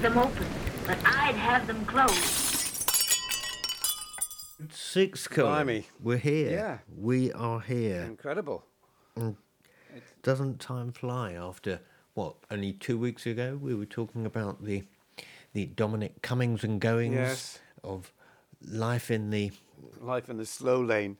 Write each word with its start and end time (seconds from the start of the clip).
leave 0.00 0.14
them 0.14 0.18
open, 0.22 0.46
but 0.86 0.98
I'd 1.04 1.34
have 1.34 1.66
them 1.66 1.84
closed. 1.84 2.14
Six, 4.72 5.28
Colin. 5.28 5.52
Blimey. 5.52 5.86
We're 6.02 6.16
here. 6.16 6.50
Yeah. 6.50 6.78
We 6.96 7.32
are 7.32 7.60
here. 7.60 8.02
Incredible. 8.02 8.64
Doesn't 10.22 10.58
time 10.60 10.92
fly 10.92 11.32
after, 11.32 11.80
what, 12.14 12.36
only 12.50 12.72
two 12.72 12.96
weeks 12.98 13.26
ago 13.26 13.58
we 13.60 13.74
were 13.74 13.86
talking 13.86 14.24
about 14.26 14.64
the 14.64 14.84
the 15.52 15.66
Dominic 15.66 16.22
comings 16.22 16.62
and 16.62 16.80
goings 16.80 17.14
Yes. 17.16 17.58
of 17.82 18.12
life 18.62 19.10
in 19.10 19.30
the 19.30 19.50
Life 20.00 20.28
in 20.30 20.36
the 20.38 20.46
slow 20.46 20.80
lane. 20.80 21.16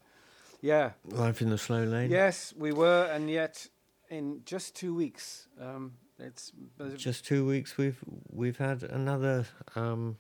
Yeah. 0.63 0.93
life 1.05 1.43
in 1.43 1.51
the 1.51 1.59
slow 1.59 1.83
lane? 1.85 2.11
Yes, 2.11 2.55
we 2.57 2.73
were, 2.73 3.05
and 3.13 3.29
yet 3.29 3.67
in 4.09 4.43
just 4.45 4.77
two 4.77 4.95
weeks, 4.95 5.49
um, 5.61 5.95
it's 6.21 6.53
Just 6.97 7.27
two 7.27 7.47
weeks 7.47 7.77
we've 7.77 7.99
we've 8.31 8.59
had 8.59 8.83
another 8.83 9.47
um 9.75 10.17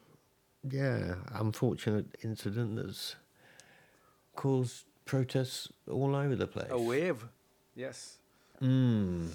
yeah, 0.68 1.14
unfortunate 1.32 2.06
incident 2.23 2.76
that's 2.76 3.16
caused 4.36 4.84
protests 5.04 5.68
all 5.90 6.15
over 6.15 6.37
the 6.37 6.46
place. 6.46 6.68
a 6.70 6.79
wave. 6.79 7.24
Yes. 7.74 8.18
Mm. 8.60 9.34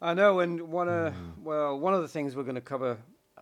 I 0.00 0.14
know, 0.14 0.40
and 0.40 0.62
one 0.62 0.88
of 0.88 1.14
well, 1.42 1.78
one 1.78 1.94
of 1.94 2.02
the 2.02 2.08
things 2.08 2.34
we're 2.34 2.42
going 2.42 2.54
to 2.54 2.60
cover 2.60 2.96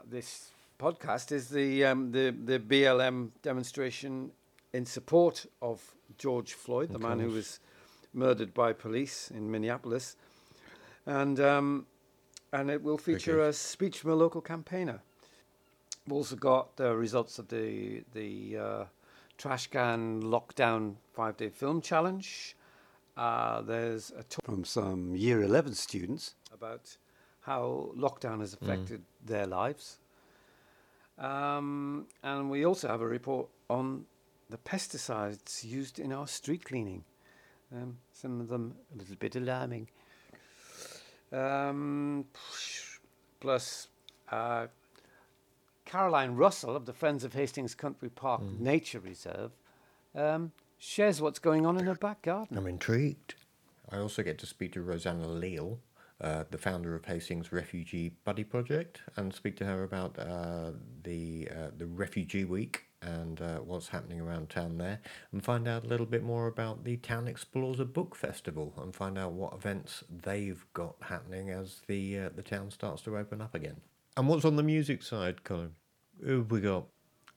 this 0.09 0.51
podcast 0.79 1.33
is 1.33 1.49
the 1.49 1.85
um, 1.85 2.11
the 2.11 2.35
the 2.45 2.59
BLM 2.59 3.31
demonstration 3.43 4.33
in 4.73 4.85
support 4.85 5.47
of 5.63 5.95
George 6.19 6.55
Floyd, 6.55 6.91
the 6.91 6.99
man 6.99 7.19
who 7.21 7.31
was 7.31 7.61
murdered 8.13 8.53
by 8.53 8.73
police 8.73 9.31
in 9.31 9.51
Minneapolis, 9.51 10.17
and 11.07 11.39
um, 11.41 11.87
and 12.53 12.71
it 12.71 12.83
will 12.83 12.99
feature 12.99 13.41
Okay. 13.41 13.49
a 13.51 13.53
speech 13.53 13.99
from 14.01 14.11
a 14.11 14.15
local 14.15 14.41
campaigner. 14.41 15.01
We've 16.07 16.15
also 16.17 16.37
got 16.37 16.77
the 16.77 16.97
results 16.97 17.39
of 17.39 17.49
the 17.49 18.03
the 18.13 18.57
uh, 18.59 18.85
trash 19.39 19.69
Cannes 19.69 20.23
lockdown 20.23 20.97
five 21.13 21.37
day 21.37 21.51
film 21.51 21.81
challenge. 21.81 22.57
Uh, 23.17 23.61
there's 23.63 24.11
a 24.13 24.23
talk 24.23 24.45
from 24.45 24.65
some 24.65 25.15
year 25.15 25.43
11 25.43 25.75
students 25.75 26.35
about 26.53 26.97
how 27.41 27.93
lockdown 27.97 28.41
has 28.41 28.55
affected 28.55 29.03
their 29.25 29.47
lives. 29.47 29.99
Um, 31.19 32.07
and 32.23 32.51
we 32.51 32.65
also 32.65 32.89
have 32.89 33.03
a 33.03 33.07
report 33.07 33.49
on 33.69 34.07
the 34.49 34.57
pesticides 34.59 35.65
used 35.65 35.99
in 35.99 36.13
our 36.13 36.27
street 36.27 36.65
cleaning. 36.65 37.05
Um, 37.75 37.99
some 38.13 38.41
of 38.41 38.49
them 38.49 38.75
a 38.95 38.99
little 38.99 39.17
bit 39.17 39.37
alarming. 39.37 39.89
Um, 41.33 42.27
plus, 43.41 43.89
uh, 44.31 44.67
Caroline 45.85 46.37
Russell 46.37 46.77
of 46.77 46.87
the 46.87 46.93
Friends 46.93 47.25
of 47.25 47.35
Hastings 47.35 47.75
Country 47.75 48.11
Park 48.11 48.43
Nature 48.59 49.01
Reserve 49.01 49.53
um, 50.15 50.53
shares 50.79 51.21
what's 51.21 51.39
going 51.39 51.67
on 51.67 51.79
in 51.79 51.87
her 51.87 51.95
back 51.95 52.23
garden. 52.23 52.57
I'm 52.57 52.67
intrigued. 52.67 53.35
I 53.91 53.99
also 53.99 54.23
get 54.23 54.39
to 54.39 54.47
speak 54.47 54.73
to 54.73 54.83
Rosanna 54.83 55.27
Leal, 55.27 55.81
uh, 56.21 56.45
the 56.51 56.59
founder 56.59 56.95
of 56.95 57.05
Hastings 57.05 57.51
Refugee 57.53 58.13
Buddy 58.25 58.45
Project, 58.45 59.03
and 59.17 59.35
speak 59.35 59.57
to 59.57 59.65
her 59.65 59.83
about 59.83 60.19
uh, 60.19 60.73
the 61.03 61.49
uh, 61.51 61.71
the 61.77 61.87
Refugee 61.87 62.45
Week 62.45 62.85
and 63.03 63.41
uh, 63.41 63.59
what's 63.59 63.89
happening 63.89 64.21
around 64.21 64.51
town 64.51 64.79
there, 64.79 65.01
and 65.33 65.43
find 65.45 65.67
out 65.67 65.85
a 65.85 65.87
little 65.89 66.07
bit 66.07 66.23
more 66.23 66.47
about 66.47 66.85
the 66.85 66.97
Town 66.99 67.27
Explorers 67.29 67.79
Book 67.81 68.15
Festival, 68.15 68.75
and 68.81 68.95
find 68.95 69.17
out 69.19 69.33
what 69.33 69.55
events 69.55 70.05
they've 70.11 70.65
got 70.75 70.95
happening 71.03 71.51
as 71.51 71.81
the 71.87 72.19
uh, 72.19 72.29
the 72.35 72.43
town 72.43 72.71
starts 72.71 73.03
to 73.03 73.17
open 73.17 73.41
up 73.41 73.55
again. 73.55 73.77
And 74.17 74.29
what's 74.29 74.45
on 74.45 74.57
the 74.57 74.63
music 74.63 75.03
side, 75.03 75.45
Colin? 75.45 75.73
Who 76.25 76.39
have 76.39 76.51
we 76.51 76.61
got? 76.61 76.85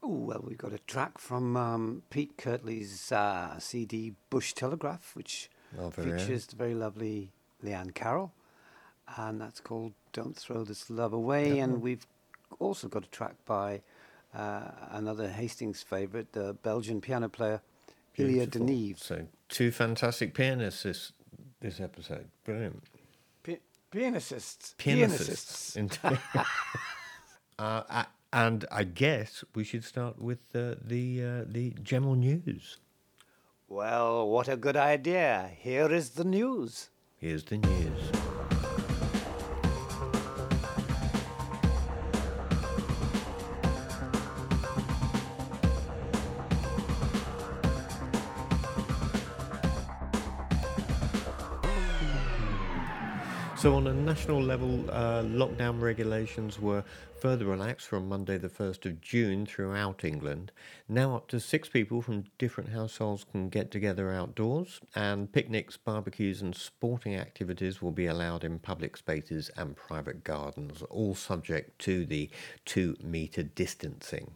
Oh, 0.02 0.08
well, 0.08 0.44
we've 0.46 0.58
got 0.58 0.74
a 0.74 0.78
track 0.80 1.16
from 1.16 1.56
um, 1.56 2.02
Pete 2.10 2.36
Kirtley's 2.36 3.10
uh, 3.10 3.58
CD 3.58 4.12
Bush 4.28 4.52
Telegraph, 4.52 5.12
which 5.16 5.48
Oh, 5.78 5.88
very 5.88 6.12
own. 6.12 6.18
features 6.18 6.46
the 6.46 6.56
very 6.56 6.74
lovely 6.74 7.32
Leanne 7.64 7.94
Carroll. 7.94 8.32
And 9.16 9.40
that's 9.40 9.60
called 9.60 9.92
Don't 10.12 10.36
Throw 10.36 10.62
This 10.64 10.90
Love 10.90 11.12
Away. 11.14 11.58
And 11.58 11.80
we've 11.80 12.06
also 12.58 12.86
got 12.88 13.04
a 13.04 13.08
track 13.08 13.34
by 13.46 13.80
uh, 14.34 14.70
another 14.90 15.28
Hastings 15.28 15.82
favourite, 15.82 16.32
the 16.32 16.54
Belgian 16.54 17.00
piano 17.00 17.28
player 17.28 17.60
Ilya. 18.16 18.46
Deniv. 18.46 18.98
So 18.98 19.26
two 19.48 19.70
fantastic 19.70 20.34
pianists 20.34 20.82
this 20.82 21.12
this 21.60 21.80
episode. 21.80 22.28
Brilliant. 22.44 22.82
Pi- 23.42 23.60
pianists. 23.90 24.74
pianists. 24.78 25.76
Indeed. 25.76 26.18
uh, 27.58 27.82
a- 27.88 28.06
and 28.32 28.64
I 28.72 28.82
guess 28.84 29.44
we 29.54 29.62
should 29.64 29.84
start 29.84 30.20
with 30.20 30.40
uh, 30.54 30.74
the 30.84 31.22
uh, 31.22 31.44
the 31.46 31.74
general 31.82 32.16
news. 32.16 32.78
Well, 33.68 34.28
what 34.28 34.48
a 34.48 34.56
good 34.56 34.76
idea. 34.76 35.50
Here 35.58 35.90
is 35.92 36.10
the 36.10 36.24
news. 36.24 36.90
Here's 37.16 37.44
the 37.44 37.58
news. 37.58 38.33
So, 53.64 53.76
on 53.76 53.86
a 53.86 53.94
national 53.94 54.42
level, 54.42 54.84
uh, 54.90 55.22
lockdown 55.22 55.80
regulations 55.80 56.60
were 56.60 56.84
further 57.18 57.46
relaxed 57.46 57.88
from 57.88 58.06
Monday, 58.06 58.36
the 58.36 58.50
1st 58.50 58.84
of 58.84 59.00
June, 59.00 59.46
throughout 59.46 60.04
England. 60.04 60.52
Now, 60.86 61.16
up 61.16 61.28
to 61.28 61.40
six 61.40 61.66
people 61.66 62.02
from 62.02 62.24
different 62.36 62.68
households 62.68 63.24
can 63.24 63.48
get 63.48 63.70
together 63.70 64.12
outdoors, 64.12 64.82
and 64.94 65.32
picnics, 65.32 65.78
barbecues, 65.78 66.42
and 66.42 66.54
sporting 66.54 67.16
activities 67.16 67.80
will 67.80 67.90
be 67.90 68.04
allowed 68.04 68.44
in 68.44 68.58
public 68.58 68.98
spaces 68.98 69.50
and 69.56 69.74
private 69.74 70.24
gardens, 70.24 70.82
all 70.90 71.14
subject 71.14 71.78
to 71.78 72.04
the 72.04 72.28
two 72.66 72.98
metre 73.02 73.44
distancing. 73.44 74.32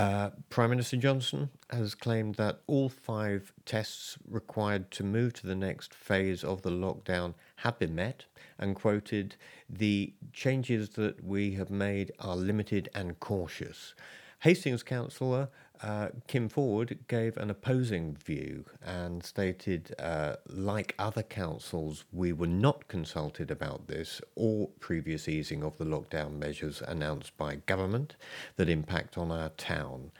Uh, 0.00 0.30
Prime 0.48 0.70
Minister 0.70 0.96
Johnson 0.96 1.50
has 1.68 1.94
claimed 1.94 2.36
that 2.36 2.62
all 2.66 2.88
five 2.88 3.52
tests 3.66 4.16
required 4.26 4.90
to 4.92 5.04
move 5.04 5.34
to 5.34 5.46
the 5.46 5.54
next 5.54 5.92
phase 5.92 6.42
of 6.42 6.62
the 6.62 6.70
lockdown 6.70 7.34
have 7.62 7.78
been 7.78 7.94
met 7.94 8.24
and 8.58 8.76
quoted, 8.76 9.36
The 9.68 10.12
changes 10.32 10.90
that 10.90 11.24
we 11.24 11.52
have 11.54 11.70
made 11.70 12.12
are 12.18 12.36
limited 12.36 12.88
and 12.94 13.18
cautious. 13.20 13.94
Hastings 14.40 14.82
councillor 14.82 15.48
uh, 15.82 16.08
Kim 16.26 16.48
Forward 16.48 16.98
gave 17.08 17.36
an 17.38 17.48
opposing 17.48 18.14
view 18.14 18.64
and 18.82 19.24
stated, 19.24 19.94
uh, 19.98 20.36
like 20.46 20.94
other 20.98 21.22
councils, 21.22 22.04
we 22.12 22.32
were 22.32 22.46
not 22.46 22.86
consulted 22.88 23.50
about 23.50 23.86
this 23.86 24.20
or 24.34 24.68
previous 24.80 25.26
easing 25.28 25.62
of 25.62 25.78
the 25.78 25.84
lockdown 25.84 26.38
measures 26.38 26.82
announced 26.86 27.36
by 27.38 27.56
government 27.66 28.16
that 28.56 28.68
impact 28.68 29.16
on 29.16 29.30
our 29.30 29.48
town. 29.50 30.10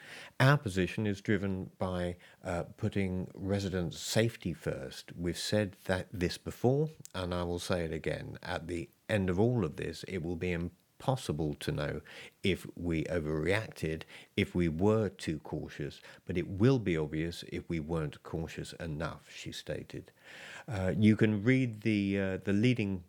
Our 0.40 0.56
position 0.56 1.06
is 1.06 1.20
driven 1.20 1.69
by 1.78 2.16
uh, 2.42 2.62
putting 2.78 3.28
residents' 3.34 3.98
safety 4.00 4.54
first. 4.54 5.12
We've 5.14 5.37
said 5.37 5.76
that 5.84 6.06
this 6.14 6.38
before, 6.38 6.88
and 7.14 7.34
I 7.34 7.42
will 7.42 7.58
say 7.58 7.84
it 7.84 7.92
again. 7.92 8.38
At 8.42 8.66
the 8.66 8.88
end 9.06 9.28
of 9.28 9.38
all 9.38 9.66
of 9.66 9.76
this, 9.76 10.02
it 10.08 10.22
will 10.22 10.37
be 10.37 10.52
impossible 10.52 11.52
to 11.60 11.72
know 11.72 12.00
if 12.42 12.66
we 12.75 13.04
overreacted, 13.04 14.04
if 14.34 14.54
we 14.54 14.70
were 14.70 15.10
too 15.10 15.40
cautious, 15.40 16.00
but 16.25 16.38
it 16.38 16.48
will 16.48 16.78
be 16.78 16.96
obvious 16.96 17.44
if 17.52 17.69
we 17.69 17.78
weren't 17.78 18.22
cautious 18.22 18.72
enough, 18.81 19.26
she 19.28 19.52
stated. 19.52 20.10
Uh, 20.66 20.94
you 20.96 21.16
can 21.16 21.44
read 21.44 21.82
the, 21.82 22.19
uh, 22.19 22.38
the 22.44 22.54
leading 22.54 23.04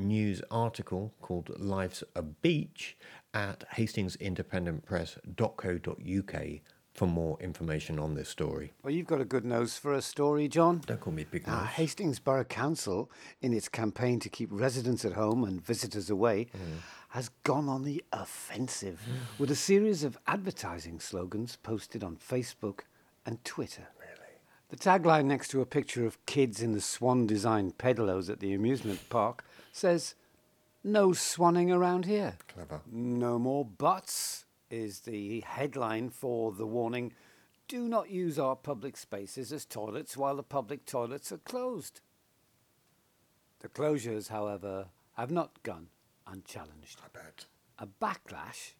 news 0.00 0.42
article 0.50 1.12
called 1.22 1.58
Life's 1.60 2.02
a 2.14 2.22
Beach 2.22 2.96
at 3.32 3.64
hastingsindependentpress.co.uk 3.76 6.60
for 6.92 7.06
more 7.06 7.38
information 7.40 7.98
on 7.98 8.14
this 8.14 8.28
story. 8.28 8.72
Well, 8.82 8.92
you've 8.92 9.06
got 9.06 9.20
a 9.20 9.24
good 9.24 9.44
nose 9.44 9.76
for 9.76 9.94
a 9.94 10.02
story, 10.02 10.48
John. 10.48 10.82
Don't 10.86 11.00
call 11.00 11.12
me 11.12 11.24
Big 11.24 11.46
Now, 11.46 11.60
Nose. 11.60 11.68
Hastings 11.68 12.18
Borough 12.18 12.42
Council, 12.44 13.08
in 13.40 13.52
its 13.52 13.68
campaign 13.68 14.18
to 14.20 14.28
keep 14.28 14.48
residents 14.50 15.04
at 15.04 15.12
home 15.12 15.44
and 15.44 15.64
visitors 15.64 16.10
away, 16.10 16.46
mm. 16.46 16.78
has 17.10 17.30
gone 17.44 17.68
on 17.68 17.84
the 17.84 18.02
offensive 18.12 19.00
mm. 19.08 19.38
with 19.38 19.52
a 19.52 19.56
series 19.56 20.02
of 20.02 20.18
advertising 20.26 20.98
slogans 20.98 21.54
posted 21.62 22.02
on 22.02 22.16
Facebook 22.16 22.80
and 23.24 23.44
Twitter. 23.44 23.86
The 24.70 24.76
tagline 24.76 25.24
next 25.24 25.48
to 25.48 25.60
a 25.60 25.66
picture 25.66 26.06
of 26.06 26.24
kids 26.26 26.62
in 26.62 26.70
the 26.70 26.80
swan 26.80 27.26
designed 27.26 27.76
pedalos 27.76 28.30
at 28.30 28.38
the 28.38 28.54
amusement 28.54 29.00
park 29.10 29.44
says, 29.72 30.14
No 30.84 31.10
swanning 31.10 31.74
around 31.74 32.04
here. 32.06 32.34
Clever. 32.48 32.80
No 32.90 33.38
more 33.38 33.64
buts 33.64 34.44
is 34.70 35.00
the 35.00 35.40
headline 35.40 36.10
for 36.10 36.52
the 36.52 36.66
warning 36.66 37.12
do 37.70 37.88
not 37.88 38.10
use 38.10 38.36
our 38.36 38.56
public 38.56 38.96
spaces 38.96 39.52
as 39.52 39.64
toilets 39.64 40.16
while 40.16 40.34
the 40.34 40.42
public 40.42 40.84
toilets 40.86 41.30
are 41.30 41.38
closed. 41.38 42.00
The 43.60 43.68
closures, 43.68 44.28
however, 44.28 44.88
have 45.16 45.30
not 45.30 45.62
gone 45.62 45.86
unchallenged. 46.26 46.98
I 47.00 47.16
bet. 47.16 47.44
A 47.78 47.86
backlash, 47.86 48.72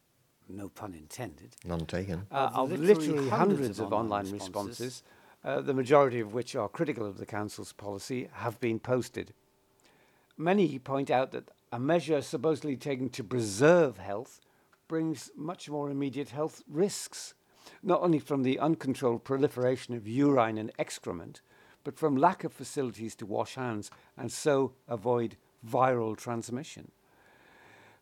no 0.48 0.68
pun 0.70 0.94
intended, 0.94 1.54
None 1.64 1.86
taken. 1.86 2.26
uh, 2.32 2.50
of 2.52 2.72
literally, 2.72 3.28
hundreds, 3.28 3.78
of 3.78 3.92
online 3.92 4.28
responses, 4.28 5.04
uh, 5.44 5.60
the 5.60 5.72
majority 5.72 6.18
of 6.18 6.34
which 6.34 6.56
are 6.56 6.68
critical 6.68 7.06
of 7.06 7.18
the 7.18 7.26
Council's 7.26 7.72
policy, 7.72 8.28
have 8.32 8.58
been 8.58 8.80
posted. 8.80 9.32
Many 10.40 10.78
point 10.78 11.10
out 11.10 11.32
that 11.32 11.50
a 11.70 11.78
measure 11.78 12.22
supposedly 12.22 12.74
taken 12.74 13.10
to 13.10 13.22
preserve 13.22 13.98
health 13.98 14.40
brings 14.88 15.30
much 15.36 15.68
more 15.68 15.90
immediate 15.90 16.30
health 16.30 16.62
risks, 16.66 17.34
not 17.82 18.00
only 18.00 18.18
from 18.18 18.42
the 18.42 18.58
uncontrolled 18.58 19.22
proliferation 19.22 19.94
of 19.94 20.08
urine 20.08 20.56
and 20.56 20.72
excrement, 20.78 21.42
but 21.84 21.98
from 21.98 22.16
lack 22.16 22.42
of 22.42 22.54
facilities 22.54 23.14
to 23.16 23.26
wash 23.26 23.56
hands 23.56 23.90
and 24.16 24.32
so 24.32 24.72
avoid 24.88 25.36
viral 25.62 26.16
transmission. 26.16 26.90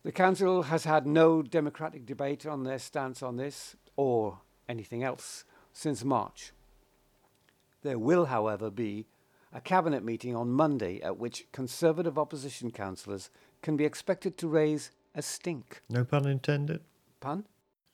The 0.05 0.12
Council 0.12 0.62
has 0.62 0.85
had 0.85 1.08
no 1.08 1.43
democratic 1.43 2.06
debate 2.06 2.46
on 2.46 2.62
their 2.62 2.79
stance 2.79 3.20
on 3.20 3.37
this 3.37 3.75
or 3.96 4.38
anything 4.69 5.02
else 5.02 5.43
since 5.73 6.05
March. 6.05 6.52
There 7.82 7.99
will, 7.99 8.26
however, 8.26 8.70
be 8.70 9.06
a 9.52 9.60
Cabinet 9.60 10.04
meeting 10.04 10.36
on 10.36 10.50
Monday 10.50 11.00
at 11.02 11.18
which 11.18 11.46
Conservative 11.52 12.18
opposition 12.18 12.70
councillors 12.70 13.30
can 13.62 13.76
be 13.76 13.84
expected 13.84 14.36
to 14.38 14.48
raise 14.48 14.90
a 15.14 15.22
stink. 15.22 15.82
No 15.88 16.04
pun 16.04 16.26
intended. 16.26 16.82
Pun? 17.20 17.46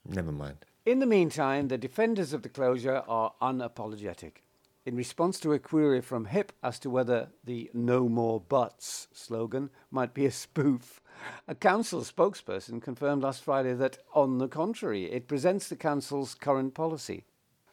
Never 0.07 0.33
mind. 0.33 0.59
In 0.85 0.99
the 0.99 1.07
meantime, 1.07 1.69
the 1.69 1.79
defenders 1.79 2.33
of 2.33 2.43
the 2.43 2.49
closure 2.49 3.03
are 3.09 3.33
unapologetic. 3.41 4.43
In 4.85 4.97
response 4.97 5.41
to 5.41 5.55
a 5.55 5.59
query 5.59 6.03
from 6.03 6.27
HIP 6.27 6.53
as 6.63 6.79
to 6.81 6.91
whether 6.91 7.31
the 7.43 7.71
No 7.73 8.07
More 8.07 8.39
Buts 8.39 9.09
slogan 9.15 9.71
might 9.91 10.13
be 10.13 10.27
a 10.27 10.31
spoof, 10.31 11.01
a 11.49 11.55
council 11.55 12.03
spokesperson 12.03 12.83
confirmed 12.83 13.23
last 13.23 13.43
Friday 13.43 13.73
that, 13.73 13.97
on 14.13 14.37
the 14.37 14.49
contrary, 14.49 15.11
it 15.11 15.27
presents 15.27 15.69
the 15.69 15.77
council's 15.77 16.35
current 16.35 16.75
policy. 16.75 17.25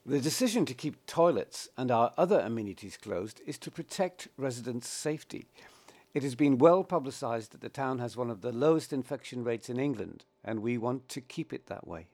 The 0.03 0.19
decision 0.19 0.65
to 0.65 0.73
keep 0.73 1.05
toilets 1.05 1.69
and 1.77 1.91
our 1.91 2.11
other 2.17 2.39
amenities 2.39 2.97
closed 2.97 3.39
is 3.45 3.59
to 3.59 3.69
protect 3.69 4.29
residents' 4.35 4.89
safety. 4.89 5.45
It 6.15 6.23
has 6.23 6.33
been 6.33 6.57
well 6.57 6.83
publicised 6.83 7.51
that 7.51 7.61
the 7.61 7.69
town 7.69 7.99
has 7.99 8.17
one 8.17 8.31
of 8.31 8.41
the 8.41 8.51
lowest 8.51 8.91
infection 8.91 9.43
rates 9.43 9.69
in 9.69 9.79
England, 9.79 10.25
and 10.43 10.61
we 10.61 10.77
want 10.79 11.07
to 11.09 11.21
keep 11.21 11.53
it 11.53 11.67
that 11.67 11.87
way. 11.87 12.07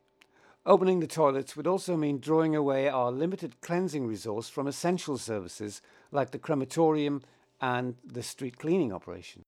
Opening 0.65 0.99
the 0.99 1.07
toilets 1.07 1.55
would 1.55 1.65
also 1.65 1.95
mean 1.95 2.19
drawing 2.19 2.57
away 2.57 2.89
our 2.89 3.09
limited 3.09 3.61
cleansing 3.61 4.05
resource 4.05 4.49
from 4.49 4.67
essential 4.67 5.17
services 5.17 5.81
like 6.11 6.31
the 6.31 6.39
crematorium 6.39 7.21
and 7.61 7.95
the 8.03 8.21
street 8.21 8.57
cleaning 8.59 8.91
operation. 8.91 9.43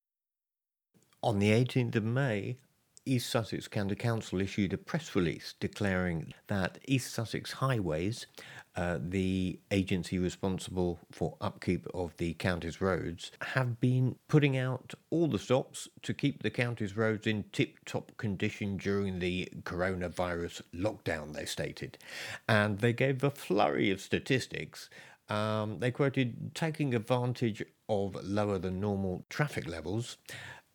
On 1.21 1.39
the 1.39 1.51
18th 1.51 1.97
of 1.97 2.05
May, 2.05 2.57
East 3.09 3.31
Sussex 3.31 3.67
County 3.67 3.95
Council 3.95 4.39
issued 4.39 4.71
a 4.71 4.77
press 4.77 5.15
release 5.15 5.55
declaring 5.59 6.31
that 6.45 6.77
East 6.85 7.11
Sussex 7.11 7.53
Highways, 7.53 8.27
uh, 8.75 8.99
the 9.01 9.59
agency 9.71 10.19
responsible 10.19 10.99
for 11.11 11.35
upkeep 11.41 11.87
of 11.91 12.15
the 12.17 12.35
county's 12.35 12.79
roads, 12.79 13.31
have 13.41 13.79
been 13.79 14.15
putting 14.27 14.57
out 14.57 14.93
all 15.09 15.27
the 15.27 15.39
stops 15.39 15.87
to 16.03 16.13
keep 16.13 16.43
the 16.43 16.51
county's 16.51 16.95
roads 16.95 17.25
in 17.25 17.45
tip 17.51 17.83
top 17.85 18.15
condition 18.17 18.77
during 18.77 19.17
the 19.17 19.49
coronavirus 19.63 20.61
lockdown, 20.75 21.33
they 21.33 21.45
stated. 21.45 21.97
And 22.47 22.77
they 22.77 22.93
gave 22.93 23.23
a 23.23 23.31
flurry 23.31 23.89
of 23.89 24.01
statistics. 24.01 24.87
Um, 25.29 25.79
they 25.79 25.89
quoted 25.89 26.53
taking 26.53 26.93
advantage 26.93 27.63
of 27.87 28.15
lower 28.23 28.59
than 28.59 28.79
normal 28.79 29.25
traffic 29.29 29.67
levels. 29.67 30.17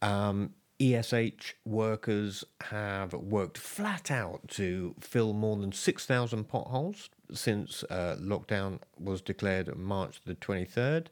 Um, 0.03 0.55
ESH 0.81 1.55
workers 1.65 2.45
have 2.63 3.13
worked 3.13 3.59
flat 3.59 4.11
out 4.11 4.49
to 4.49 4.95
fill 4.99 5.33
more 5.33 5.57
than 5.57 5.73
6,000 5.73 6.45
potholes 6.45 7.11
since 7.33 7.85
uh, 7.85 8.17
lockdown 8.21 8.81
was 8.99 9.21
declared 9.21 9.75
March 9.77 10.21
the 10.25 10.35
23rd. 10.35 11.07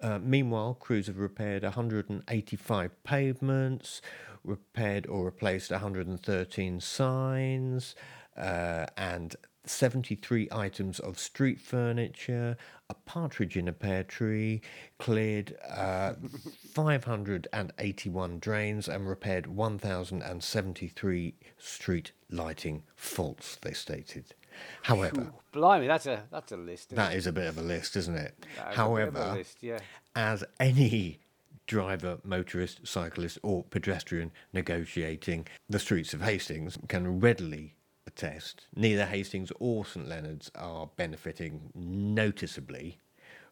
Uh, 0.00 0.18
meanwhile, 0.22 0.74
crews 0.74 1.06
have 1.06 1.18
repaired 1.18 1.62
185 1.62 3.04
pavements, 3.04 4.02
repaired 4.44 5.06
or 5.06 5.24
replaced 5.24 5.70
113 5.70 6.80
signs, 6.80 7.94
uh, 8.36 8.86
and 8.96 9.36
73 9.66 10.48
items 10.52 10.98
of 10.98 11.18
street 11.18 11.60
furniture, 11.60 12.56
a 12.88 12.94
partridge 12.94 13.56
in 13.56 13.68
a 13.68 13.72
pear 13.72 14.04
tree, 14.04 14.60
cleared 14.98 15.56
uh, 15.68 16.14
581 16.72 18.38
drains, 18.38 18.88
and 18.88 19.08
repaired 19.08 19.46
1,073 19.46 21.34
street 21.58 22.12
lighting 22.30 22.82
faults, 22.94 23.56
they 23.62 23.72
stated. 23.72 24.34
However, 24.82 25.32
Blimey, 25.52 25.86
that's 25.86 26.06
a 26.06 26.22
that's 26.30 26.52
a 26.52 26.56
list. 26.56 26.94
that 26.94 27.12
it? 27.12 27.18
is 27.18 27.26
a 27.26 27.32
bit 27.32 27.46
of 27.46 27.58
a 27.58 27.62
list, 27.62 27.96
isn't 27.96 28.14
it? 28.14 28.46
That 28.56 28.60
is 28.60 28.64
a 28.64 28.68
bit 28.68 28.76
However, 28.76 29.32
list, 29.36 29.58
yeah. 29.60 29.78
as 30.14 30.44
any 30.58 31.18
driver, 31.66 32.18
motorist, 32.24 32.86
cyclist, 32.86 33.38
or 33.42 33.64
pedestrian 33.64 34.32
negotiating 34.52 35.46
the 35.68 35.78
streets 35.78 36.14
of 36.14 36.22
Hastings 36.22 36.78
can 36.88 37.20
readily 37.20 37.75
attest, 38.16 38.66
neither 38.74 39.04
Hastings 39.04 39.52
or 39.60 39.84
St 39.84 40.08
Leonard's 40.08 40.50
are 40.54 40.88
benefiting 40.96 41.70
noticeably 41.74 42.98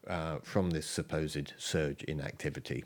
uh, 0.09 0.39
from 0.43 0.71
this 0.71 0.87
supposed 0.87 1.53
surge 1.59 2.03
in 2.05 2.21
activity. 2.21 2.85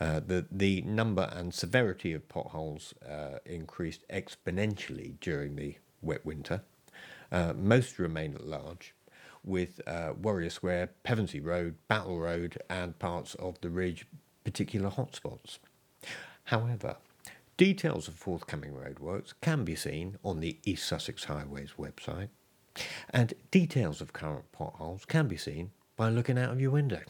Uh, 0.00 0.20
the 0.26 0.46
the 0.50 0.82
number 0.82 1.30
and 1.32 1.54
severity 1.54 2.12
of 2.12 2.28
potholes 2.28 2.94
uh, 3.08 3.38
increased 3.46 4.04
exponentially 4.10 5.14
during 5.20 5.54
the 5.54 5.76
wet 6.02 6.26
winter. 6.26 6.62
Uh, 7.30 7.52
most 7.56 7.98
remain 7.98 8.34
at 8.34 8.46
large, 8.46 8.94
with 9.44 9.80
uh, 9.86 10.12
Warrior 10.20 10.50
Square, 10.50 10.90
Pevensey 11.04 11.40
Road, 11.40 11.76
Battle 11.88 12.18
Road, 12.18 12.58
and 12.68 12.98
parts 12.98 13.34
of 13.36 13.60
the 13.60 13.70
Ridge 13.70 14.06
particular 14.44 14.90
hotspots. 14.90 15.58
However, 16.44 16.96
details 17.56 18.08
of 18.08 18.14
forthcoming 18.14 18.72
roadworks 18.72 19.34
can 19.40 19.64
be 19.64 19.76
seen 19.76 20.18
on 20.24 20.40
the 20.40 20.58
East 20.64 20.86
Sussex 20.86 21.24
Highways 21.24 21.72
website, 21.78 22.28
and 23.10 23.34
details 23.50 24.00
of 24.00 24.12
current 24.12 24.50
potholes 24.52 25.04
can 25.04 25.28
be 25.28 25.36
seen 25.36 25.70
by 25.96 26.08
looking 26.08 26.38
out 26.38 26.50
of 26.50 26.60
your 26.60 26.72
window. 26.72 27.02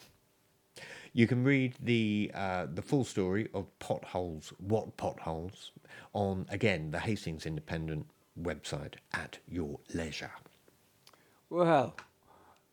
You 1.13 1.27
can 1.27 1.43
read 1.43 1.75
the 1.79 2.31
uh, 2.33 2.67
the 2.71 2.81
full 2.81 3.05
story 3.05 3.47
of 3.53 3.67
potholes, 3.79 4.51
what 4.59 4.97
potholes, 4.97 5.71
on 6.13 6.45
again 6.49 6.91
the 6.91 6.99
Hastings 6.99 7.45
Independent 7.45 8.05
website 8.39 8.95
at 9.13 9.37
your 9.47 9.79
leisure. 9.93 10.31
Well, 11.49 11.95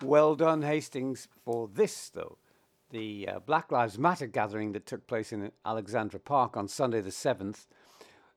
well 0.02 0.34
done, 0.34 0.62
Hastings, 0.62 1.28
for 1.44 1.68
this, 1.72 2.08
though. 2.08 2.38
The 2.92 3.26
uh, 3.26 3.38
Black 3.38 3.72
Lives 3.72 3.98
Matter 3.98 4.26
gathering 4.26 4.72
that 4.72 4.84
took 4.84 5.06
place 5.06 5.32
in 5.32 5.50
Alexandra 5.64 6.20
Park 6.20 6.58
on 6.58 6.68
Sunday 6.68 7.00
the 7.00 7.08
7th, 7.08 7.66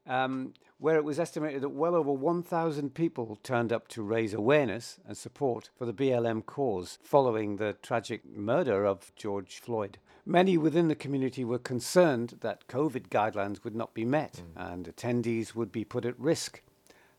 um, 0.08 0.54
where 0.78 0.96
it 0.96 1.04
was 1.04 1.20
estimated 1.20 1.62
that 1.62 1.70
well 1.70 1.94
over 1.94 2.14
1,000 2.14 2.94
people 2.94 3.38
turned 3.44 3.74
up 3.74 3.90
to 3.90 4.02
raise 4.02 4.34
awareness 4.34 4.98
and 5.06 5.18
support 5.18 5.72
for 5.78 5.86
the 5.86 5.94
BLM 5.94 6.46
cause 6.46 7.00
following 7.04 7.58
the 7.58 7.74
tragic 7.82 8.26
murder 8.26 8.86
of 8.86 9.14
George 9.18 9.60
Floyd. 9.60 9.98
Many 10.26 10.58
within 10.58 10.88
the 10.88 10.96
community 10.96 11.44
were 11.44 11.60
concerned 11.60 12.38
that 12.40 12.70
COVID 12.70 13.10
guidelines 13.10 13.62
would 13.66 13.76
not 13.76 13.94
be 13.94 14.06
met 14.06 14.42
and 14.56 14.86
attendees 14.86 15.54
would 15.54 15.74
be 15.74 15.84
put 15.84 16.06
at 16.06 16.18
risk. 16.18 16.62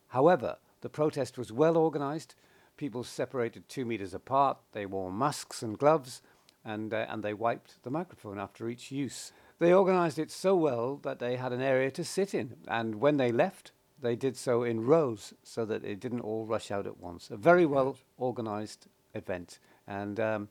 However, 0.09 0.57
the 0.81 0.88
protest 0.88 1.37
was 1.37 1.52
well 1.52 1.76
organized. 1.76 2.35
People 2.78 3.05
separated 3.05 3.69
two 3.69 3.85
meters 3.85 4.14
apart. 4.14 4.57
They 4.73 4.87
wore 4.87 5.12
masks 5.12 5.62
and 5.62 5.78
gloves, 5.78 6.23
and, 6.66 6.92
uh, 6.92 7.06
and 7.08 7.23
they 7.23 7.32
wiped 7.32 7.82
the 7.85 7.90
microphone 7.90 8.38
after 8.38 8.68
each 8.68 8.90
use. 8.90 9.32
They 9.58 9.73
organized 9.73 10.18
it 10.18 10.30
so 10.30 10.54
well 10.54 10.96
that 11.02 11.18
they 11.18 11.37
had 11.37 11.52
an 11.52 11.62
area 11.62 11.90
to 11.92 12.04
sit 12.04 12.35
in, 12.35 12.56
and 12.68 12.96
when 12.96 13.16
they 13.16 13.32
left, 13.32 13.73
they 14.02 14.16
did 14.16 14.37
so 14.37 14.62
in 14.62 14.85
rows 14.85 15.32
so 15.42 15.64
that 15.64 15.82
they 15.82 15.94
didn't 15.94 16.20
all 16.20 16.44
rush 16.44 16.70
out 16.70 16.87
at 16.87 16.99
once. 16.99 17.30
A 17.30 17.37
very 17.37 17.64
well 17.64 17.96
organized 18.18 18.88
event, 19.14 19.58
and 19.87 20.20
um, 20.20 20.49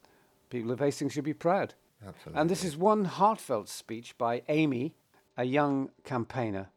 people 0.50 0.72
of 0.72 0.80
Hastings 0.80 1.14
should 1.14 1.24
be 1.24 1.34
proud. 1.34 1.76
Absolutely. 2.06 2.42
And 2.42 2.50
this 2.50 2.64
is 2.64 2.76
one 2.76 3.06
heartfelt 3.06 3.70
speech 3.70 4.18
by 4.18 4.42
Amy, 4.50 4.96
a 5.38 5.44
young 5.44 5.90
campaigner, 6.04 6.70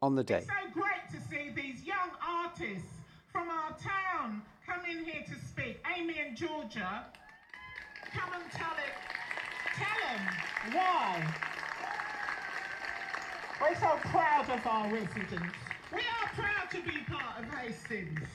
on 0.00 0.16
the 0.16 0.24
day. 0.24 0.38
It's 0.38 0.46
so 0.46 0.72
great 0.72 1.08
to 1.12 1.20
see 1.28 1.50
these 1.54 1.84
young 1.84 2.10
artists 2.26 2.88
from 3.30 3.48
our 3.48 3.76
town 3.78 4.42
come 4.66 4.80
in 4.90 5.04
here 5.04 5.22
to 5.26 5.46
speak. 5.46 5.80
Amy 5.96 6.18
and 6.18 6.36
Georgia, 6.36 7.06
come 8.14 8.32
and 8.34 8.50
tell 8.52 8.76
it. 8.76 8.94
Tell 9.74 9.98
them 10.08 10.74
why. 10.74 11.34
We're 13.60 13.76
so 13.76 13.96
proud 14.10 14.50
of 14.50 14.66
our 14.66 14.92
residents. 14.92 15.56
We 15.92 16.00
are 16.00 16.28
proud 16.34 16.70
to 16.70 16.82
be 16.82 16.98
part 17.08 17.38
of 17.38 17.44
Hastings. 17.54 18.28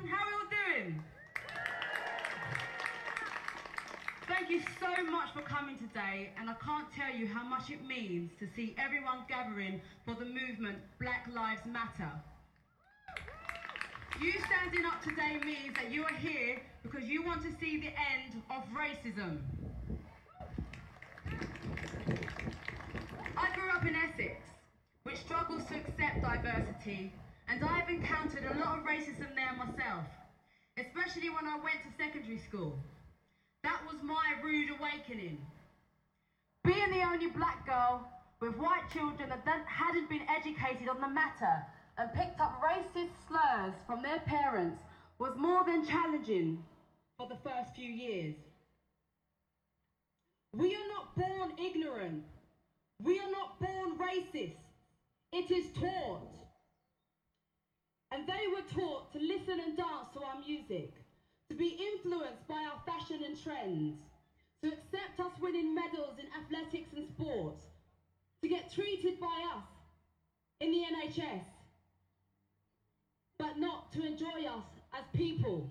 How 0.00 0.24
are 0.24 0.30
you 0.30 0.84
doing? 0.84 1.02
Thank 4.28 4.46
Thank 4.46 4.62
you 4.62 4.72
so 4.78 5.10
much 5.10 5.32
for 5.34 5.40
coming 5.40 5.76
today, 5.76 6.30
and 6.38 6.48
I 6.48 6.54
can't 6.64 6.86
tell 6.92 7.12
you 7.12 7.26
how 7.26 7.42
much 7.42 7.68
it 7.70 7.84
means 7.84 8.30
to 8.38 8.46
see 8.54 8.76
everyone 8.78 9.24
gathering 9.28 9.80
for 10.04 10.14
the 10.14 10.24
movement 10.24 10.78
Black 11.00 11.26
Lives 11.34 11.66
Matter. 11.66 12.12
You 14.20 14.32
standing 14.46 14.86
up 14.86 15.02
today 15.02 15.38
means 15.44 15.76
that 15.76 15.92
you 15.92 16.02
are 16.04 16.14
here 16.14 16.58
because 16.82 17.04
you 17.04 17.22
want 17.22 17.42
to 17.42 17.50
see 17.60 17.78
the 17.78 17.88
end 17.88 18.42
of 18.50 18.64
racism. 18.72 19.40
I 23.36 23.54
grew 23.54 23.68
up 23.70 23.84
in 23.84 23.94
Essex, 23.94 24.40
which 25.02 25.18
struggles 25.18 25.64
to 25.66 25.74
accept 25.74 26.22
diversity, 26.22 27.12
and 27.48 27.62
I 27.62 27.78
have 27.78 27.90
encountered 27.90 28.44
a 28.44 28.58
lot 28.58 28.78
of 28.78 28.84
racism 28.84 29.34
there 29.34 29.52
myself, 29.52 30.06
especially 30.78 31.28
when 31.28 31.44
I 31.46 31.56
went 31.56 31.82
to 31.84 32.02
secondary 32.02 32.38
school. 32.38 32.78
That 33.64 33.80
was 33.84 34.02
my 34.02 34.32
rude 34.42 34.70
awakening. 34.80 35.44
Being 36.64 36.90
the 36.90 37.02
only 37.02 37.26
black 37.26 37.66
girl 37.66 38.08
with 38.40 38.56
white 38.56 38.88
children 38.94 39.28
that 39.28 39.66
hadn't 39.66 40.08
been 40.08 40.22
educated 40.30 40.88
on 40.88 41.02
the 41.02 41.08
matter 41.08 41.66
and 41.98 42.12
picked 42.12 42.40
up 42.40 42.60
racist 42.62 43.10
slurs 43.28 43.74
from 43.86 44.02
their 44.02 44.20
parents 44.20 44.80
was 45.18 45.36
more 45.36 45.64
than 45.64 45.86
challenging 45.86 46.62
for 47.16 47.26
the 47.26 47.36
first 47.36 47.74
few 47.74 47.88
years. 47.88 48.34
We 50.52 50.74
are 50.74 50.88
not 50.88 51.16
born 51.16 51.52
ignorant. 51.58 52.24
We 53.02 53.18
are 53.18 53.30
not 53.30 53.58
born 53.60 53.98
racist. 53.98 54.56
It 55.32 55.50
is 55.50 55.66
taught. 55.78 56.28
And 58.12 58.26
they 58.26 58.46
were 58.52 58.80
taught 58.80 59.12
to 59.12 59.18
listen 59.18 59.60
and 59.60 59.76
dance 59.76 60.08
to 60.14 60.22
our 60.22 60.38
music, 60.38 60.92
to 61.50 61.56
be 61.56 61.78
influenced 61.92 62.46
by 62.46 62.64
our 62.70 62.80
fashion 62.86 63.22
and 63.24 63.42
trends, 63.42 63.96
to 64.62 64.68
accept 64.68 65.20
us 65.20 65.32
winning 65.40 65.74
medals 65.74 66.18
in 66.18 66.26
athletics 66.40 66.92
and 66.94 67.06
sports, 67.08 67.62
to 68.42 68.48
get 68.48 68.72
treated 68.72 69.18
by 69.20 69.44
us 69.54 69.64
in 70.60 70.70
the 70.70 70.78
NHS, 70.78 71.44
but 73.38 73.58
not 73.58 73.92
to 73.92 74.04
enjoy 74.04 74.46
us 74.48 74.64
as 74.94 75.04
people. 75.14 75.70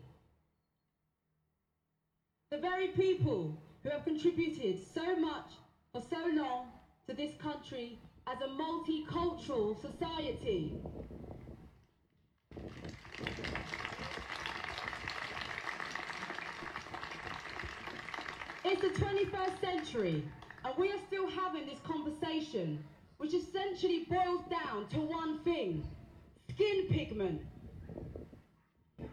The 2.51 2.57
very 2.57 2.89
people 2.89 3.57
who 3.83 3.89
have 3.89 4.03
contributed 4.03 4.79
so 4.93 5.15
much 5.15 5.51
for 5.91 6.01
so 6.01 6.17
long 6.33 6.67
to 7.07 7.15
this 7.15 7.31
country 7.41 7.99
as 8.27 8.37
a 8.41 8.47
multicultural 8.47 9.79
society. 9.81 10.75
It's 18.67 18.81
the 18.81 19.05
21st 19.05 19.61
century, 19.61 20.23
and 20.63 20.77
we 20.77 20.89
are 20.89 20.99
still 21.07 21.29
having 21.29 21.67
this 21.67 21.79
conversation, 21.81 22.83
which 23.17 23.33
essentially 23.33 24.07
boils 24.09 24.41
down 24.49 24.87
to 24.89 24.97
one 24.97 25.39
thing 25.39 25.85
skin 26.55 26.87
pigment. 26.89 27.41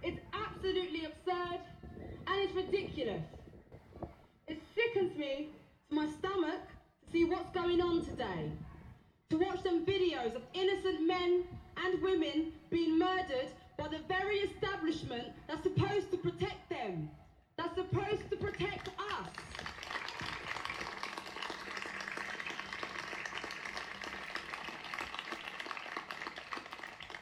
It's 0.03 0.21
absolutely 0.33 1.05
absurd 1.05 1.61
and 2.27 2.41
it's 2.43 2.55
ridiculous. 2.55 3.23
It 4.47 4.61
sickens 4.75 5.17
me 5.17 5.49
to 5.89 5.95
my 5.95 6.09
stomach 6.19 6.61
to 7.05 7.12
see 7.12 7.25
what's 7.25 7.51
going 7.51 7.81
on 7.81 8.05
today. 8.05 8.51
To 9.31 9.39
watch 9.39 9.62
some 9.62 9.85
videos 9.85 10.35
of 10.37 10.43
innocent 10.55 11.07
men 11.07 11.45
and 11.85 12.03
women 12.03 12.53
being 12.71 12.99
murdered 12.99 13.49
by 13.79 13.89
the 13.89 13.99
very 14.09 14.39
establishment 14.39 15.29
that's 15.49 15.62
supposed 15.62 16.11
to 16.11 16.17
protect 16.19 16.69
them, 16.69 17.11
that's 17.57 17.75
supposed 17.75 18.31
to 18.31 18.37
protect 18.37 18.89
us. 18.89 19.31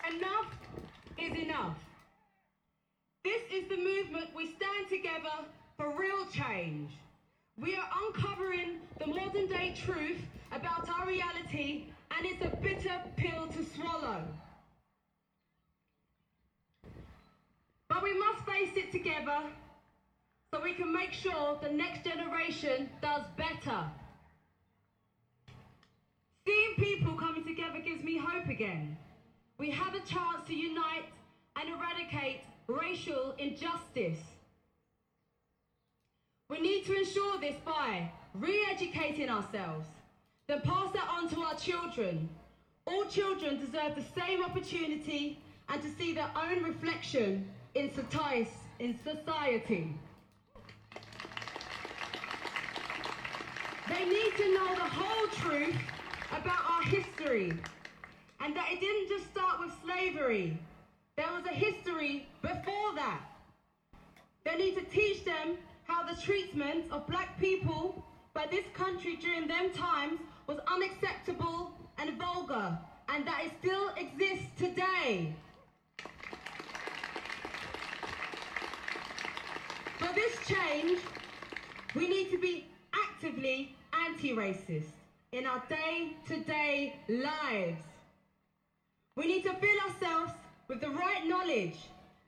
Enough 0.08 0.46
is 1.18 1.38
enough. 1.44 1.76
This 3.22 3.42
is 3.52 3.68
the 3.68 3.76
movement 3.76 4.28
we 4.34 4.46
stand 4.46 4.88
together 4.88 5.44
for 5.76 5.90
real 5.98 6.26
change. 6.32 6.90
We 7.58 7.74
are 7.74 7.88
uncovering 8.06 8.78
the 8.98 9.06
modern 9.08 9.46
day 9.46 9.74
truth 9.76 10.20
about 10.52 10.88
our 10.88 11.06
reality, 11.06 11.84
and 12.16 12.26
it's 12.26 12.42
a 12.42 12.56
bitter 12.62 12.98
pill 13.16 13.46
to 13.48 13.64
swallow. 13.76 14.24
But 17.88 18.02
we 18.02 18.18
must 18.18 18.46
face 18.46 18.70
it 18.76 18.90
together 18.90 19.42
so 20.50 20.62
we 20.62 20.72
can 20.72 20.90
make 20.90 21.12
sure 21.12 21.58
the 21.60 21.68
next 21.68 22.04
generation 22.04 22.88
does 23.02 23.22
better. 23.36 23.84
Seeing 26.46 26.74
people 26.78 27.14
coming 27.16 27.44
together 27.44 27.80
gives 27.80 28.02
me 28.02 28.16
hope 28.16 28.48
again. 28.48 28.96
We 29.58 29.70
have 29.70 29.94
a 29.94 30.00
chance 30.00 30.46
to 30.46 30.54
unite 30.54 31.04
and 31.56 31.68
eradicate 31.68 32.40
racial 32.66 33.34
injustice. 33.38 34.18
We 36.48 36.60
need 36.60 36.84
to 36.86 36.98
ensure 36.98 37.38
this 37.38 37.56
by 37.64 38.10
re-educating 38.34 39.28
ourselves, 39.28 39.86
then 40.48 40.60
pass 40.62 40.92
that 40.92 41.08
on 41.08 41.28
to 41.30 41.40
our 41.42 41.54
children. 41.54 42.28
All 42.86 43.04
children 43.04 43.58
deserve 43.58 43.94
the 43.94 44.20
same 44.20 44.42
opportunity 44.42 45.38
and 45.68 45.80
to 45.82 45.88
see 45.90 46.12
their 46.12 46.30
own 46.34 46.64
reflection 46.64 47.48
in 47.74 47.92
society. 47.92 49.94
They 53.88 54.04
need 54.04 54.36
to 54.36 54.54
know 54.54 54.74
the 54.74 54.82
whole 54.82 55.26
truth 55.28 55.76
about 56.30 56.64
our 56.68 56.82
history 56.82 57.52
and 58.40 58.56
that 58.56 58.68
it 58.72 58.80
didn't 58.80 59.08
just 59.08 59.30
start 59.30 59.60
with 59.60 59.70
slavery. 59.84 60.58
There 61.20 61.32
was 61.34 61.44
a 61.44 61.52
history 61.54 62.26
before 62.40 62.94
that. 62.94 63.20
They 64.42 64.56
need 64.56 64.74
to 64.76 64.84
teach 64.84 65.22
them 65.22 65.58
how 65.84 66.02
the 66.02 66.18
treatment 66.18 66.86
of 66.90 67.06
black 67.06 67.38
people 67.38 68.02
by 68.32 68.46
this 68.50 68.64
country 68.72 69.18
during 69.20 69.46
them 69.46 69.68
times 69.74 70.18
was 70.46 70.60
unacceptable 70.66 71.72
and 71.98 72.16
vulgar, 72.16 72.78
and 73.10 73.26
that 73.26 73.42
it 73.44 73.52
still 73.60 73.90
exists 73.98 74.46
today. 74.56 75.34
For 79.98 80.14
this 80.14 80.38
change, 80.48 81.00
we 81.94 82.08
need 82.08 82.30
to 82.30 82.38
be 82.38 82.64
actively 82.94 83.76
anti-racist 83.92 84.92
in 85.32 85.44
our 85.44 85.62
day-to-day 85.68 86.94
lives. 87.10 87.82
We 89.16 89.26
need 89.26 89.42
to 89.42 89.52
feel 89.52 89.78
ourselves 89.86 90.32
with 90.70 90.80
the 90.80 90.88
right 90.88 91.26
knowledge 91.26 91.74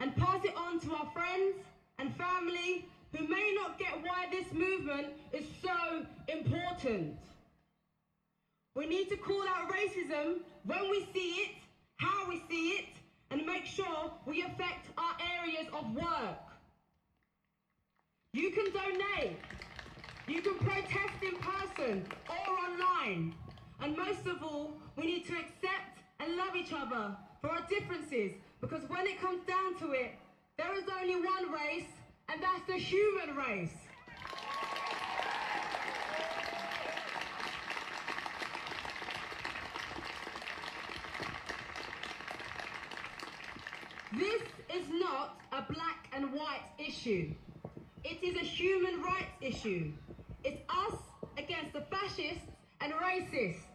and 0.00 0.14
pass 0.16 0.44
it 0.44 0.52
on 0.56 0.80
to 0.80 0.92
our 0.92 1.08
friends 1.14 1.54
and 2.00 2.12
family 2.16 2.84
who 3.16 3.28
may 3.28 3.54
not 3.54 3.78
get 3.78 3.92
why 4.02 4.26
this 4.32 4.52
movement 4.52 5.06
is 5.32 5.44
so 5.62 6.04
important. 6.26 7.16
We 8.74 8.86
need 8.86 9.08
to 9.10 9.16
call 9.16 9.44
out 9.46 9.70
racism 9.70 10.40
when 10.64 10.90
we 10.90 11.06
see 11.14 11.34
it, 11.42 11.50
how 11.98 12.28
we 12.28 12.42
see 12.50 12.70
it, 12.70 12.86
and 13.30 13.46
make 13.46 13.64
sure 13.64 14.10
we 14.26 14.42
affect 14.42 14.88
our 14.98 15.16
areas 15.38 15.68
of 15.72 15.94
work. 15.94 16.42
You 18.32 18.50
can 18.50 18.72
donate. 18.72 19.38
You 20.26 20.42
can 20.42 20.54
protest 20.54 21.22
in 21.22 21.36
person 21.36 22.04
or 22.28 22.54
online. 22.54 23.34
And 23.80 23.96
most 23.96 24.26
of 24.26 24.42
all, 24.42 24.72
we 24.96 25.06
need 25.06 25.26
to 25.26 25.34
accept 25.34 26.00
and 26.18 26.36
love 26.36 26.56
each 26.56 26.72
other 26.72 27.16
for 27.42 27.50
our 27.50 27.66
differences 27.68 28.32
because 28.60 28.82
when 28.88 29.04
it 29.06 29.20
comes 29.20 29.40
down 29.46 29.76
to 29.80 29.90
it, 29.92 30.14
there 30.56 30.72
is 30.76 30.84
only 31.00 31.16
one 31.16 31.52
race 31.52 31.88
and 32.28 32.40
that's 32.40 32.64
the 32.68 32.74
human 32.74 33.36
race. 33.36 33.74
This 44.12 44.42
is 44.72 44.88
not 44.90 45.40
a 45.50 45.62
black 45.72 46.06
and 46.12 46.32
white 46.32 46.62
issue. 46.78 47.32
It 48.04 48.22
is 48.22 48.36
a 48.36 48.44
human 48.44 49.02
rights 49.02 49.32
issue. 49.40 49.90
It's 50.44 50.60
us 50.68 50.98
against 51.36 51.72
the 51.72 51.80
fascists 51.90 52.46
and 52.80 52.92
racists. 52.92 53.71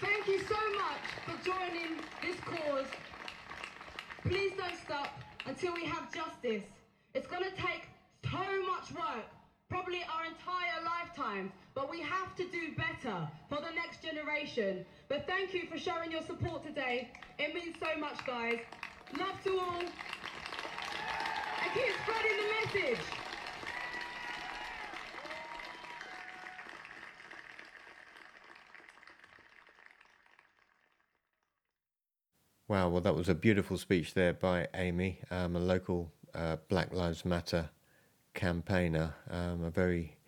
Thank 0.00 0.28
you 0.28 0.38
so 0.46 0.54
much 0.76 1.04
for 1.26 1.44
joining 1.44 1.96
this 2.22 2.38
cause. 2.44 2.86
Please 4.22 4.52
don't 4.56 4.78
stop 4.84 5.18
until 5.46 5.74
we 5.74 5.84
have 5.86 6.12
justice. 6.14 6.62
It's 7.14 7.26
going 7.26 7.42
to 7.42 7.50
take 7.50 7.88
so 8.22 8.38
much 8.38 8.92
work, 8.94 9.24
probably 9.68 10.04
our 10.14 10.26
entire 10.26 10.84
lifetimes, 10.84 11.50
but 11.74 11.90
we 11.90 12.00
have 12.00 12.36
to 12.36 12.44
do 12.44 12.76
better 12.76 13.28
for 13.48 13.56
the 13.56 13.74
next 13.74 14.02
generation. 14.02 14.84
But 15.08 15.26
thank 15.26 15.52
you 15.52 15.66
for 15.66 15.78
showing 15.78 16.12
your 16.12 16.22
support 16.22 16.64
today. 16.64 17.10
It 17.40 17.52
means 17.52 17.74
so 17.80 17.98
much, 17.98 18.24
guys. 18.24 18.60
Love 19.18 19.42
to 19.44 19.58
all. 19.58 19.80
And 19.80 19.90
Keep 21.74 21.92
spreading 22.04 22.36
the 22.36 22.80
message. 22.80 23.27
Wow, 32.68 32.90
well, 32.90 33.00
that 33.00 33.14
was 33.14 33.30
a 33.30 33.34
beautiful 33.34 33.78
speech 33.78 34.12
there 34.12 34.34
by 34.34 34.68
Amy, 34.74 35.20
um, 35.30 35.56
a 35.56 35.58
local 35.58 36.12
uh, 36.34 36.56
Black 36.68 36.92
Lives 36.92 37.24
Matter 37.24 37.70
campaigner, 38.34 39.14
um, 39.30 39.64
a 39.64 39.70
very 39.70 40.18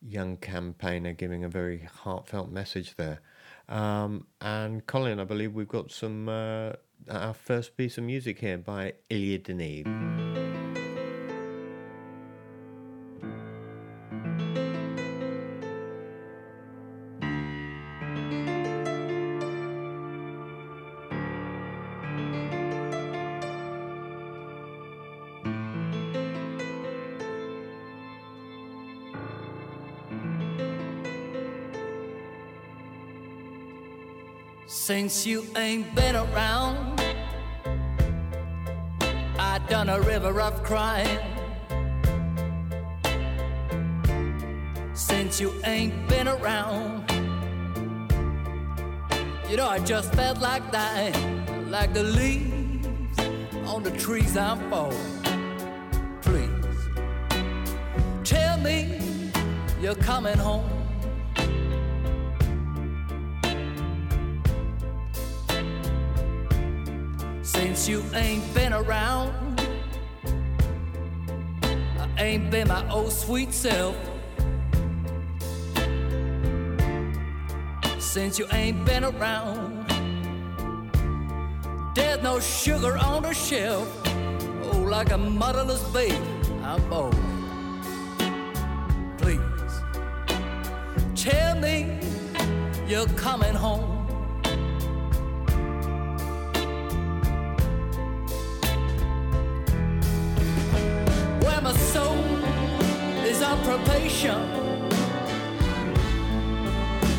young 0.00 0.36
campaigner 0.36 1.12
giving 1.12 1.42
a 1.42 1.48
very 1.48 1.88
heartfelt 1.92 2.52
message 2.52 2.94
there. 2.94 3.20
Um, 3.68 4.28
and 4.40 4.86
Colin, 4.86 5.18
I 5.18 5.24
believe 5.24 5.54
we've 5.54 5.66
got 5.66 5.90
some 5.90 6.28
uh, 6.28 6.74
our 7.10 7.34
first 7.34 7.76
piece 7.76 7.98
of 7.98 8.04
music 8.04 8.38
here 8.38 8.58
by 8.58 8.92
Ilya 9.10 9.40
Deniv. 9.40 10.45
Since 35.06 35.24
you 35.24 35.46
ain't 35.54 35.94
been 35.94 36.16
around, 36.16 37.00
I 39.38 39.60
done 39.68 39.88
a 39.88 40.00
river 40.00 40.40
of 40.40 40.64
crying. 40.64 41.20
Since 44.94 45.40
you 45.40 45.52
ain't 45.62 46.08
been 46.08 46.26
around, 46.26 47.08
you 49.48 49.56
know 49.56 49.68
I 49.68 49.78
just 49.78 50.12
felt 50.12 50.40
like 50.40 50.72
dying, 50.72 51.70
like 51.70 51.94
the 51.94 52.02
leaves 52.02 53.20
on 53.64 53.84
the 53.84 53.92
trees 53.92 54.36
I'm 54.36 54.58
falling. 54.68 55.22
Please 56.20 56.50
tell 58.24 58.58
me 58.58 59.30
you're 59.80 59.94
coming 59.94 60.36
home. 60.36 60.75
Since 67.86 68.02
you 68.02 68.18
ain't 68.18 68.54
been 68.54 68.72
around. 68.72 69.60
I 71.98 72.08
ain't 72.18 72.50
been 72.50 72.66
my 72.66 72.84
old 72.90 73.12
sweet 73.12 73.54
self. 73.54 73.94
Since 77.98 78.40
you 78.40 78.46
ain't 78.50 78.84
been 78.84 79.04
around, 79.04 79.86
there's 81.94 82.20
no 82.24 82.40
sugar 82.40 82.98
on 82.98 83.22
the 83.22 83.32
shelf. 83.32 83.88
Oh, 84.72 84.78
like 84.80 85.12
a 85.12 85.18
motherless 85.18 85.84
baby, 85.90 86.18
I'm 86.64 86.82
bored. 86.90 87.14
Please 89.18 89.40
tell 91.14 91.54
me 91.60 92.00
you're 92.88 93.06
coming 93.10 93.54
home. 93.54 93.95
Probation 103.76 104.40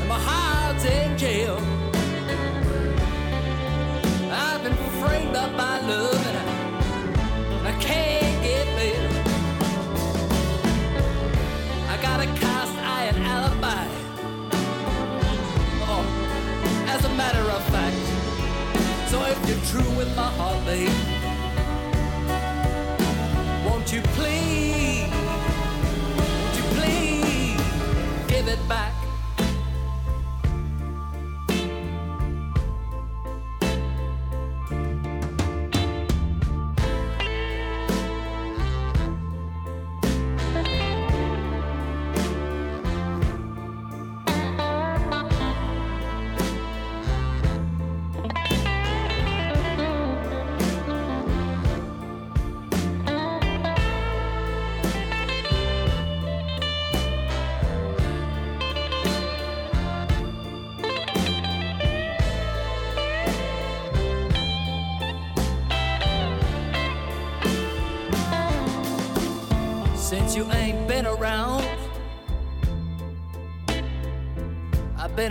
and 0.01 0.09
my 0.09 0.19
heart's 0.19 0.85
in 0.85 1.17
jail. 1.17 1.57
I've 4.31 4.63
been 4.63 4.75
framed 4.99 5.35
up 5.35 5.55
by 5.55 5.79
love 5.81 6.27
and 6.27 6.37
I, 6.37 6.45
and 7.57 7.67
I 7.67 7.75
can't 7.79 8.43
get 8.43 8.65
bail. 8.75 9.05
I 11.93 11.95
got 12.01 12.19
a 12.21 12.27
cast 12.41 12.75
iron 12.77 13.21
alibi. 13.21 13.87
Oh, 15.91 16.05
as 16.87 17.05
a 17.05 17.09
matter 17.09 17.45
of 17.57 17.63
fact, 17.73 17.97
so 19.11 19.23
if 19.25 19.37
you're 19.47 19.65
true 19.71 19.97
with 19.97 20.15
my 20.15 20.29
heart, 20.37 20.65
babe. 20.65 21.16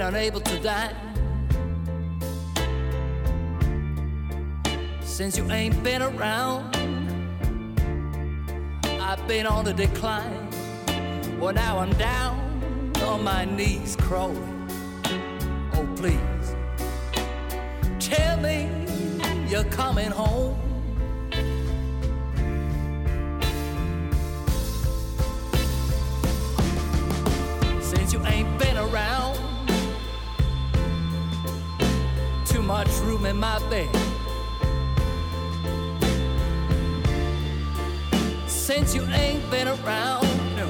Unable 0.07 0.41
to 0.41 0.61
die. 0.61 0.95
Since 5.01 5.37
you 5.37 5.51
ain't 5.51 5.83
been 5.83 6.01
around, 6.01 6.77
I've 9.01 9.27
been 9.27 9.47
on 9.47 9.65
the 9.65 9.73
decline. 9.73 10.49
Well, 11.41 11.53
now 11.53 11.79
I'm 11.81 11.93
down 11.95 12.93
on 13.03 13.25
my 13.25 13.47
knees 13.47 13.97
crawling. 13.97 14.69
Oh, 15.75 15.89
please, 15.97 16.55
tell 17.99 18.37
me 18.37 18.71
you're 19.49 19.65
coming 19.65 20.13
home. 20.13 20.55
since 27.81 28.13
you 28.13 28.25
ain't 28.27 28.59
been 28.59 28.77
around. 28.77 29.26
Much 32.67 32.89
room 33.05 33.25
in 33.27 33.39
my 33.39 33.61
bed. 33.71 33.89
Since 38.49 38.93
you 38.93 39.03
ain't 39.05 39.49
been 39.53 39.69
around, 39.69 40.27
no. 40.57 40.69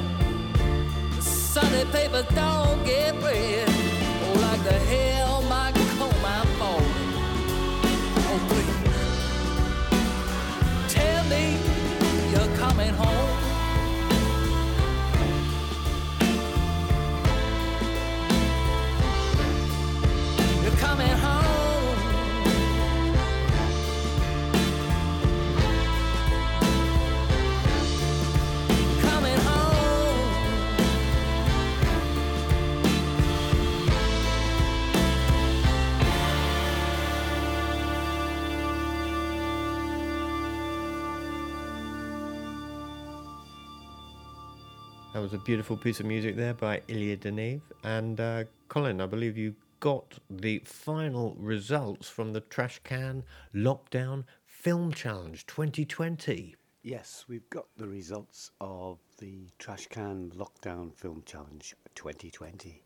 Sunday 1.20 1.87
paper 1.87 2.26
don't 2.35 2.85
get 2.85 3.14
read. 3.22 3.64
Oh, 3.68 4.38
like 4.42 4.62
the 4.64 4.78
hell 4.92 5.36
was 45.26 45.34
a 45.34 45.38
beautiful 45.38 45.76
piece 45.76 45.98
of 45.98 46.06
music 46.06 46.36
there 46.36 46.54
by 46.54 46.80
Ilya 46.86 47.16
Deniv. 47.16 47.60
And 47.82 48.20
uh, 48.20 48.44
Colin, 48.68 49.00
I 49.00 49.06
believe 49.06 49.36
you 49.36 49.56
got 49.80 50.20
the 50.30 50.60
final 50.60 51.34
results 51.36 52.08
from 52.08 52.32
the 52.32 52.42
Trash 52.42 52.78
Cannes 52.84 53.24
Lockdown 53.52 54.22
Film 54.44 54.92
Challenge 54.92 55.44
2020. 55.44 56.54
Yes, 56.84 57.24
we've 57.26 57.50
got 57.50 57.66
the 57.76 57.88
results 57.88 58.52
of 58.60 59.00
the 59.18 59.48
Trash 59.58 59.88
Cannes 59.88 60.30
Lockdown 60.36 60.94
Film 60.94 61.24
Challenge 61.26 61.74
2020. 61.96 62.84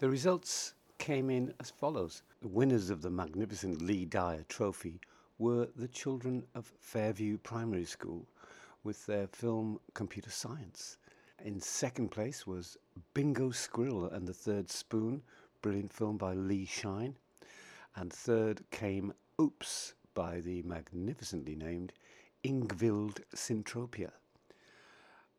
The 0.00 0.10
results 0.10 0.74
came 0.98 1.30
in 1.30 1.54
as 1.60 1.70
follows. 1.70 2.24
The 2.42 2.48
winners 2.48 2.90
of 2.90 3.00
the 3.00 3.08
magnificent 3.08 3.80
Lee 3.80 4.04
Dyer 4.04 4.44
Trophy 4.50 5.00
were 5.38 5.68
the 5.76 5.88
children 5.88 6.44
of 6.54 6.70
Fairview 6.78 7.38
Primary 7.38 7.86
School 7.86 8.26
with 8.84 9.06
their 9.06 9.28
film 9.28 9.80
Computer 9.94 10.30
Science. 10.30 10.98
In 11.44 11.60
second 11.60 12.10
place 12.10 12.48
was 12.48 12.76
Bingo 13.14 13.52
Squirrel 13.52 14.06
and 14.06 14.26
the 14.26 14.34
Third 14.34 14.68
Spoon, 14.68 15.22
brilliant 15.62 15.92
film 15.92 16.16
by 16.16 16.34
Lee 16.34 16.64
Shine. 16.64 17.16
And 17.94 18.12
third 18.12 18.68
came 18.72 19.12
Oops 19.40 19.94
by 20.14 20.40
the 20.40 20.62
magnificently 20.62 21.54
named 21.54 21.92
Ingvild 22.44 23.20
Syntropia. 23.36 24.10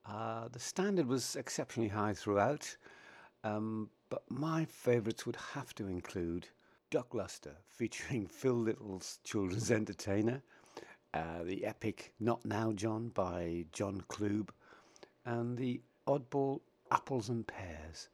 Uh, 0.05 0.47
the 0.47 0.59
standard 0.59 1.05
was 1.05 1.35
exceptionally 1.35 1.89
high 1.89 2.13
throughout, 2.13 2.77
um, 3.43 3.89
but 4.09 4.23
my 4.29 4.63
favourites 4.65 5.25
would 5.25 5.37
have 5.53 5.75
to 5.75 5.87
include 5.87 6.47
Duck 6.91 7.13
Luster, 7.13 7.57
featuring 7.67 8.25
Phil 8.29 8.55
Little's 8.55 9.19
Children's 9.25 9.69
Entertainer, 9.69 10.41
uh, 11.13 11.43
the 11.43 11.65
epic 11.65 12.13
Not 12.21 12.45
Now 12.45 12.71
John 12.71 13.09
by 13.09 13.65
John 13.73 14.01
Klube, 14.07 14.49
and 15.25 15.57
the 15.57 15.81
oddball 16.09 16.61
Apples 16.91 17.29
and 17.29 17.45
Pears. 17.45 18.09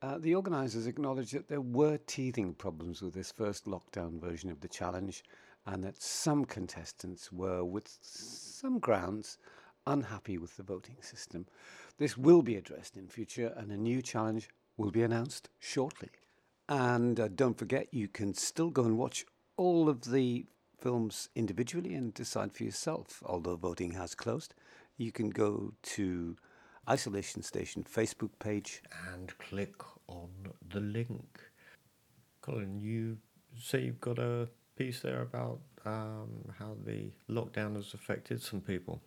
Uh, 0.00 0.18
the 0.18 0.34
organisers 0.34 0.86
acknowledged 0.86 1.34
that 1.34 1.48
there 1.48 1.60
were 1.60 1.98
teething 2.06 2.54
problems 2.54 3.02
with 3.02 3.14
this 3.14 3.30
first 3.30 3.66
lockdown 3.66 4.20
version 4.20 4.50
of 4.50 4.60
the 4.60 4.68
challenge 4.68 5.22
and 5.66 5.84
that 5.84 6.02
some 6.02 6.44
contestants 6.44 7.30
were, 7.30 7.62
with 7.62 7.88
some 8.00 8.80
grounds, 8.80 9.38
unhappy 9.86 10.38
with 10.38 10.56
the 10.56 10.62
voting 10.62 10.96
system. 11.00 11.46
This 11.98 12.16
will 12.16 12.42
be 12.42 12.56
addressed 12.56 12.96
in 12.96 13.06
future 13.06 13.52
and 13.56 13.70
a 13.70 13.76
new 13.76 14.02
challenge 14.02 14.48
will 14.76 14.90
be 14.90 15.02
announced 15.02 15.50
shortly. 15.60 16.08
And 16.68 17.20
uh, 17.20 17.28
don't 17.28 17.58
forget, 17.58 17.92
you 17.92 18.08
can 18.08 18.34
still 18.34 18.70
go 18.70 18.84
and 18.84 18.98
watch 18.98 19.24
all 19.56 19.88
of 19.88 20.10
the 20.10 20.46
films 20.80 21.28
individually 21.36 21.94
and 21.94 22.12
decide 22.12 22.52
for 22.52 22.64
yourself, 22.64 23.22
although 23.24 23.56
voting 23.56 23.92
has 23.92 24.14
closed. 24.16 24.54
You 24.96 25.12
can 25.12 25.30
go 25.30 25.74
to 25.82 26.36
Isolation 26.88 27.42
Station 27.42 27.84
Facebook 27.84 28.30
page 28.40 28.82
and 29.12 29.36
click 29.38 29.74
on 30.08 30.28
the 30.70 30.80
link. 30.80 31.40
Colin, 32.40 32.80
you 32.80 33.18
say 33.56 33.82
you've 33.82 34.00
got 34.00 34.18
a 34.18 34.48
piece 34.76 35.00
there 35.00 35.22
about 35.22 35.60
um, 35.84 36.28
how 36.58 36.76
the 36.84 37.12
lockdown 37.30 37.76
has 37.76 37.94
affected 37.94 38.42
some 38.42 38.60
people. 38.60 39.00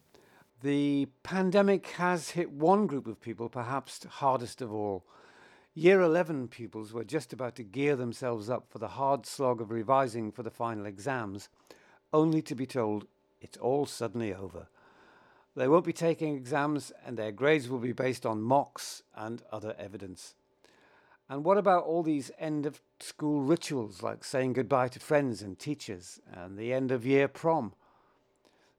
The 0.61 1.07
pandemic 1.23 1.87
has 1.91 2.29
hit 2.29 2.49
one 2.49 2.87
group 2.87 3.07
of 3.07 3.19
people 3.19 3.49
perhaps 3.49 4.05
hardest 4.05 4.61
of 4.61 4.73
all. 4.73 5.05
Year 5.73 5.99
11 5.99 6.47
pupils 6.47 6.93
were 6.93 7.03
just 7.03 7.33
about 7.33 7.55
to 7.55 7.63
gear 7.63 7.97
themselves 7.97 8.49
up 8.49 8.67
for 8.69 8.79
the 8.79 8.87
hard 8.87 9.25
slog 9.25 9.59
of 9.59 9.69
revising 9.69 10.31
for 10.31 10.43
the 10.43 10.49
final 10.49 10.85
exams, 10.85 11.49
only 12.13 12.41
to 12.43 12.55
be 12.55 12.65
told 12.65 13.07
it's 13.41 13.57
all 13.57 13.85
suddenly 13.85 14.33
over. 14.33 14.69
They 15.55 15.67
won't 15.67 15.85
be 15.85 15.93
taking 15.93 16.35
exams 16.35 16.91
and 17.05 17.17
their 17.17 17.31
grades 17.31 17.69
will 17.69 17.79
be 17.79 17.93
based 17.93 18.25
on 18.25 18.41
mocks 18.41 19.03
and 19.15 19.41
other 19.51 19.73
evidence. 19.79 20.35
And 21.29 21.43
what 21.43 21.57
about 21.57 21.85
all 21.85 22.03
these 22.03 22.29
end 22.37 22.65
of 22.65 22.81
school 22.99 23.41
rituals 23.41 24.03
like 24.03 24.23
saying 24.23 24.53
goodbye 24.53 24.89
to 24.89 24.99
friends 24.99 25.41
and 25.41 25.57
teachers 25.57 26.19
and 26.31 26.57
the 26.57 26.73
end 26.73 26.91
of 26.91 27.05
year 27.05 27.27
prom? 27.27 27.73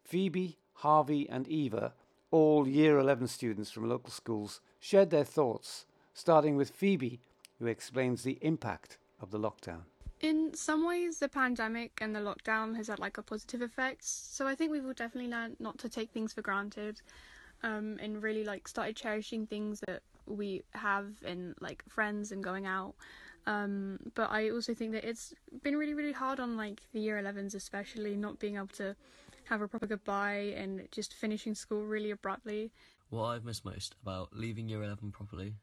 Phoebe, 0.04 0.58
Harvey, 0.74 1.28
and 1.28 1.48
Eva, 1.48 1.94
all 2.30 2.68
year 2.68 2.98
11 2.98 3.26
students 3.28 3.70
from 3.70 3.88
local 3.88 4.10
schools, 4.10 4.60
shared 4.78 5.10
their 5.10 5.24
thoughts, 5.24 5.86
starting 6.14 6.56
with 6.56 6.70
Phoebe, 6.70 7.20
who 7.58 7.66
explains 7.66 8.22
the 8.22 8.38
impact 8.42 8.98
of 9.20 9.30
the 9.30 9.38
lockdown. 9.38 9.82
In 10.20 10.54
some 10.54 10.86
ways, 10.86 11.18
the 11.18 11.28
pandemic 11.28 11.98
and 12.00 12.16
the 12.16 12.20
lockdown 12.20 12.74
has 12.76 12.88
had 12.88 12.98
like 12.98 13.18
a 13.18 13.22
positive 13.22 13.60
effect. 13.60 14.02
So 14.04 14.46
I 14.46 14.54
think 14.54 14.72
we've 14.72 14.84
all 14.84 14.94
definitely 14.94 15.30
learned 15.30 15.56
not 15.60 15.78
to 15.78 15.88
take 15.88 16.10
things 16.10 16.32
for 16.32 16.42
granted, 16.42 17.02
um, 17.62 17.98
and 18.00 18.22
really 18.22 18.44
like 18.44 18.66
started 18.66 18.96
cherishing 18.96 19.46
things 19.46 19.80
that 19.86 20.02
we 20.26 20.62
have 20.72 21.12
in 21.24 21.54
like 21.60 21.84
friends 21.88 22.32
and 22.32 22.42
going 22.42 22.66
out. 22.66 22.94
Um, 23.46 23.98
but 24.14 24.30
I 24.30 24.50
also 24.50 24.74
think 24.74 24.92
that 24.92 25.04
it's 25.04 25.34
been 25.62 25.76
really, 25.76 25.94
really 25.94 26.12
hard 26.12 26.40
on 26.40 26.56
like 26.56 26.80
the 26.92 27.00
year 27.00 27.22
11s, 27.22 27.54
especially 27.54 28.16
not 28.16 28.38
being 28.38 28.56
able 28.56 28.66
to 28.68 28.96
have 29.44 29.60
a 29.60 29.68
proper 29.68 29.86
goodbye 29.86 30.54
and 30.56 30.88
just 30.90 31.14
finishing 31.14 31.54
school 31.54 31.84
really 31.84 32.10
abruptly. 32.10 32.72
What 33.10 33.26
I've 33.26 33.44
missed 33.44 33.64
most 33.64 33.94
about 34.02 34.30
leaving 34.32 34.68
year 34.68 34.82
11 34.82 35.12
properly 35.12 35.54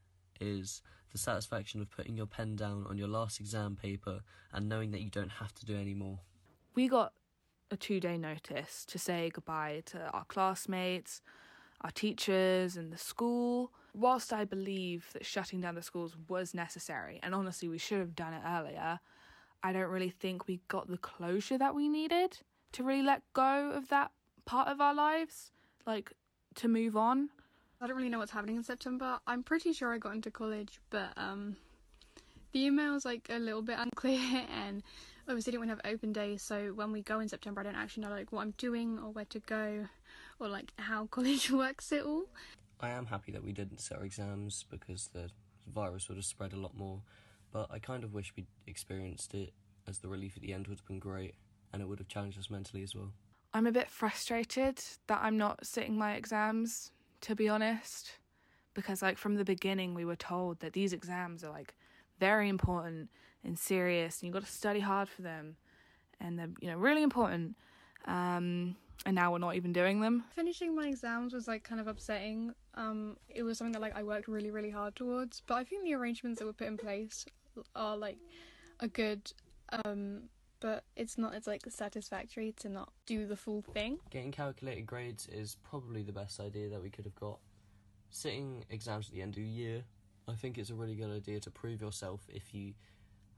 is 0.43 0.81
the 1.11 1.17
satisfaction 1.17 1.81
of 1.81 1.89
putting 1.89 2.17
your 2.17 2.25
pen 2.25 2.55
down 2.55 2.85
on 2.89 2.97
your 2.97 3.07
last 3.07 3.39
exam 3.39 3.75
paper 3.75 4.21
and 4.51 4.67
knowing 4.67 4.91
that 4.91 5.01
you 5.01 5.09
don't 5.09 5.29
have 5.29 5.53
to 5.55 5.65
do 5.65 5.75
any 5.75 5.93
more. 5.93 6.19
We 6.75 6.87
got 6.87 7.13
a 7.71 7.77
two 7.77 7.99
day 7.99 8.17
notice 8.17 8.85
to 8.85 8.99
say 8.99 9.31
goodbye 9.33 9.83
to 9.87 10.09
our 10.11 10.25
classmates, 10.25 11.21
our 11.81 11.91
teachers, 11.91 12.75
and 12.75 12.91
the 12.91 12.97
school. 12.97 13.71
Whilst 13.93 14.33
I 14.33 14.43
believe 14.43 15.07
that 15.13 15.25
shutting 15.25 15.61
down 15.61 15.75
the 15.75 15.81
schools 15.83 16.15
was 16.27 16.53
necessary, 16.53 17.19
and 17.21 17.35
honestly, 17.35 17.69
we 17.69 17.77
should 17.77 17.99
have 17.99 18.15
done 18.15 18.33
it 18.33 18.41
earlier, 18.45 18.99
I 19.61 19.71
don't 19.71 19.89
really 19.89 20.09
think 20.09 20.47
we 20.47 20.61
got 20.67 20.87
the 20.87 20.97
closure 20.97 21.57
that 21.57 21.75
we 21.75 21.87
needed 21.87 22.39
to 22.73 22.83
really 22.83 23.03
let 23.03 23.21
go 23.33 23.71
of 23.71 23.89
that 23.89 24.11
part 24.45 24.67
of 24.67 24.81
our 24.81 24.95
lives, 24.95 25.51
like 25.85 26.13
to 26.55 26.67
move 26.67 26.97
on. 26.97 27.29
I 27.83 27.87
don't 27.87 27.97
really 27.97 28.07
know 28.07 28.19
what's 28.19 28.31
happening 28.31 28.55
in 28.55 28.63
September. 28.63 29.19
I'm 29.27 29.43
pretty 29.43 29.73
sure 29.73 29.93
I 29.93 29.97
got 29.97 30.15
into 30.15 30.31
college, 30.31 30.79
but 30.89 31.09
um, 31.17 31.57
the 32.53 32.63
email's 32.63 33.03
like 33.03 33.27
a 33.29 33.37
little 33.37 33.61
bit 33.61 33.75
unclear, 33.77 34.45
and 34.49 34.81
obviously 35.27 35.51
didn't 35.51 35.67
want 35.67 35.77
to 35.77 35.85
have 35.85 35.93
open 35.93 36.13
days. 36.13 36.41
So 36.41 36.71
when 36.73 36.93
we 36.93 37.01
go 37.01 37.19
in 37.19 37.27
September, 37.27 37.59
I 37.59 37.65
don't 37.65 37.75
actually 37.75 38.03
know 38.03 38.11
like 38.11 38.31
what 38.31 38.43
I'm 38.43 38.53
doing 38.57 38.99
or 38.99 39.11
where 39.11 39.25
to 39.25 39.39
go, 39.39 39.85
or 40.39 40.47
like 40.47 40.71
how 40.77 41.07
college 41.11 41.51
works 41.51 41.91
at 41.91 42.03
all. 42.05 42.23
I 42.79 42.91
am 42.91 43.07
happy 43.07 43.33
that 43.33 43.43
we 43.43 43.51
didn't 43.51 43.81
set 43.81 43.97
our 43.97 44.05
exams 44.05 44.63
because 44.71 45.09
the 45.11 45.29
virus 45.67 46.07
would 46.07 46.15
have 46.15 46.23
spread 46.23 46.53
a 46.53 46.57
lot 46.57 46.77
more, 46.77 47.01
but 47.51 47.67
I 47.69 47.79
kind 47.79 48.05
of 48.05 48.13
wish 48.13 48.31
we'd 48.37 48.47
experienced 48.65 49.33
it 49.33 49.51
as 49.89 49.99
the 49.99 50.07
relief 50.07 50.37
at 50.37 50.41
the 50.41 50.53
end 50.53 50.67
would 50.67 50.79
have 50.79 50.87
been 50.87 50.99
great 50.99 51.35
and 51.73 51.81
it 51.81 51.89
would 51.89 51.99
have 51.99 52.07
challenged 52.07 52.39
us 52.39 52.49
mentally 52.49 52.83
as 52.83 52.95
well. 52.95 53.11
I'm 53.53 53.67
a 53.67 53.73
bit 53.73 53.89
frustrated 53.89 54.81
that 55.07 55.19
I'm 55.21 55.37
not 55.37 55.65
sitting 55.65 55.97
my 55.97 56.13
exams, 56.13 56.93
to 57.23 57.35
be 57.35 57.49
honest, 57.49 58.11
because 58.73 59.01
like 59.01 59.17
from 59.17 59.35
the 59.35 59.45
beginning 59.45 59.93
we 59.93 60.05
were 60.05 60.15
told 60.15 60.59
that 60.59 60.73
these 60.73 60.93
exams 60.93 61.43
are 61.43 61.51
like 61.51 61.73
very 62.19 62.49
important 62.49 63.09
and 63.43 63.57
serious 63.57 64.19
and 64.19 64.27
you've 64.27 64.33
got 64.33 64.45
to 64.45 64.51
study 64.51 64.79
hard 64.79 65.09
for 65.09 65.21
them 65.21 65.55
and 66.19 66.37
they're 66.37 66.49
you 66.61 66.69
know 66.69 66.77
really 66.77 67.03
important 67.03 67.55
um, 68.05 68.75
and 69.05 69.15
now 69.15 69.31
we're 69.31 69.39
not 69.39 69.55
even 69.55 69.73
doing 69.73 70.01
them. 70.01 70.23
Finishing 70.35 70.75
my 70.75 70.87
exams 70.87 71.33
was 71.33 71.47
like 71.47 71.63
kind 71.63 71.79
of 71.81 71.87
upsetting. 71.87 72.53
Um, 72.75 73.17
it 73.29 73.43
was 73.43 73.57
something 73.57 73.73
that 73.73 73.81
like 73.81 73.95
I 73.95 74.03
worked 74.03 74.27
really 74.27 74.51
really 74.51 74.69
hard 74.69 74.95
towards, 74.95 75.41
but 75.47 75.55
I 75.55 75.63
think 75.63 75.83
the 75.83 75.93
arrangements 75.93 76.39
that 76.39 76.45
were 76.45 76.53
put 76.53 76.67
in 76.67 76.77
place 76.77 77.25
are 77.75 77.97
like 77.97 78.17
a 78.79 78.87
good. 78.87 79.31
Um, 79.85 80.23
but 80.63 80.85
it's 80.95 81.17
not 81.17 81.33
it's 81.35 81.45
like 81.45 81.61
satisfactory 81.67 82.53
to 82.53 82.69
not 82.69 82.89
do 83.05 83.27
the 83.27 83.35
full 83.35 83.61
thing. 83.61 83.99
Getting 84.09 84.31
calculated 84.31 84.87
grades 84.87 85.27
is 85.27 85.57
probably 85.61 86.03
the 86.03 86.13
best 86.13 86.39
idea 86.39 86.69
that 86.69 86.81
we 86.81 86.89
could 86.89 87.03
have 87.03 87.15
got. 87.15 87.37
Sitting 88.09 88.63
exams 88.69 89.09
at 89.09 89.13
the 89.13 89.21
end 89.21 89.31
of 89.31 89.43
the 89.43 89.49
year, 89.49 89.83
I 90.25 90.33
think 90.35 90.57
it's 90.57 90.69
a 90.69 90.73
really 90.73 90.95
good 90.95 91.11
idea 91.11 91.41
to 91.41 91.51
prove 91.51 91.81
yourself 91.81 92.21
if 92.29 92.53
you 92.53 92.75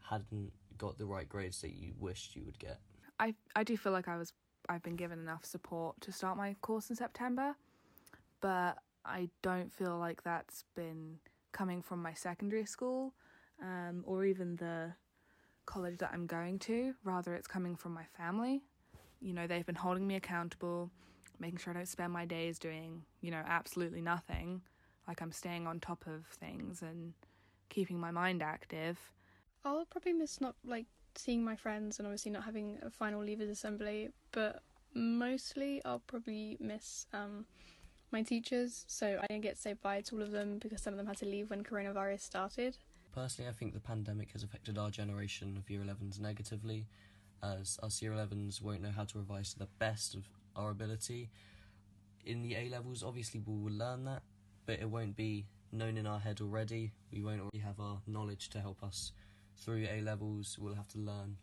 hadn't 0.07 0.53
got 0.77 0.99
the 0.99 1.05
right 1.07 1.27
grades 1.27 1.61
that 1.61 1.73
you 1.73 1.93
wished 1.99 2.35
you 2.35 2.43
would 2.45 2.59
get. 2.59 2.79
I 3.19 3.33
I 3.55 3.63
do 3.63 3.75
feel 3.75 3.91
like 3.91 4.07
I 4.07 4.17
was 4.17 4.31
I've 4.69 4.83
been 4.83 4.95
given 4.95 5.17
enough 5.17 5.45
support 5.45 5.99
to 6.01 6.11
start 6.11 6.37
my 6.37 6.55
course 6.61 6.91
in 6.91 6.95
September, 6.95 7.55
but 8.39 8.77
I 9.03 9.29
don't 9.41 9.73
feel 9.73 9.97
like 9.97 10.21
that's 10.21 10.63
been 10.75 11.17
coming 11.53 11.81
from 11.81 12.03
my 12.03 12.13
secondary 12.13 12.65
school 12.65 13.15
um, 13.63 14.03
or 14.05 14.25
even 14.25 14.57
the 14.57 14.93
college 15.65 15.97
that 15.99 16.11
I'm 16.13 16.25
going 16.25 16.59
to. 16.59 16.93
Rather, 17.03 17.33
it's 17.33 17.47
coming 17.47 17.75
from 17.75 17.93
my 17.93 18.05
family. 18.17 18.61
You 19.21 19.33
know, 19.33 19.47
they've 19.47 19.65
been 19.65 19.75
holding 19.75 20.07
me 20.07 20.15
accountable, 20.15 20.91
making 21.39 21.57
sure 21.57 21.73
I 21.73 21.77
don't 21.77 21.87
spend 21.87 22.13
my 22.13 22.25
days 22.25 22.59
doing, 22.59 23.03
you 23.21 23.31
know, 23.31 23.43
absolutely 23.45 24.01
nothing. 24.01 24.61
Like 25.07 25.21
I'm 25.21 25.31
staying 25.31 25.67
on 25.67 25.79
top 25.79 26.05
of 26.07 26.25
things 26.27 26.81
and 26.81 27.13
keeping 27.69 27.99
my 27.99 28.11
mind 28.11 28.41
active. 28.41 28.97
I'll 29.63 29.85
probably 29.85 30.13
miss 30.13 30.39
not 30.41 30.55
like 30.65 30.85
seeing 31.15 31.43
my 31.43 31.55
friends 31.55 31.99
and 31.99 32.07
obviously 32.07 32.31
not 32.31 32.43
having 32.43 32.77
a 32.81 32.89
final 32.89 33.21
leavers 33.21 33.49
assembly, 33.49 34.09
but 34.31 34.61
mostly 34.93 35.81
I'll 35.85 35.99
probably 35.99 36.57
miss 36.59 37.07
um, 37.13 37.45
my 38.11 38.21
teachers. 38.21 38.85
So 38.87 39.19
I 39.21 39.27
didn't 39.27 39.43
get 39.43 39.55
to 39.55 39.61
say 39.61 39.73
bye 39.73 40.01
to 40.01 40.15
all 40.15 40.21
of 40.21 40.31
them 40.31 40.59
because 40.59 40.81
some 40.81 40.93
of 40.93 40.97
them 40.97 41.07
had 41.07 41.17
to 41.17 41.25
leave 41.25 41.49
when 41.49 41.63
coronavirus 41.63 42.21
started. 42.21 42.77
Personally, 43.15 43.49
I 43.49 43.53
think 43.53 43.73
the 43.73 43.79
pandemic 43.79 44.33
has 44.33 44.43
affected 44.43 44.77
our 44.77 44.89
generation 44.89 45.55
of 45.57 45.69
year 45.69 45.79
11s 45.79 46.19
negatively, 46.19 46.85
as 47.41 47.79
us 47.81 48.01
year 48.01 48.11
11s 48.11 48.61
won't 48.61 48.81
know 48.81 48.91
how 48.91 49.05
to 49.05 49.17
revise 49.17 49.53
to 49.53 49.59
the 49.59 49.69
best 49.79 50.15
of 50.15 50.27
our 50.53 50.69
ability. 50.69 51.29
In 52.25 52.41
the 52.41 52.55
A 52.55 52.67
levels, 52.67 53.03
obviously, 53.03 53.39
we 53.39 53.53
will 53.53 53.71
learn 53.71 54.03
that, 54.03 54.23
but 54.65 54.81
it 54.81 54.89
won't 54.89 55.15
be 55.15 55.45
known 55.71 55.95
in 55.95 56.05
our 56.05 56.19
head 56.19 56.41
already. 56.41 56.91
We 57.09 57.23
won't 57.23 57.39
already 57.39 57.59
have 57.59 57.79
our 57.79 58.01
knowledge 58.05 58.49
to 58.49 58.59
help 58.59 58.83
us 58.83 59.13
through 59.55 59.87
A 59.89 60.01
levels. 60.01 60.57
We'll 60.59 60.75
have 60.75 60.89
to 60.89 60.97
learn, 60.97 61.37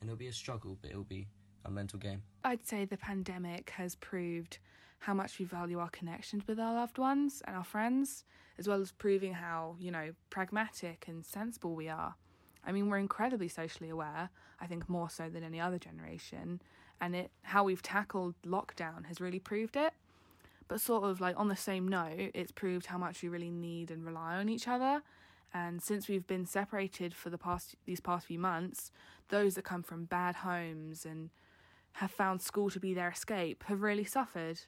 and 0.00 0.08
it'll 0.08 0.16
be 0.16 0.28
a 0.28 0.32
struggle, 0.32 0.78
but 0.80 0.92
it'll 0.92 1.04
be 1.04 1.28
a 1.66 1.70
mental 1.70 1.98
game. 1.98 2.22
I'd 2.42 2.66
say 2.66 2.86
the 2.86 2.96
pandemic 2.96 3.68
has 3.76 3.96
proved 3.96 4.60
how 5.02 5.12
much 5.12 5.40
we 5.40 5.44
value 5.44 5.80
our 5.80 5.90
connections 5.90 6.44
with 6.46 6.60
our 6.60 6.74
loved 6.74 6.96
ones 6.96 7.42
and 7.46 7.56
our 7.56 7.64
friends, 7.64 8.24
as 8.56 8.68
well 8.68 8.80
as 8.80 8.92
proving 8.92 9.32
how, 9.32 9.74
you 9.80 9.90
know, 9.90 10.12
pragmatic 10.30 11.06
and 11.08 11.26
sensible 11.26 11.74
we 11.74 11.88
are. 11.88 12.14
I 12.64 12.70
mean, 12.70 12.88
we're 12.88 12.98
incredibly 12.98 13.48
socially 13.48 13.90
aware, 13.90 14.30
I 14.60 14.66
think 14.66 14.88
more 14.88 15.10
so 15.10 15.28
than 15.28 15.42
any 15.42 15.60
other 15.60 15.78
generation, 15.78 16.62
and 17.00 17.16
it 17.16 17.32
how 17.42 17.64
we've 17.64 17.82
tackled 17.82 18.36
lockdown 18.46 19.06
has 19.06 19.20
really 19.20 19.40
proved 19.40 19.76
it. 19.76 19.92
But 20.68 20.80
sort 20.80 21.02
of 21.02 21.20
like 21.20 21.36
on 21.36 21.48
the 21.48 21.56
same 21.56 21.88
note, 21.88 22.30
it's 22.32 22.52
proved 22.52 22.86
how 22.86 22.96
much 22.96 23.22
we 23.22 23.28
really 23.28 23.50
need 23.50 23.90
and 23.90 24.06
rely 24.06 24.36
on 24.36 24.48
each 24.48 24.68
other. 24.68 25.02
And 25.52 25.82
since 25.82 26.06
we've 26.06 26.26
been 26.26 26.46
separated 26.46 27.12
for 27.12 27.28
the 27.28 27.36
past 27.36 27.74
these 27.86 28.00
past 28.00 28.26
few 28.26 28.38
months, 28.38 28.92
those 29.30 29.56
that 29.56 29.64
come 29.64 29.82
from 29.82 30.04
bad 30.04 30.36
homes 30.36 31.04
and 31.04 31.30
have 31.94 32.12
found 32.12 32.40
school 32.40 32.70
to 32.70 32.80
be 32.80 32.94
their 32.94 33.10
escape 33.10 33.64
have 33.64 33.82
really 33.82 34.04
suffered. 34.04 34.60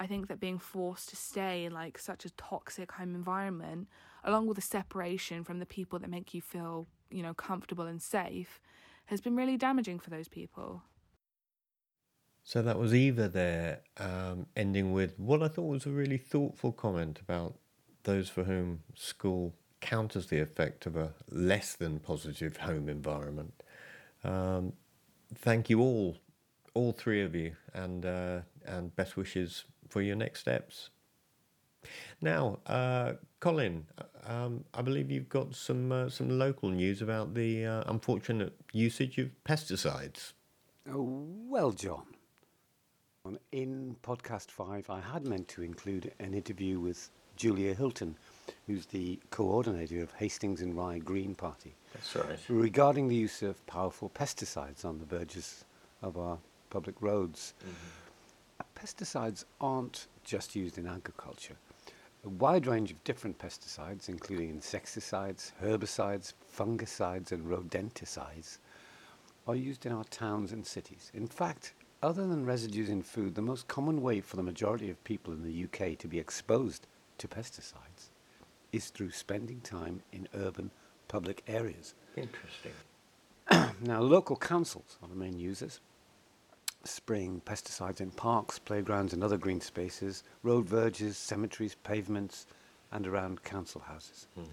I 0.00 0.06
think 0.06 0.28
that 0.28 0.40
being 0.40 0.58
forced 0.58 1.08
to 1.10 1.16
stay 1.16 1.64
in 1.64 1.72
like 1.72 1.98
such 1.98 2.24
a 2.24 2.30
toxic 2.30 2.92
home 2.92 3.14
environment, 3.14 3.88
along 4.24 4.46
with 4.46 4.56
the 4.56 4.62
separation 4.62 5.44
from 5.44 5.58
the 5.58 5.66
people 5.66 5.98
that 5.98 6.10
make 6.10 6.34
you 6.34 6.40
feel, 6.40 6.86
you 7.10 7.22
know, 7.22 7.34
comfortable 7.34 7.86
and 7.86 8.00
safe, 8.00 8.60
has 9.06 9.20
been 9.20 9.36
really 9.36 9.56
damaging 9.56 9.98
for 9.98 10.10
those 10.10 10.28
people. 10.28 10.82
So 12.44 12.62
that 12.62 12.78
was 12.78 12.94
Eva 12.94 13.28
there, 13.28 13.80
um, 13.98 14.46
ending 14.56 14.92
with 14.92 15.18
what 15.18 15.42
I 15.42 15.48
thought 15.48 15.64
was 15.64 15.84
a 15.84 15.90
really 15.90 16.16
thoughtful 16.16 16.72
comment 16.72 17.20
about 17.20 17.56
those 18.04 18.30
for 18.30 18.44
whom 18.44 18.80
school 18.94 19.54
counters 19.80 20.28
the 20.28 20.40
effect 20.40 20.86
of 20.86 20.96
a 20.96 21.12
less 21.30 21.74
than 21.74 21.98
positive 21.98 22.56
home 22.56 22.88
environment. 22.88 23.62
Um, 24.24 24.72
thank 25.34 25.68
you 25.68 25.80
all, 25.80 26.16
all 26.74 26.92
three 26.92 27.22
of 27.22 27.34
you, 27.34 27.52
and 27.74 28.06
uh, 28.06 28.40
and 28.64 28.94
best 28.96 29.16
wishes 29.16 29.64
for 29.88 30.02
your 30.02 30.16
next 30.16 30.40
steps. 30.40 30.90
Now, 32.20 32.58
uh, 32.66 33.14
Colin, 33.40 33.86
um, 34.26 34.64
I 34.74 34.82
believe 34.82 35.10
you've 35.10 35.28
got 35.28 35.54
some 35.54 35.92
uh, 35.92 36.08
some 36.08 36.38
local 36.38 36.70
news 36.70 37.02
about 37.02 37.34
the 37.34 37.64
uh, 37.64 37.84
unfortunate 37.86 38.54
usage 38.72 39.18
of 39.18 39.30
pesticides. 39.44 40.32
Oh, 40.90 41.26
well, 41.48 41.72
John. 41.72 42.04
In 43.52 43.96
podcast 44.02 44.50
five, 44.50 44.88
I 44.88 45.00
had 45.00 45.26
meant 45.26 45.48
to 45.48 45.62
include 45.62 46.12
an 46.18 46.32
interview 46.32 46.80
with 46.80 47.10
Julia 47.36 47.74
Hilton, 47.74 48.16
who's 48.66 48.86
the 48.86 49.20
coordinator 49.30 50.02
of 50.02 50.12
Hastings 50.12 50.62
and 50.62 50.74
Rye 50.74 50.98
Green 50.98 51.34
Party. 51.34 51.74
That's 51.92 52.16
right. 52.16 52.38
Regarding 52.48 53.06
the 53.08 53.14
use 53.14 53.42
of 53.42 53.64
powerful 53.66 54.10
pesticides 54.10 54.84
on 54.84 54.98
the 54.98 55.04
verges 55.04 55.64
of 56.02 56.16
our 56.16 56.38
public 56.70 57.00
roads. 57.00 57.54
Mm-hmm. 57.60 58.07
Pesticides 58.74 59.44
aren't 59.60 60.06
just 60.24 60.56
used 60.56 60.78
in 60.78 60.86
agriculture. 60.86 61.56
A 62.24 62.28
wide 62.28 62.66
range 62.66 62.90
of 62.90 63.02
different 63.04 63.38
pesticides, 63.38 64.08
including 64.08 64.50
insecticides, 64.50 65.52
herbicides, 65.62 66.32
fungicides, 66.56 67.32
and 67.32 67.46
rodenticides, 67.46 68.58
are 69.46 69.54
used 69.54 69.86
in 69.86 69.92
our 69.92 70.04
towns 70.04 70.52
and 70.52 70.66
cities. 70.66 71.10
In 71.14 71.26
fact, 71.26 71.74
other 72.02 72.26
than 72.26 72.44
residues 72.44 72.88
in 72.88 73.02
food, 73.02 73.34
the 73.34 73.42
most 73.42 73.66
common 73.66 74.02
way 74.02 74.20
for 74.20 74.36
the 74.36 74.42
majority 74.42 74.90
of 74.90 75.02
people 75.04 75.32
in 75.32 75.42
the 75.42 75.64
UK 75.64 75.98
to 75.98 76.08
be 76.08 76.18
exposed 76.18 76.86
to 77.18 77.28
pesticides 77.28 78.10
is 78.72 78.90
through 78.90 79.10
spending 79.10 79.60
time 79.60 80.02
in 80.12 80.28
urban 80.34 80.70
public 81.08 81.42
areas. 81.48 81.94
Interesting. 82.16 82.72
now, 83.80 84.00
local 84.00 84.36
councils 84.36 84.98
are 85.02 85.08
the 85.08 85.14
main 85.14 85.38
users, 85.38 85.80
spraying 86.84 87.42
pesticides 87.44 88.00
in 88.00 88.10
parks, 88.10 88.58
playgrounds, 88.58 89.12
and 89.12 89.22
other 89.22 89.36
green 89.36 89.60
spaces, 89.60 90.22
road 90.42 90.68
verges, 90.68 91.16
cemeteries, 91.18 91.74
pavements, 91.82 92.46
and 92.92 93.06
around 93.06 93.42
council 93.42 93.80
houses. 93.80 94.26
Mm. 94.38 94.46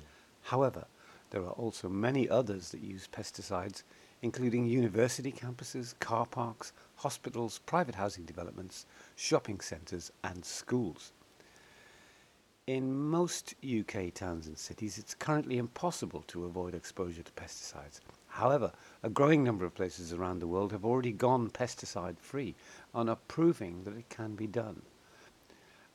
However, 0.44 0.86
there 1.30 1.42
are 1.42 1.52
also 1.52 1.90
many 1.90 2.30
others 2.30 2.70
that 2.70 2.82
use 2.82 3.08
pesticides 3.12 3.84
including 4.26 4.66
university 4.66 5.32
campuses, 5.32 5.94
car 6.00 6.26
parks, 6.26 6.74
hospitals, 6.96 7.60
private 7.68 7.94
housing 7.94 8.24
developments, 8.26 8.88
shopping 9.16 9.60
centres, 9.60 10.12
and 10.24 10.44
schools. 10.44 11.12
In 12.66 12.92
most 12.92 13.54
UK 13.64 14.12
towns 14.12 14.48
and 14.48 14.58
cities, 14.58 14.98
it's 14.98 15.14
currently 15.14 15.60
impossible 15.60 16.24
to 16.28 16.46
avoid 16.46 16.74
exposure 16.74 17.22
to 17.22 17.32
pesticides. 17.34 18.00
However, 18.36 18.74
a 19.02 19.10
growing 19.10 19.45
number 19.45 19.63
of 19.63 19.74
places 19.74 20.12
around 20.12 20.39
the 20.39 20.48
world 20.48 20.74
have 20.74 20.84
already 20.84 21.13
gone 21.13 21.50
pesticide 21.50 22.19
free 22.19 22.54
and 22.93 23.10
are 23.10 23.19
proving 23.30 23.86
that 23.86 23.95
it 23.95 24.10
can 24.10 24.36
be 24.36 24.45
done. 24.45 24.82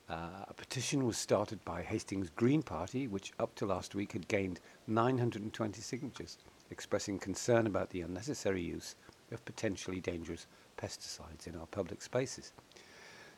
Uh, 0.09 0.45
a 0.47 0.53
petition 0.55 1.05
was 1.05 1.17
started 1.17 1.63
by 1.63 1.83
Hastings 1.83 2.31
Green 2.31 2.63
Party, 2.63 3.07
which 3.07 3.31
up 3.37 3.53
to 3.55 3.67
last 3.67 3.93
week 3.93 4.13
had 4.13 4.27
gained 4.27 4.59
920 4.87 5.81
signatures 5.81 6.39
expressing 6.71 7.19
concern 7.19 7.67
about 7.67 7.91
the 7.91 8.01
unnecessary 8.01 8.63
use 8.63 8.95
of 9.31 9.45
potentially 9.45 9.99
dangerous 9.99 10.47
pesticides 10.79 11.45
in 11.45 11.55
our 11.55 11.67
public 11.67 12.01
spaces. 12.01 12.53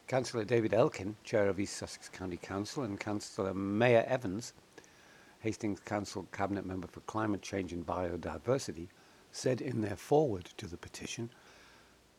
Councillor 0.08 0.46
David 0.46 0.74
Elkin, 0.74 1.18
Chair 1.26 1.50
of 1.50 1.60
East 1.60 1.76
Sussex 1.76 2.08
County 2.08 2.38
Council, 2.38 2.84
and 2.84 2.98
Councillor 3.02 3.54
Maya 3.54 4.06
Evans, 4.08 4.54
Hastings 5.44 5.82
Council 5.82 6.26
Cabinet 6.32 6.66
Member 6.66 6.88
for 6.88 7.02
Climate 7.02 7.42
Change 7.42 7.74
and 7.74 7.86
Biodiversity, 7.86 8.88
said 9.34 9.60
in 9.60 9.82
their 9.82 9.98
forward 9.98 10.46
to 10.56 10.68
the 10.68 10.78
petition 10.78 11.30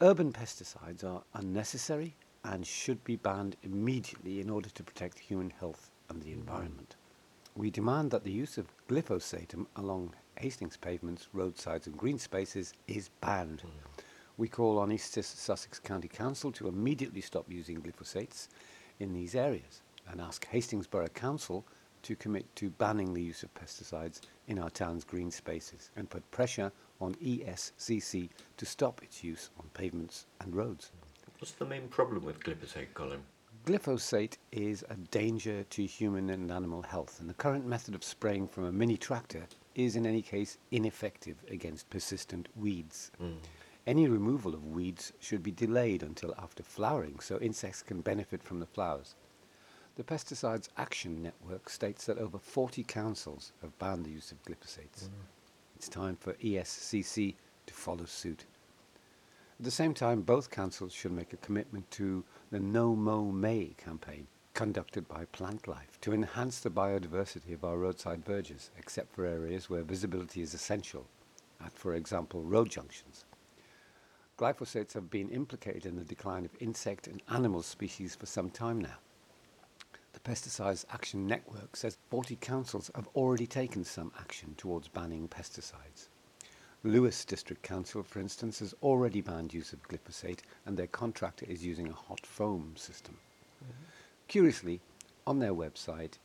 urban 0.03 0.31
pesticides 0.31 1.03
are 1.03 1.23
unnecessary 1.33 2.15
and 2.45 2.67
should 2.67 3.03
be 3.03 3.17
banned 3.17 3.57
immediately 3.63 4.43
in 4.43 4.51
order 4.51 4.69
to 4.69 4.83
protect 4.83 5.19
human 5.19 5.49
health 5.49 5.91
and 6.11 6.21
the 6.21 6.33
environment. 6.33 6.97
We 7.57 7.71
demand 7.71 8.11
that 8.11 8.25
the 8.25 8.31
use 8.31 8.59
of 8.59 8.67
glyphosate 8.91 9.55
along 9.77 10.15
Hastings 10.39 10.77
pavements, 10.77 11.29
roadsides, 11.33 11.87
and 11.87 11.97
green 11.97 12.19
spaces 12.19 12.75
is 12.87 13.09
banned. 13.23 13.63
We 14.37 14.49
call 14.49 14.79
on 14.79 14.93
East 14.93 15.15
Sussex 15.15 15.79
County 15.79 16.09
Council 16.09 16.53
to 16.53 16.69
immediately 16.69 17.23
stop 17.23 17.47
using 17.51 17.81
glyphosates 17.81 18.49
in 19.01 19.15
these 19.15 19.35
areas 19.35 19.81
and 20.11 20.21
ask 20.21 20.47
Hastings 20.49 20.87
Borough 20.87 21.09
Council 21.09 21.65
to 22.05 22.15
commit 22.15 22.47
to 22.57 22.71
banning 22.71 23.13
the 23.13 23.23
use 23.23 23.43
of 23.43 23.53
pesticides 23.55 24.21
in 24.49 24.59
our 24.59 24.71
town's 24.71 25.05
green 25.05 25.31
spaces 25.31 25.91
and 25.97 26.09
put 26.09 26.31
pressure 26.31 26.71
on 27.01 27.15
ESCC 27.17 28.29
to 28.57 28.67
stop 28.67 29.03
its 29.03 29.25
use 29.25 29.51
on 29.59 29.69
pavements 29.75 30.27
and 30.41 30.55
roads. 30.55 30.93
What's 31.39 31.53
the 31.53 31.67
main 31.67 31.89
problem 31.89 32.25
with 32.25 32.41
glyphosate, 32.41 32.95
Colin? 32.95 33.21
Glyphosate 33.67 34.37
is 34.53 34.85
a 34.91 34.95
danger 35.11 35.65
to 35.65 35.87
human 35.87 36.31
and 36.31 36.53
animal 36.53 36.83
health, 36.83 37.19
and 37.21 37.29
the 37.29 37.35
current 37.35 37.67
method 37.67 37.95
of 37.95 38.05
spraying 38.05 38.47
from 38.47 38.65
a 38.65 38.73
mini 38.73 38.97
tractor 38.97 39.47
is 39.75 39.97
in 39.97 40.07
any 40.07 40.21
case 40.21 40.59
ineffective 40.71 41.37
against 41.51 41.89
persistent 41.89 42.49
weeds. 42.57 43.11
Mm. 43.23 43.37
Any 43.87 44.09
removal 44.09 44.55
of 44.55 44.67
weeds 44.67 45.13
should 45.21 45.43
be 45.43 45.51
delayed 45.51 46.03
until 46.03 46.35
after 46.39 46.63
flowering 46.63 47.21
so 47.21 47.39
insects 47.39 47.83
can 47.83 48.01
benefit 48.01 48.43
from 48.43 48.61
the 48.61 48.67
flowers. 48.67 49.15
The 49.97 50.03
Pesticides 50.03 50.69
Action 50.77 51.23
Network 51.23 51.69
states 51.69 52.07
that 52.07 52.19
over 52.19 52.37
40 52.37 52.83
councils 52.83 53.53
have 53.63 53.79
banned 53.79 54.05
the 54.05 54.11
use 54.11 54.33
of 54.33 54.43
glyphosates. 54.43 55.05
Mm. 55.05 55.11
It's 55.77 55.89
time 55.89 56.17
for 56.17 56.33
ESCC 56.35 57.37
to 57.67 57.75
follow 57.75 58.05
suit. 58.05 58.45
At 59.61 59.65
the 59.65 59.71
same 59.71 59.95
time, 59.95 60.23
both 60.23 60.51
councils 60.51 60.93
should 60.93 61.13
make 61.13 61.33
a 61.33 61.37
commitment 61.37 61.89
to 61.93 62.25
the 62.51 62.59
No 62.59 62.97
Mow 62.97 63.27
May 63.27 63.75
campaign 63.77 64.27
conducted 64.53 65.07
by 65.07 65.27
Plantlife 65.27 66.01
to 66.01 66.13
enhance 66.13 66.59
the 66.59 66.71
biodiversity 66.71 67.55
of 67.55 67.63
our 67.63 67.79
roadside 67.79 68.25
verges, 68.25 68.73
except 68.77 69.15
for 69.15 69.25
areas 69.25 69.71
where 69.71 69.83
visibility 69.83 70.43
is 70.43 70.55
essential, 70.55 71.07
at, 71.65 71.73
for 71.79 71.95
example, 71.95 72.43
road 72.43 72.69
junctions. 72.69 73.27
Glyphosates 74.39 74.95
have 74.95 75.09
been 75.09 75.29
implicated 75.29 75.87
in 75.87 75.95
the 75.95 76.05
decline 76.05 76.45
of 76.45 76.51
insect 76.59 77.07
and 77.07 77.23
animal 77.29 77.63
species 77.63 78.17
for 78.17 78.27
some 78.27 78.51
time 78.51 78.81
now. 78.81 78.99
The 80.15 80.21
Pesticides 80.21 80.85
Action 80.93 81.27
Network 81.27 81.75
says 81.75 81.99
40 82.09 82.37
councils 82.37 82.89
have 82.95 83.09
already 83.17 83.49
taken 83.49 83.83
some 83.83 84.13
action 84.17 84.55
towards 84.57 84.87
banning 84.87 85.27
pesticides. 85.27 86.07
Lewes 86.85 87.25
District 87.25 87.61
Council, 87.65 88.05
for 88.05 88.21
instance, 88.21 88.61
has 88.61 88.77
already 88.81 89.21
banned 89.21 89.53
use 89.53 89.73
of 89.73 89.83
glyphosate 89.89 90.39
and 90.65 90.77
their 90.77 90.87
contractor 90.87 91.47
is 91.49 91.67
using 91.67 91.89
a 91.89 91.95
hot 91.95 92.25
foam 92.25 92.75
system. 92.77 93.17
Mm-hmm. 93.61 93.85
Curiously, 94.29 94.81
on 95.27 95.41
their 95.41 95.53
website, 95.53 96.19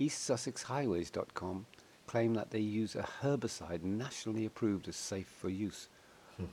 eastsussexhighways.com 0.00 1.66
claim 2.06 2.32
that 2.32 2.50
they 2.50 2.60
use 2.60 2.96
a 2.96 3.06
herbicide 3.22 3.82
nationally 3.82 4.46
approved 4.46 4.88
as 4.88 4.96
safe 4.96 5.28
for 5.28 5.50
use. 5.50 5.88
Hmm. 6.38 6.44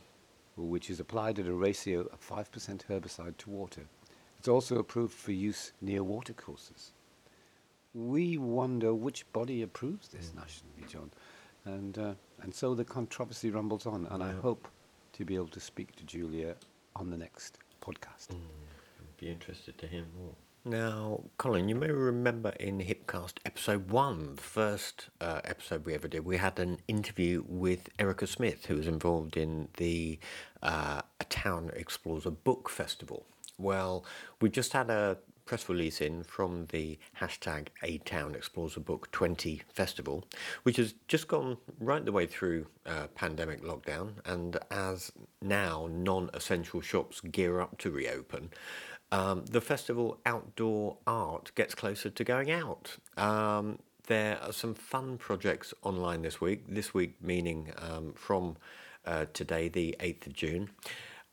which 0.57 0.89
is 0.89 0.99
applied 0.99 1.39
at 1.39 1.47
a 1.47 1.53
ratio 1.53 2.01
of 2.01 2.19
5% 2.29 2.51
herbicide 2.89 3.37
to 3.37 3.49
water. 3.49 3.85
It's 4.43 4.49
also 4.49 4.77
approved 4.77 5.13
for 5.13 5.31
use 5.31 5.71
near 5.79 6.03
watercourses. 6.03 6.91
We 7.93 8.37
wonder 8.37 8.93
which 8.93 9.23
body 9.31 9.61
approves 9.61 10.09
this 10.09 10.33
nationally, 10.35 10.83
John. 10.85 11.11
And, 11.63 11.97
uh, 11.97 12.13
and 12.41 12.53
so 12.53 12.75
the 12.75 12.83
controversy 12.83 13.51
rumbles 13.51 13.85
on, 13.85 14.05
and 14.11 14.21
I 14.21 14.33
hope 14.33 14.67
to 15.13 15.23
be 15.23 15.35
able 15.35 15.47
to 15.47 15.61
speak 15.61 15.95
to 15.95 16.03
Julia 16.03 16.55
on 16.97 17.09
the 17.09 17.15
next 17.15 17.59
podcast. 17.81 18.31
i'd 18.31 19.17
Be 19.17 19.29
interested 19.29 19.77
to 19.77 19.87
hear 19.87 20.03
more. 20.19 20.33
Now, 20.65 21.21
Colin, 21.37 21.69
you 21.69 21.75
may 21.75 21.91
remember 21.91 22.49
in 22.59 22.79
Hipcast 22.79 23.35
episode 23.45 23.91
one, 23.91 24.35
the 24.35 24.41
first 24.41 25.07
uh, 25.21 25.39
episode 25.45 25.85
we 25.85 25.93
ever 25.93 26.09
did, 26.09 26.25
we 26.25 26.35
had 26.35 26.59
an 26.59 26.79
interview 26.89 27.45
with 27.47 27.87
Erica 27.97 28.27
Smith, 28.27 28.65
who 28.65 28.75
was 28.75 28.87
involved 28.87 29.37
in 29.37 29.69
the 29.77 30.19
uh, 30.61 31.01
A 31.21 31.23
Town 31.23 31.71
Explores 31.73 32.25
a 32.25 32.31
Book 32.31 32.69
Festival. 32.69 33.25
Well, 33.63 34.03
we've 34.41 34.51
just 34.51 34.73
had 34.73 34.89
a 34.89 35.17
press 35.45 35.69
release 35.69 36.01
in 36.01 36.23
from 36.23 36.65
the 36.67 36.99
hashtag 37.19 37.67
A 37.81 37.97
Town 37.99 38.35
Explores 38.35 38.75
a 38.75 38.81
Book 38.81 39.09
20 39.11 39.61
festival, 39.69 40.25
which 40.63 40.75
has 40.75 40.95
just 41.07 41.29
gone 41.29 41.57
right 41.79 42.03
the 42.03 42.11
way 42.11 42.25
through 42.25 42.67
uh, 42.85 43.07
pandemic 43.15 43.63
lockdown. 43.63 44.15
And 44.25 44.57
as 44.69 45.13
now 45.41 45.87
non 45.89 46.29
essential 46.33 46.81
shops 46.81 47.21
gear 47.21 47.61
up 47.61 47.77
to 47.79 47.89
reopen, 47.89 48.49
um, 49.13 49.45
the 49.45 49.61
festival 49.61 50.19
outdoor 50.25 50.97
art 51.07 51.53
gets 51.55 51.73
closer 51.73 52.09
to 52.09 52.23
going 52.25 52.51
out. 52.51 52.97
Um, 53.15 53.79
there 54.07 54.39
are 54.41 54.51
some 54.51 54.73
fun 54.73 55.17
projects 55.17 55.73
online 55.83 56.21
this 56.21 56.41
week. 56.41 56.65
This 56.67 56.93
week, 56.93 57.15
meaning 57.21 57.71
um, 57.77 58.11
from 58.13 58.57
uh, 59.05 59.25
today, 59.33 59.69
the 59.69 59.95
8th 60.01 60.27
of 60.27 60.33
June. 60.33 60.69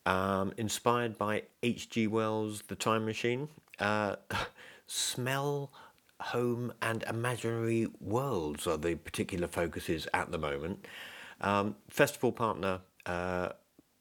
Um, 0.06 0.52
inspired 0.56 1.18
by 1.18 1.42
H.G. 1.62 2.06
Wells' 2.06 2.62
The 2.68 2.74
Time 2.74 3.04
Machine. 3.04 3.48
Uh, 3.78 4.16
smell, 4.86 5.70
home, 6.20 6.72
and 6.82 7.04
imaginary 7.04 7.86
worlds 8.00 8.66
are 8.66 8.78
the 8.78 8.94
particular 8.94 9.46
focuses 9.46 10.08
at 10.14 10.32
the 10.32 10.38
moment. 10.38 10.86
Um, 11.40 11.76
festival 11.88 12.32
partner 12.32 12.80
uh, 13.06 13.50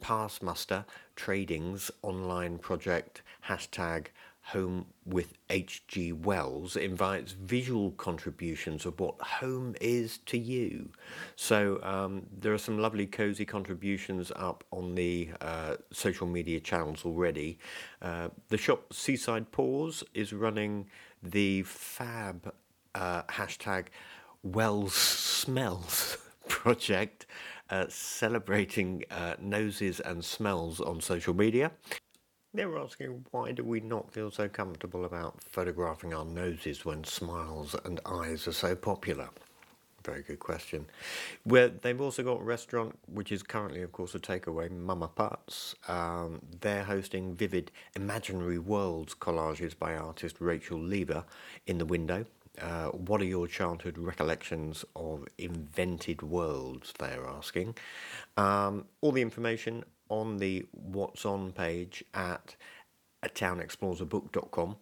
Passmuster 0.01 0.85
Trading's 1.15 1.91
online 2.01 2.57
project 2.57 3.21
hashtag 3.47 4.07
Home 4.49 4.87
with 5.05 5.33
H.G. 5.49 6.13
Wells 6.13 6.75
invites 6.75 7.33
visual 7.33 7.91
contributions 7.91 8.85
of 8.85 8.99
what 8.99 9.21
home 9.21 9.75
is 9.79 10.17
to 10.25 10.39
you. 10.39 10.89
So 11.35 11.79
um, 11.83 12.25
there 12.35 12.51
are 12.53 12.57
some 12.57 12.79
lovely 12.79 13.05
cozy 13.05 13.45
contributions 13.45 14.31
up 14.35 14.63
on 14.71 14.95
the 14.95 15.29
uh, 15.39 15.75
social 15.91 16.25
media 16.25 16.59
channels 16.59 17.05
already. 17.05 17.59
Uh, 18.01 18.29
the 18.47 18.57
shop 18.57 18.91
Seaside 18.91 19.51
Paws 19.51 20.03
is 20.13 20.33
running 20.33 20.87
the 21.21 21.61
fab 21.63 22.53
uh, 22.95 23.23
hashtag 23.23 23.85
Wells 24.41 24.93
Smells 24.95 26.17
project, 26.47 27.27
uh, 27.69 27.85
celebrating 27.89 29.03
uh, 29.11 29.35
noses 29.39 29.99
and 29.99 30.25
smells 30.25 30.81
on 30.81 31.01
social 31.01 31.35
media. 31.35 31.71
They 32.53 32.65
were 32.65 32.79
asking 32.79 33.25
why 33.29 33.51
do 33.51 33.63
we 33.63 33.79
not 33.79 34.11
feel 34.11 34.31
so 34.31 34.49
comfortable 34.49 35.05
about 35.05 35.43
photographing 35.43 36.13
our 36.13 36.25
noses 36.25 36.83
when 36.83 37.03
smiles 37.03 37.75
and 37.85 37.99
eyes 38.05 38.47
are 38.47 38.53
so 38.53 38.75
popular? 38.75 39.29
Very 40.03 40.23
good 40.23 40.39
question. 40.39 40.87
Where 41.43 41.67
they've 41.67 41.99
also 41.99 42.23
got 42.23 42.39
a 42.39 42.43
restaurant, 42.43 42.97
which 43.07 43.31
is 43.31 43.43
currently, 43.43 43.83
of 43.83 43.91
course, 43.91 44.15
a 44.15 44.19
takeaway, 44.19 44.71
Mama 44.71 45.09
Putts. 45.09 45.75
Um, 45.87 46.41
they're 46.61 46.83
hosting 46.83 47.35
vivid 47.35 47.69
imaginary 47.95 48.57
worlds 48.57 49.13
collages 49.13 49.77
by 49.77 49.95
artist 49.95 50.37
Rachel 50.39 50.79
Lever 50.79 51.25
in 51.67 51.77
the 51.77 51.85
window. 51.85 52.25
Uh, 52.59 52.87
what 52.87 53.21
are 53.21 53.25
your 53.25 53.47
childhood 53.47 53.97
recollections 53.97 54.83
of 54.95 55.27
invented 55.37 56.23
worlds? 56.23 56.93
They're 56.97 57.27
asking. 57.27 57.75
Um, 58.37 58.85
all 59.01 59.11
the 59.11 59.21
information 59.21 59.83
on 60.09 60.37
the 60.37 60.65
What's 60.71 61.25
On 61.25 61.51
page 61.51 62.03
at 62.13 62.55
townexplorerbook.com 63.23 64.75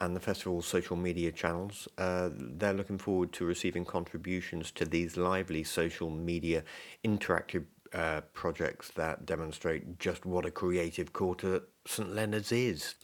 and 0.00 0.16
the 0.16 0.20
festival's 0.20 0.66
social 0.66 0.96
media 0.96 1.30
channels. 1.30 1.86
Uh, 1.98 2.30
they're 2.32 2.72
looking 2.72 2.98
forward 2.98 3.32
to 3.32 3.44
receiving 3.44 3.84
contributions 3.84 4.70
to 4.72 4.84
these 4.84 5.16
lively 5.16 5.62
social 5.62 6.10
media 6.10 6.64
interactive 7.04 7.64
uh, 7.92 8.20
projects 8.32 8.90
that 8.90 9.26
demonstrate 9.26 9.98
just 9.98 10.24
what 10.24 10.46
a 10.46 10.50
creative 10.50 11.12
quarter 11.12 11.62
St 11.86 12.14
Leonard's 12.14 12.52
is. 12.52 12.94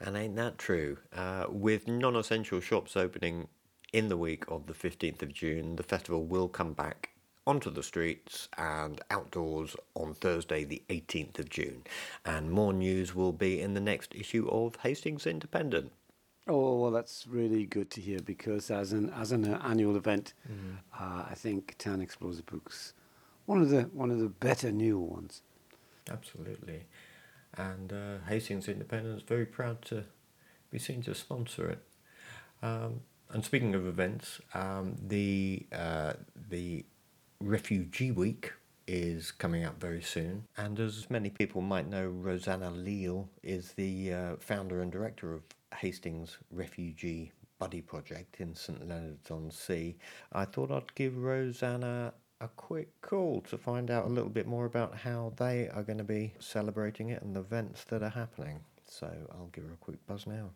And 0.00 0.16
ain't 0.16 0.36
that 0.36 0.58
true? 0.58 0.98
Uh, 1.14 1.46
with 1.48 1.88
non 1.88 2.16
essential 2.16 2.60
shops 2.60 2.96
opening 2.96 3.48
in 3.92 4.08
the 4.08 4.16
week 4.16 4.44
of 4.48 4.66
the 4.66 4.74
15th 4.74 5.22
of 5.22 5.32
June, 5.32 5.76
the 5.76 5.82
festival 5.82 6.24
will 6.24 6.48
come 6.48 6.74
back 6.74 7.10
onto 7.46 7.70
the 7.70 7.82
streets 7.82 8.48
and 8.58 9.00
outdoors 9.10 9.76
on 9.94 10.14
Thursday, 10.14 10.64
the 10.64 10.82
18th 10.88 11.38
of 11.38 11.48
June. 11.48 11.84
And 12.24 12.50
more 12.50 12.72
news 12.72 13.14
will 13.14 13.32
be 13.32 13.60
in 13.60 13.74
the 13.74 13.80
next 13.80 14.14
issue 14.14 14.48
of 14.48 14.76
Hastings 14.76 15.26
Independent. 15.26 15.92
Oh 16.48 16.76
well, 16.76 16.90
that's 16.92 17.26
really 17.26 17.66
good 17.66 17.90
to 17.90 18.00
hear 18.00 18.20
because 18.20 18.70
as 18.70 18.92
an 18.92 19.10
as 19.10 19.32
an 19.32 19.52
uh, 19.52 19.60
annual 19.64 19.96
event, 19.96 20.32
uh, 20.96 21.24
I 21.28 21.34
think 21.34 21.74
Town 21.76 22.00
Explores 22.00 22.40
Books 22.40 22.92
one 23.46 23.62
of 23.62 23.70
the 23.70 23.82
one 23.82 24.10
of 24.10 24.18
the 24.18 24.28
better 24.28 24.70
new 24.70 24.98
ones. 24.98 25.42
Absolutely. 26.10 26.84
And 27.56 27.92
uh, 27.92 28.18
Hastings 28.28 28.68
Independent 28.68 29.16
is 29.16 29.22
very 29.22 29.46
proud 29.46 29.82
to 29.86 30.04
be 30.70 30.78
seen 30.78 31.02
to 31.04 31.14
sponsor 31.14 31.70
it. 31.70 31.82
Um, 32.62 33.00
and 33.30 33.44
speaking 33.44 33.74
of 33.74 33.86
events, 33.86 34.40
um, 34.54 34.96
the 35.00 35.66
uh, 35.72 36.14
the 36.50 36.84
Refugee 37.40 38.10
Week 38.10 38.52
is 38.86 39.32
coming 39.32 39.64
up 39.64 39.80
very 39.80 40.02
soon. 40.02 40.44
And 40.56 40.78
as 40.78 41.10
many 41.10 41.30
people 41.30 41.60
might 41.60 41.88
know, 41.88 42.06
Rosanna 42.06 42.70
Leal 42.70 43.28
is 43.42 43.72
the 43.72 44.12
uh, 44.12 44.36
founder 44.38 44.82
and 44.82 44.92
director 44.92 45.34
of 45.34 45.42
Hastings 45.74 46.38
Refugee 46.50 47.32
Buddy 47.58 47.80
Project 47.80 48.40
in 48.40 48.54
St 48.54 48.80
Leonard's 48.80 49.30
on 49.30 49.50
Sea. 49.50 49.96
I 50.32 50.44
thought 50.44 50.70
I'd 50.70 50.94
give 50.94 51.16
Rosanna 51.16 52.12
a 52.40 52.48
quick 52.48 53.00
call 53.00 53.40
to 53.42 53.56
find 53.56 53.90
out 53.90 54.04
a 54.04 54.08
little 54.08 54.30
bit 54.30 54.46
more 54.46 54.66
about 54.66 54.94
how 54.94 55.32
they 55.36 55.68
are 55.68 55.82
going 55.82 55.98
to 55.98 56.04
be 56.04 56.34
celebrating 56.38 57.08
it 57.08 57.22
and 57.22 57.34
the 57.34 57.40
events 57.40 57.84
that 57.84 58.02
are 58.02 58.10
happening. 58.10 58.60
So 58.86 59.10
I'll 59.32 59.50
give 59.52 59.64
her 59.64 59.72
a 59.72 59.76
quick 59.76 60.04
buzz 60.06 60.26
now. 60.26 60.50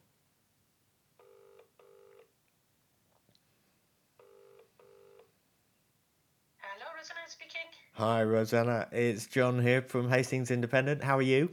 Hello, 6.59 6.87
Rosanna 6.97 7.27
speaking. 7.29 7.80
Hi, 7.92 8.22
Rosanna. 8.22 8.88
It's 8.92 9.26
John 9.26 9.61
here 9.61 9.83
from 9.83 10.09
Hastings 10.09 10.50
Independent. 10.50 11.03
How 11.05 11.18
are 11.18 11.22
you? 11.22 11.50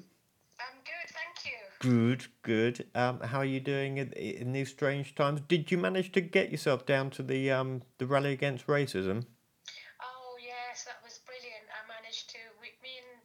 I'm 0.60 0.78
good, 0.86 1.10
thank 1.12 1.43
you. 1.45 1.58
Good, 1.80 2.26
good. 2.41 2.86
Um, 2.95 3.19
how 3.19 3.39
are 3.39 3.45
you 3.45 3.60
doing 3.60 3.97
in, 3.97 4.13
in 4.13 4.54
these 4.54 4.69
strange 4.69 5.15
times? 5.15 5.41
Did 5.47 5.71
you 5.71 5.78
manage 5.78 6.12
to 6.13 6.21
get 6.21 6.52
yourself 6.52 6.86
down 6.86 7.10
to 7.12 7.23
the 7.23 7.52
um 7.52 7.82
the 7.98 8.08
rally 8.08 8.31
against 8.31 8.67
racism? 8.67 9.25
Oh 10.00 10.38
yes, 10.40 10.85
that 10.85 11.04
was 11.04 11.19
brilliant. 11.25 11.67
I 11.73 11.81
managed 11.90 12.29
to. 12.31 12.40
Me 12.62 12.94
and 13.02 13.19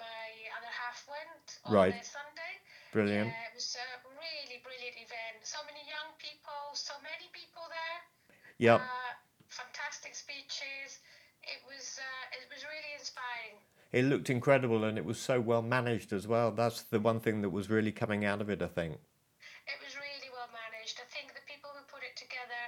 my 0.00 0.26
other 0.58 0.72
half 0.72 1.04
went 1.06 1.46
on 1.66 1.74
Right. 1.74 1.94
Sunday. 2.02 2.52
Brilliant. 2.90 3.28
Yeah, 3.30 3.50
it 3.50 3.54
was 3.54 3.76
a 3.78 3.88
really 4.18 4.58
brilliant 4.64 4.96
event. 4.98 5.44
So 5.46 5.58
many 5.68 5.84
young 5.86 6.10
people, 6.18 6.74
so 6.74 6.94
many 7.04 7.30
people 7.30 7.62
there. 7.70 7.98
Yep. 8.58 8.80
Uh, 8.80 9.12
fantastic 9.46 10.14
speeches. 10.18 10.98
It 11.44 11.60
was 11.68 12.00
uh, 12.00 12.38
it 12.40 12.48
was 12.48 12.64
really 12.64 12.92
inspiring. 12.96 13.60
It 13.94 14.10
looked 14.10 14.28
incredible 14.28 14.82
and 14.82 14.98
it 14.98 15.04
was 15.04 15.20
so 15.22 15.38
well 15.38 15.62
managed 15.62 16.12
as 16.12 16.26
well. 16.26 16.50
That's 16.50 16.82
the 16.82 16.98
one 16.98 17.20
thing 17.20 17.42
that 17.42 17.50
was 17.50 17.70
really 17.70 17.92
coming 17.92 18.24
out 18.24 18.40
of 18.40 18.50
it, 18.50 18.60
I 18.60 18.66
think. 18.66 18.98
It 19.70 19.78
was 19.78 19.94
really 19.94 20.34
well 20.34 20.50
managed. 20.50 20.98
I 20.98 21.06
think 21.14 21.30
the 21.30 21.46
people 21.46 21.70
who 21.70 21.86
put 21.86 22.02
it 22.02 22.18
together 22.18 22.62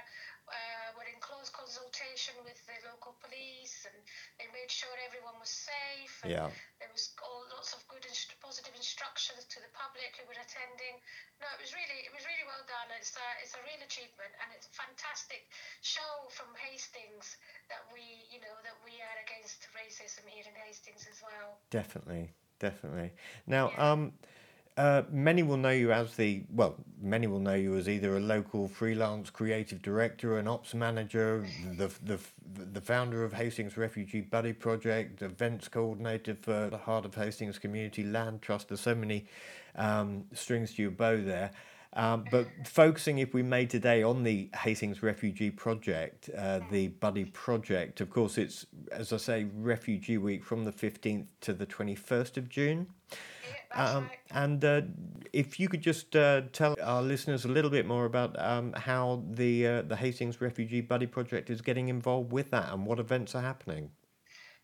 uh, 0.47 0.95
were 0.95 1.03
in 1.11 1.19
close 1.19 1.51
consultation 1.51 2.31
with 2.47 2.55
the 2.63 2.79
local 2.87 3.19
police, 3.19 3.83
and 3.83 3.97
they 4.39 4.47
made 4.55 4.71
sure 4.71 4.89
everyone 5.03 5.35
was 5.43 5.51
safe. 5.51 6.23
And 6.23 6.31
Yeah. 6.31 6.47
There 6.79 6.87
was 6.95 7.11
all, 7.19 7.43
lots 7.51 7.75
of 7.75 7.83
good, 7.91 8.07
inst- 8.07 8.39
positive 8.39 8.71
instructions 8.79 9.43
to 9.51 9.59
the 9.59 9.67
public 9.75 10.15
who 10.15 10.23
were 10.31 10.39
attending. 10.39 11.03
No, 11.43 11.51
it 11.51 11.59
was 11.59 11.75
really, 11.75 12.07
it 12.07 12.13
was 12.15 12.23
really 12.23 12.47
well 12.47 12.63
done. 12.65 12.87
It's 12.95 13.13
a, 13.19 13.27
it's 13.43 13.53
a 13.59 13.61
real 13.67 13.81
achievement, 13.83 14.31
and 14.39 14.47
it's 14.55 14.71
a 14.71 14.73
fantastic 14.73 15.51
show 15.83 16.31
from 16.31 16.47
Hastings 16.55 17.35
that 17.67 17.83
we, 17.91 18.23
you 18.31 18.39
know, 18.39 18.55
that 18.63 18.79
we 18.87 18.95
are 19.03 19.17
against 19.27 19.67
racism 19.75 20.23
here 20.31 20.47
in 20.47 20.55
Hastings 20.63 21.05
as 21.11 21.19
well. 21.19 21.56
Definitely, 21.69 22.31
definitely. 22.59 23.11
Now, 23.45 23.71
um, 23.77 24.13
Uh, 24.77 25.03
many 25.11 25.43
will 25.43 25.57
know 25.57 25.71
you 25.71 25.91
as 25.91 26.15
the 26.17 26.43
well. 26.53 26.75
Many 27.01 27.27
will 27.27 27.39
know 27.41 27.55
you 27.55 27.75
as 27.77 27.89
either 27.89 28.17
a 28.17 28.19
local 28.19 28.67
freelance 28.69 29.29
creative 29.31 29.81
director, 29.81 30.37
an 30.39 30.47
ops 30.47 30.73
manager, 30.73 31.45
the 31.77 31.89
the 32.05 32.19
the 32.73 32.81
founder 32.81 33.23
of 33.25 33.33
Hastings 33.33 33.75
Refugee 33.77 34.21
Buddy 34.21 34.53
Project, 34.53 35.21
events 35.23 35.67
coordinator 35.67 36.35
for 36.35 36.69
the 36.69 36.77
Heart 36.77 37.05
of 37.05 37.15
Hastings 37.15 37.59
Community 37.59 38.03
Land 38.03 38.41
Trust. 38.41 38.69
There's 38.69 38.81
so 38.81 38.95
many 38.95 39.25
um, 39.75 40.25
strings 40.33 40.75
to 40.75 40.83
your 40.83 40.91
bow 40.91 41.17
there. 41.23 41.51
Um, 41.97 42.25
but 42.29 42.47
focusing, 42.63 43.17
if 43.17 43.33
we 43.33 43.41
may, 43.41 43.65
today 43.65 44.03
on 44.03 44.21
the 44.21 44.51
Hastings 44.55 45.01
Refugee 45.01 45.49
Project, 45.49 46.29
uh, 46.37 46.59
the 46.69 46.89
Buddy 46.89 47.25
Project, 47.25 48.01
of 48.01 48.11
course, 48.11 48.37
it's, 48.37 48.67
as 48.91 49.11
I 49.11 49.17
say, 49.17 49.47
Refugee 49.55 50.19
Week 50.19 50.43
from 50.43 50.63
the 50.63 50.71
15th 50.71 51.25
to 51.41 51.53
the 51.53 51.65
21st 51.65 52.37
of 52.37 52.49
June. 52.49 52.85
Um, 53.73 54.09
and 54.31 54.63
uh, 54.63 54.81
if 55.33 55.59
you 55.59 55.67
could 55.67 55.81
just 55.81 56.15
uh, 56.15 56.41
tell 56.53 56.75
our 56.83 57.01
listeners 57.01 57.45
a 57.45 57.47
little 57.47 57.71
bit 57.71 57.87
more 57.87 58.05
about 58.05 58.39
um, 58.39 58.73
how 58.73 59.23
the 59.29 59.67
uh, 59.67 59.81
the 59.81 59.95
Hastings 59.95 60.39
Refugee 60.39 60.81
Buddy 60.81 61.07
Project 61.07 61.49
is 61.49 61.61
getting 61.61 61.89
involved 61.89 62.31
with 62.31 62.51
that 62.51 62.71
and 62.71 62.85
what 62.85 62.99
events 62.99 63.35
are 63.35 63.41
happening. 63.41 63.91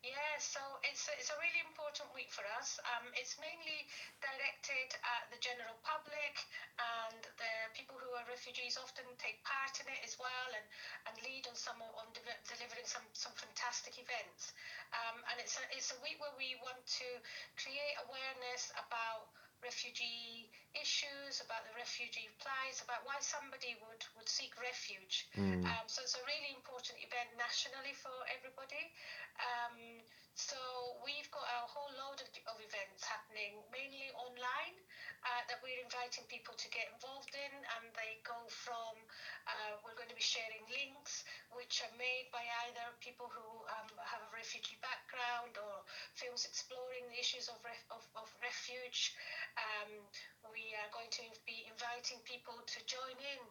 Yeah, 0.04 0.36
so 0.40 0.60
it's 0.84 1.08
a, 1.08 1.14
it's 1.20 1.32
a 1.32 1.38
really 1.40 1.62
important 1.68 2.10
week 2.16 2.32
for 2.32 2.44
us. 2.60 2.80
Um, 2.96 3.08
it's 3.20 3.36
mainly 3.40 3.88
directed 4.24 4.96
at 5.04 5.28
the 5.32 5.40
general 5.44 5.76
public 5.84 6.44
and 6.80 7.22
the 7.38 7.54
people 7.76 8.00
are 8.16 8.26
refugees 8.30 8.78
often 8.78 9.06
take 9.18 9.38
part 9.44 9.74
in 9.82 9.88
it 9.90 10.02
as 10.06 10.16
well 10.20 10.50
and, 10.54 10.66
and 11.10 11.14
lead 11.26 11.46
on 11.50 11.56
some 11.56 11.80
on 11.98 12.08
de- 12.14 12.42
delivering 12.50 12.86
some, 12.86 13.06
some 13.14 13.34
fantastic 13.36 13.98
events. 13.98 14.54
Um, 14.94 15.22
and 15.32 15.40
it's 15.42 15.58
a, 15.58 15.64
it's 15.74 15.92
a 15.92 16.00
week 16.02 16.22
where 16.22 16.34
we 16.38 16.56
want 16.62 16.82
to 17.02 17.08
create 17.58 17.96
awareness 18.06 18.70
about 18.78 19.30
refugee 19.64 20.52
issues, 20.74 21.42
about 21.42 21.64
the 21.70 21.74
refugee 21.78 22.30
plight, 22.42 22.78
about 22.82 23.06
why 23.06 23.18
somebody 23.22 23.78
would, 23.86 24.02
would 24.18 24.30
seek 24.30 24.54
refuge. 24.58 25.30
Mm. 25.38 25.66
Um, 25.66 25.86
so 25.86 26.02
it's 26.02 26.18
a 26.18 26.26
really 26.26 26.54
important 26.54 26.98
event 27.02 27.30
nationally 27.38 27.94
for 27.94 28.14
everybody. 28.30 28.90
Um, 29.38 30.02
so 30.34 30.58
we've 31.06 31.30
got 31.30 31.46
a 31.46 31.70
whole 31.70 31.94
load 31.94 32.18
of, 32.18 32.30
of 32.50 32.58
events 32.58 33.06
happening, 33.06 33.54
mainly 33.70 34.10
online, 34.18 34.74
uh, 35.22 35.46
that 35.46 35.62
we're 35.62 35.78
inviting 35.78 36.26
people 36.26 36.58
to 36.58 36.68
get 36.74 36.90
involved 36.90 37.38
in, 37.38 37.54
and 37.78 37.86
they 37.94 38.18
go 38.26 38.36
from 38.50 38.98
uh, 39.46 39.78
we're 39.86 39.94
going 39.94 40.10
to 40.10 40.18
be 40.18 40.26
sharing 40.26 40.66
links 40.74 41.22
which 41.54 41.86
are 41.86 41.94
made 42.02 42.34
by 42.34 42.42
either 42.66 42.82
people 42.98 43.30
who 43.30 43.46
um, 43.78 43.94
have 44.02 44.26
a 44.26 44.32
refugee 44.34 44.82
background 44.82 45.54
or 45.54 45.86
films 46.18 46.50
exploring 46.50 47.06
the 47.14 47.18
issues 47.22 47.46
of, 47.46 47.62
ref- 47.62 47.90
of, 47.94 48.02
of 48.18 48.28
refuge. 48.42 49.14
Um, 49.54 50.02
we 50.64 50.72
are 50.80 50.88
going 50.96 51.12
to 51.12 51.28
be 51.44 51.68
inviting 51.68 52.24
people 52.24 52.56
to 52.64 52.80
join 52.88 53.18
in 53.20 53.42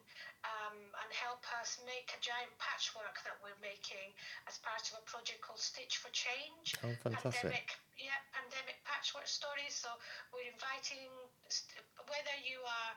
um, 0.49 0.77
and 1.05 1.09
help 1.13 1.45
us 1.61 1.77
make 1.85 2.09
a 2.17 2.21
giant 2.25 2.53
patchwork 2.57 3.21
that 3.29 3.37
we're 3.45 3.59
making 3.61 4.17
as 4.49 4.57
part 4.65 4.81
of 4.89 4.97
a 4.97 5.05
project 5.05 5.45
called 5.45 5.61
Stitch 5.61 6.01
for 6.01 6.09
Change. 6.17 6.73
Oh, 6.81 6.97
fantastic. 7.05 7.53
Pandemic, 7.53 7.69
yeah, 8.01 8.17
pandemic 8.33 8.81
patchwork 8.89 9.29
stories. 9.29 9.77
So 9.77 9.93
we're 10.33 10.49
inviting, 10.49 11.13
whether 12.09 12.37
you 12.49 12.65
are 12.65 12.93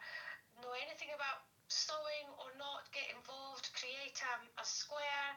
know 0.64 0.72
anything 0.80 1.12
about 1.12 1.44
sewing 1.68 2.32
or 2.40 2.56
not, 2.56 2.88
get 2.96 3.12
involved, 3.12 3.68
create 3.76 4.16
um, 4.32 4.48
a 4.56 4.66
square, 4.66 5.30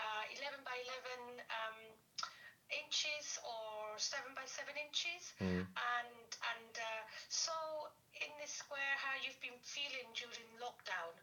uh, 0.00 0.24
11 0.42 0.58
by 0.66 0.74
11 0.74 1.38
um, 1.38 1.78
inches 2.76 3.38
or 3.46 3.94
7 3.98 4.34
by 4.34 4.44
7 4.46 4.74
inches, 4.76 5.32
Mm. 5.40 5.62
and 5.96 6.26
and 6.54 6.72
uh, 6.78 7.02
sew 7.28 7.88
in 8.22 8.30
this 8.38 8.54
square 8.54 8.94
how 9.02 9.14
you've 9.18 9.38
been 9.42 9.58
feeling 9.66 10.06
during 10.14 10.46
lockdown. 10.62 11.14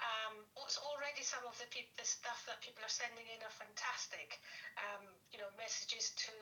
Um, 0.00 0.48
what's 0.56 0.80
already 0.80 1.20
some 1.20 1.44
of 1.44 1.52
the, 1.60 1.68
peop- 1.68 1.92
the 2.00 2.08
stuff 2.08 2.40
that 2.48 2.56
people 2.64 2.80
are 2.80 2.88
sending 2.92 3.28
in 3.28 3.40
are 3.44 3.52
fantastic. 3.52 4.40
Um, 4.80 5.04
you 5.28 5.36
know, 5.36 5.52
messages 5.60 6.08
to 6.24 6.32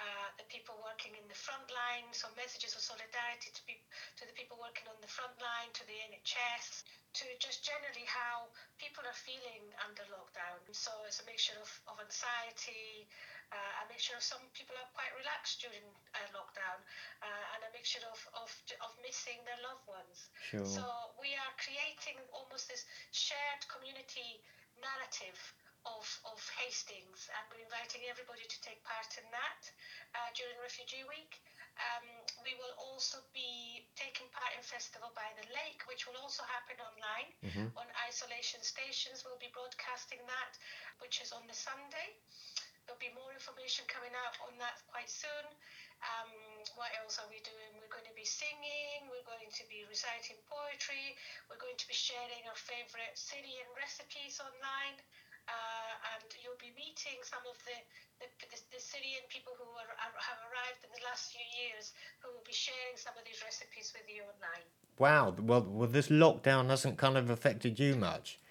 uh, 0.00 0.28
the 0.40 0.46
people 0.48 0.80
working 0.80 1.12
in 1.12 1.28
the 1.28 1.36
front 1.36 1.68
line, 1.68 2.08
so 2.16 2.32
messages 2.40 2.72
of 2.72 2.80
solidarity 2.80 3.52
to, 3.52 3.60
pe- 3.68 3.84
to 4.16 4.24
the 4.24 4.32
people 4.32 4.56
working 4.56 4.88
on 4.88 4.96
the 5.04 5.10
front 5.12 5.36
line, 5.44 5.68
to 5.76 5.84
the 5.84 5.96
NHS, 6.08 6.80
to 7.14 7.26
just 7.38 7.62
generally 7.62 8.06
how 8.10 8.50
people 8.82 9.06
are 9.06 9.14
feeling 9.14 9.62
under 9.86 10.02
lockdown. 10.10 10.58
So 10.74 10.90
it's 11.06 11.22
a 11.22 11.26
mixture 11.30 11.54
of, 11.62 11.70
of 11.86 12.02
anxiety, 12.02 13.06
uh, 13.54 13.82
a 13.82 13.84
mixture 13.86 14.18
of 14.18 14.24
some 14.26 14.42
people 14.50 14.74
are 14.74 14.90
quite 14.98 15.14
relaxed 15.14 15.62
during 15.62 15.82
uh, 16.18 16.26
lockdown, 16.34 16.82
uh, 17.22 17.52
and 17.54 17.60
a 17.62 17.70
mixture 17.70 18.02
of, 18.10 18.18
of, 18.34 18.50
of 18.82 18.90
missing 18.98 19.38
their 19.46 19.60
loved 19.62 19.86
ones. 19.86 20.26
Sure. 20.42 20.66
So 20.66 20.82
we 21.14 21.38
are 21.38 21.52
creating 21.62 22.18
almost 22.34 22.66
this 22.66 22.82
shared 23.14 23.62
community 23.70 24.42
narrative 24.82 25.38
of, 25.86 26.04
of 26.26 26.40
Hastings, 26.58 27.28
and 27.30 27.44
we're 27.52 27.62
inviting 27.62 28.08
everybody 28.08 28.42
to 28.48 28.58
take 28.64 28.80
part 28.82 29.14
in 29.20 29.26
that 29.30 29.62
uh, 30.16 30.32
during 30.32 30.56
Refugee 30.58 31.04
Week. 31.06 31.38
Um, 31.74 32.06
we 32.46 32.54
will 32.54 32.74
also 32.78 33.18
be 33.34 33.82
taking 33.98 34.30
part 34.30 34.54
in 34.54 34.62
Festival 34.62 35.10
by 35.14 35.26
the 35.34 35.46
Lake, 35.50 35.82
which 35.90 36.06
will 36.06 36.16
also 36.16 36.42
happen 36.46 36.78
online 36.78 37.34
Mhm. 37.42 37.72
on 37.76 37.86
isolation 38.06 38.62
stations. 38.62 39.24
We'll 39.24 39.38
be 39.42 39.48
broadcasting 39.48 40.24
that, 40.26 40.58
which 40.98 41.20
is 41.20 41.32
on 41.32 41.46
the 41.46 41.54
Sunday. 41.54 42.14
There'll 42.86 43.00
be 43.00 43.08
more 43.08 43.32
information 43.32 43.86
coming 43.86 44.14
out 44.14 44.38
on 44.40 44.58
that 44.58 44.76
quite 44.86 45.08
soon. 45.10 45.46
Um, 46.04 46.30
what 46.76 46.92
else 47.00 47.18
are 47.18 47.26
we 47.28 47.40
doing? 47.40 47.80
We're 47.80 47.88
going 47.88 48.04
to 48.04 48.12
be 48.12 48.26
singing, 48.26 49.08
we're 49.08 49.24
going 49.24 49.50
to 49.50 49.64
be 49.66 49.84
reciting 49.88 50.36
poetry, 50.44 51.16
we're 51.48 51.56
going 51.56 51.78
to 51.78 51.88
be 51.88 51.94
sharing 51.94 52.46
our 52.46 52.56
favourite 52.56 53.16
Syrian 53.16 53.66
recipes 53.74 54.38
online. 54.38 55.00
Uh, 55.44 56.12
and 56.16 56.28
you'll 56.40 56.60
be 56.60 56.72
meeting 56.72 57.20
some 57.20 57.44
of 57.44 57.56
the, 57.68 57.76
the, 58.20 58.28
the, 58.48 58.58
the 58.72 58.80
Syrian 58.80 59.24
people 59.28 59.52
who 59.60 59.68
are, 59.76 59.92
are, 60.00 60.14
have 60.16 60.40
arrived 60.48 60.80
in 60.80 60.90
the 60.96 61.04
last 61.04 61.32
few 61.36 61.44
years 61.52 61.92
who 62.24 62.32
will 62.32 62.46
be 62.46 62.56
sharing 62.56 62.96
some 62.96 63.12
of 63.20 63.24
these 63.28 63.44
recipes 63.44 63.92
with 63.92 64.08
you 64.08 64.24
online. 64.24 64.64
Wow. 64.96 65.34
Well, 65.36 65.66
well, 65.68 65.90
this 65.90 66.08
lockdown 66.08 66.72
hasn't 66.72 66.96
kind 66.96 67.18
of 67.18 67.28
affected 67.28 67.78
you 67.78 67.96
much. 67.96 68.38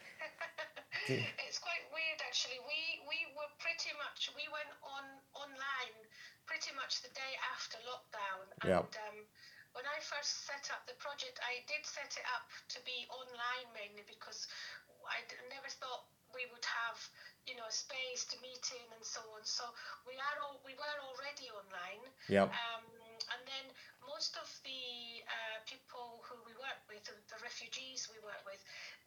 It's 1.09 1.59
quite 1.59 1.83
weird 1.91 2.19
actually. 2.23 2.63
We 2.63 3.03
we 3.03 3.27
were 3.35 3.51
pretty 3.59 3.91
much 3.99 4.31
we 4.39 4.47
went 4.47 4.71
on 4.87 5.03
online 5.35 5.99
pretty 6.47 6.71
much 6.79 7.03
the 7.03 7.11
day 7.11 7.33
after 7.51 7.75
lockdown. 7.83 8.47
Yep. 8.63 8.95
And 8.95 8.95
um, 9.11 9.17
when 9.75 9.83
I 9.83 9.97
first 9.99 10.45
set 10.47 10.69
up 10.71 10.85
the 10.85 10.95
project, 11.01 11.41
I 11.43 11.65
did 11.67 11.83
set 11.83 12.13
it 12.15 12.25
up 12.31 12.47
to 12.71 12.79
be 12.85 13.09
online 13.11 13.67
mainly 13.73 14.05
because 14.07 14.47
I 15.03 15.25
never 15.51 15.67
thought 15.67 16.07
we 16.33 16.45
would 16.51 16.65
have 16.65 16.97
you 17.47 17.55
know 17.55 17.67
space 17.69 18.23
to 18.31 18.35
meet 18.39 18.63
in 18.71 18.87
and 18.95 19.03
so 19.03 19.19
on. 19.35 19.43
So 19.43 19.63
we 20.07 20.15
are 20.15 20.37
all, 20.43 20.59
we 20.63 20.73
were 20.75 20.97
already 21.03 21.51
online. 21.51 22.03
Yep. 22.27 22.49
Um, 22.51 22.83
and 23.31 23.41
then 23.47 23.65
most 24.03 24.35
of 24.35 24.47
the 24.67 25.23
uh, 25.25 25.57
people 25.63 26.21
who 26.27 26.35
we 26.43 26.53
work 26.59 26.79
with, 26.91 27.03
the, 27.07 27.15
refugees 27.41 28.07
we 28.11 28.19
work 28.23 28.39
with, 28.47 28.59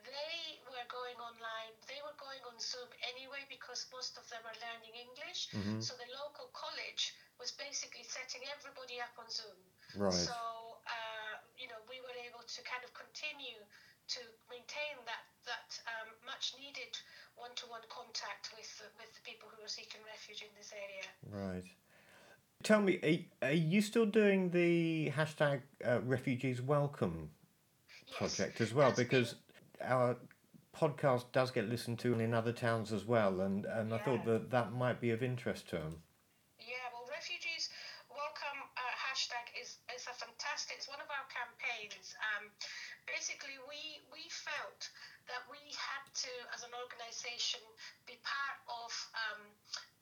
they 0.04 0.60
were 0.68 0.86
going 0.88 1.16
online. 1.20 1.72
They 1.88 2.00
were 2.04 2.16
going 2.20 2.40
on 2.44 2.56
Zoom 2.60 2.88
anyway 3.04 3.44
because 3.48 3.86
most 3.92 4.16
of 4.20 4.24
them 4.28 4.42
are 4.44 4.56
learning 4.60 4.92
English. 4.96 5.48
Mhm. 5.52 5.80
So 5.80 5.96
the 5.96 6.08
local 6.16 6.48
college 6.52 7.16
was 7.40 7.52
basically 7.52 8.04
setting 8.04 8.44
everybody 8.52 9.00
up 9.00 9.12
on 9.16 9.28
Zoom. 9.28 9.60
Right. 9.96 10.12
So 10.12 10.36
uh, 10.84 11.34
you 11.56 11.68
know 11.68 11.80
we 11.88 12.00
were 12.04 12.16
able 12.28 12.44
to 12.44 12.60
kind 12.64 12.84
of 12.84 12.92
continue 12.92 13.60
to 14.08 14.20
maintain 14.48 14.96
that 15.04 15.24
that 15.44 15.70
um, 15.86 16.08
much 16.24 16.54
needed 16.58 16.92
one-to-one 17.36 17.82
contact 17.88 18.50
with 18.56 18.68
the, 18.78 18.84
with 18.98 19.12
the 19.14 19.22
people 19.24 19.48
who 19.56 19.64
are 19.64 19.68
seeking 19.68 20.00
refuge 20.06 20.42
in 20.42 20.48
this 20.56 20.72
area. 20.72 21.06
Right. 21.30 21.64
Tell 22.62 22.80
me, 22.80 23.26
are, 23.42 23.48
are 23.48 23.52
you 23.52 23.80
still 23.80 24.06
doing 24.06 24.50
the 24.50 25.12
hashtag 25.14 25.60
uh, 25.84 26.00
refugees 26.02 26.62
welcome 26.62 27.30
project 28.16 28.60
as 28.60 28.72
well? 28.72 28.92
Because 28.96 29.36
our 29.84 30.16
podcast 30.74 31.24
does 31.32 31.50
get 31.50 31.68
listened 31.68 31.98
to 32.00 32.18
in 32.18 32.32
other 32.32 32.52
towns 32.52 32.92
as 32.92 33.04
well, 33.04 33.40
and, 33.40 33.66
and 33.66 33.92
I 33.92 33.98
thought 33.98 34.24
that 34.24 34.50
that 34.50 34.72
might 34.72 35.00
be 35.00 35.10
of 35.10 35.22
interest 35.22 35.68
to 35.70 35.76
them. 35.76 35.96
Yeah, 36.58 36.88
well, 36.92 37.08
refugees 37.12 37.68
welcome 38.08 38.60
uh, 38.76 38.94
hashtag 38.96 39.52
is 39.60 39.80
is 39.92 40.08
a 40.08 40.14
fantastic. 40.16 40.76
It's 40.80 40.88
one 40.88 41.00
of 41.00 41.08
our 41.12 41.28
campaigns. 41.28 42.16
Um, 42.36 42.48
basically, 43.04 43.56
we 43.68 44.00
we 44.12 44.28
felt 44.32 44.88
that 45.28 45.42
we 45.50 45.60
had 45.74 46.02
to, 46.26 46.32
as 46.54 46.62
an 46.62 46.72
organisation, 46.74 47.60
be 48.06 48.16
part 48.22 48.58
of 48.68 48.90
um, 49.14 49.40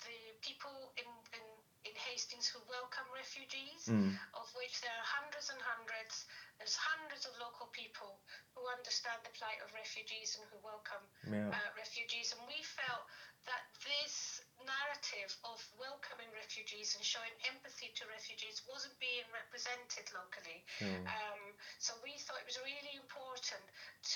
the 0.05 0.33
people 0.45 0.93
in, 0.97 1.09
in 1.33 1.45
in 1.85 1.93
Hastings 2.01 2.49
who 2.49 2.61
welcome 2.69 3.05
refugees, 3.13 3.89
Mm. 3.89 4.17
of 4.35 4.49
which 4.57 4.81
there 4.81 4.93
are 4.97 5.05
hundreds 5.21 5.51
and 5.53 5.61
hundreds 5.61 6.25
There's 6.59 6.77
hundreds 6.77 7.27
of 7.27 7.35
local 7.37 7.69
people 7.73 8.21
who 8.55 8.65
understand 8.71 9.21
the 9.25 9.31
plight 9.37 9.61
of 9.61 9.69
refugees 9.75 10.37
and 10.39 10.47
who 10.49 10.59
welcome 10.65 11.05
Yeah. 11.29 11.51
uh, 11.53 11.71
refugees. 11.77 12.33
And 12.33 12.47
we 12.49 12.63
felt 12.63 13.05
that 13.45 13.65
this 13.85 14.41
narrative 14.65 15.29
of 15.45 15.61
welcoming 15.77 16.29
refugees 16.33 16.97
and 16.97 17.05
showing 17.05 17.33
empathy 17.45 17.93
to 17.93 18.09
refugees 18.09 18.65
wasn't 18.65 18.97
being 18.97 19.29
represented 19.29 20.09
locally. 20.17 20.65
Mm. 20.81 21.05
Um, 21.05 21.43
so 21.77 21.93
we 22.01 22.17
thought 22.17 22.41
it 22.41 22.49
was 22.49 22.57
really 22.65 22.97
important 22.97 23.65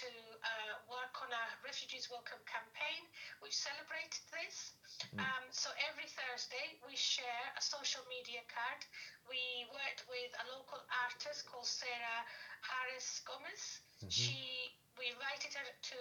to 0.00 0.08
uh, 0.40 0.74
work 0.88 1.12
on 1.20 1.28
a 1.28 1.44
Refugees 1.60 2.08
Welcome 2.08 2.40
campaign 2.48 3.04
which 3.44 3.52
celebrated 3.52 4.24
this. 4.32 4.72
Mm. 5.12 5.20
Um, 5.20 5.44
so 5.52 5.68
every 5.84 6.08
Thursday 6.08 6.80
we 6.88 6.96
share 6.96 7.44
a 7.56 7.62
social 7.62 8.02
media 8.08 8.40
card. 8.48 8.80
We 9.28 9.68
worked 9.68 10.08
with 10.08 10.32
a 10.40 10.44
local 10.48 10.80
artist 11.04 11.44
called 11.44 11.68
Sarah 11.68 12.24
Harris 12.64 13.20
Gomez. 13.28 13.84
Mhm. 14.00 14.10
She 14.10 14.72
we 14.98 15.14
invited 15.14 15.54
her 15.54 15.68
to 15.94 15.98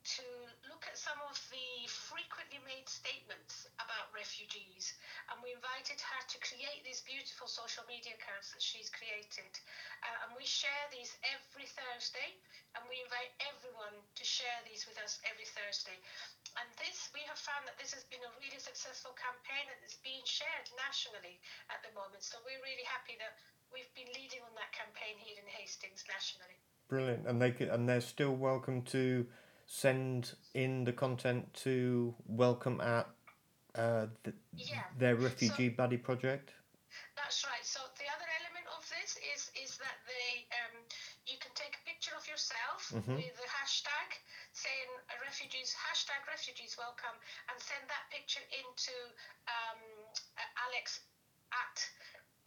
to 0.00 0.24
look 0.68 0.88
at 0.88 0.96
some 0.96 1.18
of 1.28 1.36
the 1.52 1.84
frequently 1.88 2.56
made 2.64 2.88
statements 2.88 3.68
about 3.76 4.08
refugees. 4.16 4.96
And 5.28 5.36
we 5.44 5.52
invited 5.52 6.00
her 6.00 6.22
to 6.24 6.36
create 6.40 6.80
these 6.82 7.04
beautiful 7.04 7.44
social 7.46 7.84
media 7.84 8.16
accounts 8.16 8.56
that 8.56 8.64
she's 8.64 8.88
created. 8.88 9.52
Uh, 10.00 10.24
and 10.24 10.30
we 10.32 10.46
share 10.48 10.88
these 10.88 11.12
every 11.28 11.68
Thursday. 11.68 12.32
And 12.78 12.86
we 12.88 13.02
invite 13.04 13.34
everyone 13.44 13.98
to 14.16 14.24
share 14.24 14.62
these 14.64 14.88
with 14.88 14.96
us 15.02 15.20
every 15.28 15.46
Thursday. 15.46 15.98
And 16.58 16.66
this 16.80 17.12
we 17.12 17.22
have 17.28 17.38
found 17.38 17.68
that 17.68 17.78
this 17.78 17.92
has 17.94 18.06
been 18.08 18.22
a 18.24 18.32
really 18.40 18.58
successful 18.58 19.14
campaign 19.14 19.68
and 19.68 19.78
it's 19.84 20.00
being 20.00 20.24
shared 20.24 20.66
nationally 20.74 21.38
at 21.68 21.82
the 21.84 21.92
moment. 21.92 22.24
So 22.24 22.40
we're 22.42 22.62
really 22.62 22.86
happy 22.86 23.20
that 23.20 23.38
we've 23.70 23.90
been 23.94 24.10
leading 24.16 24.42
on 24.42 24.54
that 24.58 24.70
campaign 24.74 25.18
here 25.18 25.38
in 25.38 25.46
Hastings 25.46 26.02
nationally. 26.10 26.58
Brilliant, 26.90 27.26
and 27.26 27.38
they 27.38 27.54
could, 27.54 27.70
and 27.70 27.86
they're 27.86 28.02
still 28.02 28.34
welcome 28.34 28.82
to 28.90 29.26
send 29.70 30.34
in 30.54 30.82
the 30.82 30.92
content 30.92 31.46
to 31.54 32.10
welcome 32.26 32.80
at 32.82 33.06
uh, 33.78 34.10
th- 34.26 34.34
Yeah. 34.58 34.82
their 34.98 35.14
refugee 35.14 35.68
buddy 35.70 35.96
project. 35.96 36.50
That's 37.14 37.46
right. 37.46 37.62
So 37.62 37.78
the 37.94 38.08
other 38.10 38.26
element 38.42 38.66
of 38.74 38.82
this 38.90 39.14
is 39.30 39.46
is 39.54 39.78
that 39.78 39.94
they 40.10 40.42
um, 40.58 40.74
you 41.30 41.38
can 41.38 41.54
take 41.54 41.78
a 41.78 41.82
picture 41.86 42.10
of 42.18 42.26
yourself 42.26 42.90
Mhm. 42.90 43.14
with 43.14 43.30
the 43.38 43.46
hashtag 43.46 44.10
saying 44.50 44.90
uh, 45.06 45.14
refugees 45.22 45.70
hashtag 45.86 46.18
refugees 46.26 46.74
welcome 46.76 47.14
and 47.48 47.56
send 47.62 47.86
that 47.86 48.10
picture 48.10 48.42
into 48.50 48.96
um, 49.46 49.78
uh, 50.34 50.66
Alex 50.66 51.06
at 51.54 51.76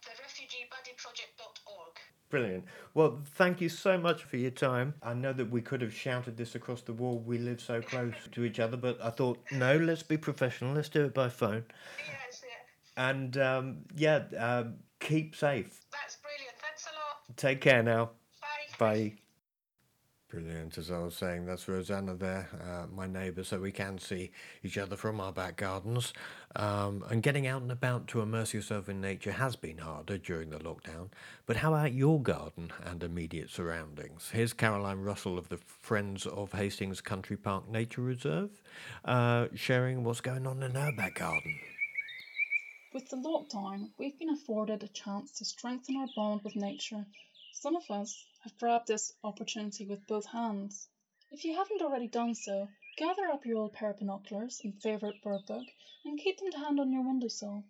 the 0.04 0.10
refugeebuddyproject.org. 0.22 1.96
Brilliant. 2.30 2.64
Well, 2.94 3.20
thank 3.36 3.60
you 3.60 3.68
so 3.68 3.96
much 3.96 4.24
for 4.24 4.36
your 4.36 4.50
time. 4.50 4.94
I 5.02 5.14
know 5.14 5.32
that 5.32 5.50
we 5.50 5.60
could 5.62 5.80
have 5.82 5.94
shouted 5.94 6.36
this 6.36 6.54
across 6.54 6.82
the 6.82 6.92
wall. 6.92 7.18
We 7.18 7.38
live 7.38 7.60
so 7.60 7.80
close 7.80 8.14
to 8.32 8.44
each 8.44 8.58
other, 8.58 8.76
but 8.76 9.00
I 9.02 9.10
thought, 9.10 9.38
no, 9.52 9.76
let's 9.76 10.02
be 10.02 10.16
professional. 10.16 10.74
Let's 10.74 10.88
do 10.88 11.04
it 11.04 11.14
by 11.14 11.28
phone. 11.28 11.64
Yes, 11.98 12.42
yeah. 12.42 13.08
And 13.08 13.36
um, 13.38 13.76
yeah, 13.94 14.24
um, 14.38 14.74
keep 15.00 15.36
safe. 15.36 15.80
That's 15.92 16.16
brilliant. 16.16 16.56
Thanks 16.58 16.86
a 16.86 16.94
lot. 16.96 17.36
Take 17.36 17.60
care 17.60 17.82
now. 17.82 18.10
Bye. 18.40 18.78
Bye. 18.78 19.14
Brilliant, 20.34 20.78
as 20.78 20.90
I 20.90 20.98
was 20.98 21.14
saying, 21.14 21.46
that's 21.46 21.68
Rosanna 21.68 22.16
there, 22.16 22.48
uh, 22.60 22.86
my 22.92 23.06
neighbour, 23.06 23.44
so 23.44 23.60
we 23.60 23.70
can 23.70 23.98
see 23.98 24.32
each 24.64 24.76
other 24.76 24.96
from 24.96 25.20
our 25.20 25.30
back 25.30 25.58
gardens. 25.58 26.12
Um, 26.56 27.04
and 27.08 27.22
getting 27.22 27.46
out 27.46 27.62
and 27.62 27.70
about 27.70 28.08
to 28.08 28.20
immerse 28.20 28.52
yourself 28.52 28.88
in 28.88 29.00
nature 29.00 29.30
has 29.30 29.54
been 29.54 29.78
harder 29.78 30.18
during 30.18 30.50
the 30.50 30.58
lockdown. 30.58 31.10
But 31.46 31.58
how 31.58 31.72
about 31.72 31.92
your 31.92 32.20
garden 32.20 32.72
and 32.84 33.04
immediate 33.04 33.48
surroundings? 33.48 34.30
Here's 34.32 34.52
Caroline 34.52 35.02
Russell 35.02 35.38
of 35.38 35.50
the 35.50 35.58
Friends 35.58 36.26
of 36.26 36.50
Hastings 36.50 37.00
Country 37.00 37.36
Park 37.36 37.68
Nature 37.70 38.02
Reserve, 38.02 38.50
uh, 39.04 39.46
sharing 39.54 40.02
what's 40.02 40.20
going 40.20 40.48
on 40.48 40.64
in 40.64 40.74
her 40.74 40.90
back 40.96 41.14
garden. 41.14 41.60
With 42.92 43.08
the 43.08 43.16
lockdown, 43.18 43.90
we've 43.98 44.18
been 44.18 44.30
afforded 44.30 44.82
a 44.82 44.88
chance 44.88 45.30
to 45.38 45.44
strengthen 45.44 45.96
our 45.96 46.08
bond 46.16 46.40
with 46.42 46.56
nature. 46.56 47.06
Some 47.60 47.76
of 47.76 47.88
us 47.88 48.26
have 48.42 48.58
grabbed 48.58 48.88
this 48.88 49.12
opportunity 49.22 49.86
with 49.86 50.06
both 50.08 50.26
hands. 50.26 50.88
If 51.30 51.44
you 51.44 51.54
haven't 51.54 51.82
already 51.82 52.08
done 52.08 52.34
so, 52.34 52.68
gather 52.96 53.28
up 53.28 53.46
your 53.46 53.58
old 53.58 53.72
pair 53.72 53.90
of 53.90 53.98
binoculars 53.98 54.60
and 54.64 54.82
favourite 54.82 55.22
bird 55.22 55.46
book 55.46 55.64
and 56.04 56.18
keep 56.18 56.38
them 56.38 56.50
to 56.50 56.58
hand 56.58 56.80
on 56.80 56.92
your 56.92 57.02
windowsill. 57.02 57.64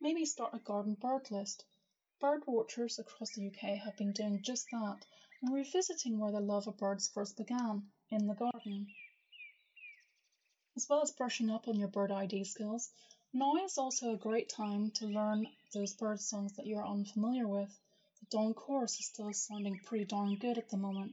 Maybe 0.00 0.26
start 0.26 0.54
a 0.54 0.58
garden 0.58 0.94
bird 0.94 1.30
list. 1.30 1.64
Bird 2.20 2.46
watchers 2.46 2.98
across 2.98 3.30
the 3.30 3.46
UK 3.46 3.78
have 3.78 3.96
been 3.96 4.12
doing 4.12 4.42
just 4.42 4.70
that 4.70 5.06
and 5.40 5.54
revisiting 5.54 6.18
where 6.18 6.30
the 6.30 6.38
love 6.38 6.68
of 6.68 6.76
birds 6.76 7.08
first 7.08 7.36
began 7.38 7.90
in 8.10 8.26
the 8.26 8.34
garden. 8.34 8.86
As 10.76 10.86
well 10.88 11.00
as 11.00 11.10
brushing 11.10 11.48
up 11.48 11.68
on 11.68 11.78
your 11.78 11.88
bird 11.88 12.12
ID 12.12 12.44
skills, 12.44 12.90
now 13.32 13.56
is 13.56 13.78
also 13.78 14.12
a 14.12 14.18
great 14.18 14.50
time 14.50 14.90
to 14.90 15.06
learn 15.06 15.48
those 15.72 15.94
bird 15.94 16.20
songs 16.20 16.52
that 16.56 16.66
you're 16.66 16.86
unfamiliar 16.86 17.48
with. 17.48 17.80
Dawn 18.32 18.54
chorus 18.54 18.98
is 18.98 19.04
still 19.08 19.30
sounding 19.34 19.78
pretty 19.80 20.06
darn 20.06 20.36
good 20.36 20.56
at 20.56 20.70
the 20.70 20.78
moment. 20.78 21.12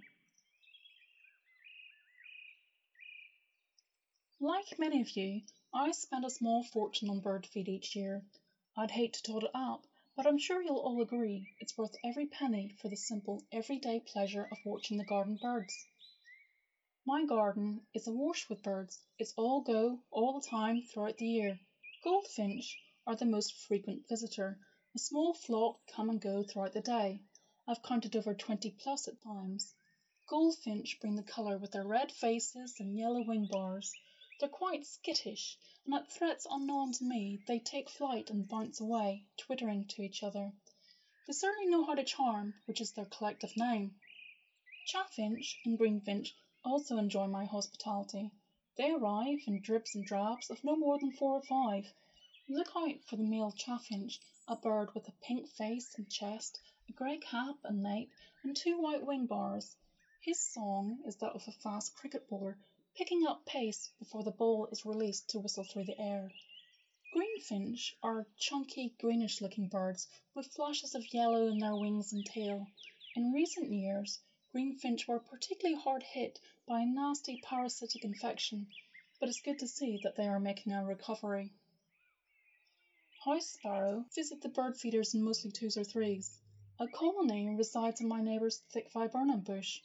Like 4.39 4.79
many 4.79 5.01
of 5.01 5.09
you, 5.17 5.41
I 5.73 5.91
spend 5.91 6.23
a 6.23 6.29
small 6.29 6.63
fortune 6.63 7.09
on 7.09 7.19
bird 7.19 7.45
feed 7.45 7.67
each 7.67 7.93
year. 7.93 8.23
I'd 8.77 8.91
hate 8.91 9.11
to 9.15 9.21
tot 9.21 9.43
it 9.43 9.51
up, 9.53 9.85
but 10.15 10.25
I'm 10.25 10.37
sure 10.37 10.61
you'll 10.61 10.77
all 10.77 11.01
agree 11.01 11.45
it's 11.59 11.77
worth 11.77 11.93
every 12.05 12.25
penny 12.25 12.69
for 12.81 12.87
the 12.87 12.95
simple, 12.95 13.43
everyday 13.51 13.99
pleasure 13.99 14.47
of 14.49 14.57
watching 14.63 14.97
the 14.97 15.03
garden 15.03 15.37
birds. 15.41 15.75
My 17.05 17.25
garden 17.25 17.81
is 17.93 18.07
awash 18.07 18.47
with 18.47 18.63
birds. 18.63 18.97
It's 19.17 19.33
all 19.35 19.59
go, 19.59 19.99
all 20.09 20.39
the 20.39 20.47
time 20.47 20.83
throughout 20.83 21.17
the 21.17 21.27
year. 21.27 21.59
Goldfinch 22.01 22.77
are 23.05 23.17
the 23.17 23.25
most 23.25 23.67
frequent 23.67 24.07
visitor. 24.07 24.57
A 24.95 24.97
small 24.97 25.35
flock 25.35 25.85
come 25.85 26.09
and 26.09 26.19
go 26.19 26.41
throughout 26.41 26.73
the 26.73 26.81
day. 26.81 27.21
I've 27.67 27.83
counted 27.83 28.15
over 28.15 28.33
20 28.33 28.71
plus 28.71 29.07
at 29.07 29.21
times. 29.21 29.75
Goldfinch 30.25 30.99
bring 30.99 31.15
the 31.15 31.21
colour 31.21 31.59
with 31.59 31.73
their 31.73 31.85
red 31.85 32.11
faces 32.11 32.79
and 32.79 32.97
yellow 32.97 33.21
wing 33.21 33.45
bars. 33.45 33.93
They're 34.39 34.49
quite 34.49 34.87
skittish, 34.87 35.59
and 35.85 35.93
at 35.93 36.11
threats 36.11 36.47
unknown 36.49 36.93
to 36.93 37.03
me, 37.03 37.43
they 37.45 37.59
take 37.59 37.87
flight 37.87 38.31
and 38.31 38.47
bounce 38.47 38.79
away, 38.79 39.27
twittering 39.37 39.85
to 39.89 40.01
each 40.01 40.23
other. 40.23 40.53
They 41.27 41.33
certainly 41.33 41.69
know 41.69 41.85
how 41.85 41.93
to 41.93 42.03
charm, 42.03 42.55
which 42.65 42.81
is 42.81 42.91
their 42.93 43.05
collective 43.05 43.55
name. 43.55 43.93
Chaffinch 44.87 45.59
and 45.65 45.77
greenfinch 45.77 46.33
also 46.65 46.97
enjoy 46.97 47.27
my 47.27 47.45
hospitality. 47.45 48.31
They 48.75 48.89
arrive 48.89 49.41
in 49.45 49.61
drips 49.61 49.93
and 49.93 50.03
drabs 50.03 50.49
of 50.49 50.63
no 50.63 50.75
more 50.75 50.97
than 50.97 51.11
four 51.11 51.33
or 51.33 51.43
five. 51.43 51.93
Look 52.47 52.75
out 52.75 53.03
for 53.05 53.17
the 53.17 53.23
male 53.23 53.51
chaffinch, 53.51 54.19
a 54.51 54.55
bird 54.55 54.89
with 54.95 55.07
a 55.07 55.11
pink 55.21 55.47
face 55.47 55.93
and 55.95 56.09
chest, 56.09 56.59
a 56.89 56.93
grey 56.93 57.19
cap 57.19 57.55
and 57.63 57.83
nape, 57.83 58.09
and 58.43 58.57
two 58.57 58.81
white 58.81 59.05
wing 59.05 59.27
bars. 59.27 59.75
His 60.21 60.39
song 60.39 61.03
is 61.05 61.17
that 61.17 61.33
of 61.33 61.47
a 61.47 61.51
fast 61.51 61.95
cricket 61.95 62.27
bowler, 62.27 62.57
picking 62.95 63.27
up 63.27 63.45
pace 63.45 63.91
before 63.99 64.23
the 64.23 64.31
ball 64.31 64.67
is 64.71 64.87
released 64.87 65.29
to 65.29 65.39
whistle 65.39 65.63
through 65.63 65.83
the 65.83 66.01
air. 66.01 66.31
Greenfinch 67.13 67.93
are 68.01 68.25
chunky, 68.37 68.95
greenish 68.99 69.39
looking 69.39 69.67
birds 69.67 70.07
with 70.33 70.47
flashes 70.47 70.95
of 70.95 71.13
yellow 71.13 71.47
in 71.47 71.59
their 71.59 71.75
wings 71.75 72.11
and 72.11 72.25
tail. 72.25 72.65
In 73.15 73.31
recent 73.31 73.71
years, 73.71 74.19
greenfinch 74.51 75.07
were 75.07 75.19
particularly 75.19 75.79
hard 75.79 76.01
hit 76.01 76.39
by 76.67 76.81
a 76.81 76.87
nasty 76.87 77.37
parasitic 77.37 78.03
infection, 78.03 78.65
but 79.19 79.29
it's 79.29 79.41
good 79.41 79.59
to 79.59 79.67
see 79.67 79.99
that 80.01 80.15
they 80.15 80.27
are 80.27 80.39
making 80.39 80.73
a 80.73 80.83
recovery. 80.83 81.53
House 83.25 83.47
sparrow 83.47 84.05
visit 84.15 84.39
the 84.39 84.47
bird 84.47 84.77
feeders 84.77 85.13
in 85.13 85.21
mostly 85.21 85.51
twos 85.51 85.75
or 85.75 85.83
threes. 85.83 86.39
A 86.79 86.87
colony 86.87 87.49
resides 87.49 87.99
in 87.99 88.07
my 88.07 88.21
neighbour's 88.21 88.59
thick 88.71 88.89
viburnum 88.93 89.41
bush. 89.41 89.81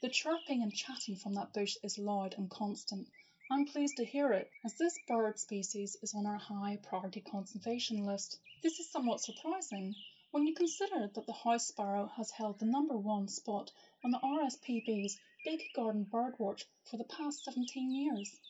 The 0.00 0.08
chirping 0.08 0.62
and 0.62 0.72
chatting 0.72 1.14
from 1.16 1.34
that 1.34 1.52
bush 1.52 1.76
is 1.82 1.98
loud 1.98 2.32
and 2.38 2.48
constant. 2.48 3.06
I'm 3.50 3.66
pleased 3.66 3.98
to 3.98 4.06
hear 4.06 4.32
it, 4.32 4.50
as 4.64 4.78
this 4.78 4.98
bird 5.06 5.38
species 5.38 5.98
is 6.00 6.14
on 6.14 6.24
our 6.24 6.38
high 6.38 6.78
priority 6.78 7.20
conservation 7.20 8.06
list. 8.06 8.38
This 8.62 8.80
is 8.80 8.88
somewhat 8.88 9.20
surprising 9.20 9.94
when 10.30 10.46
you 10.46 10.54
consider 10.54 11.08
that 11.08 11.26
the 11.26 11.32
house 11.34 11.66
sparrow 11.66 12.06
has 12.16 12.30
held 12.30 12.58
the 12.58 12.64
number 12.64 12.96
one 12.96 13.28
spot 13.28 13.70
on 14.02 14.12
the 14.12 14.20
RSPB's 14.20 15.18
Big 15.44 15.60
Garden 15.74 16.06
Birdwatch 16.06 16.64
for 16.84 16.96
the 16.96 17.04
past 17.04 17.44
17 17.44 17.90
years. 17.90 18.40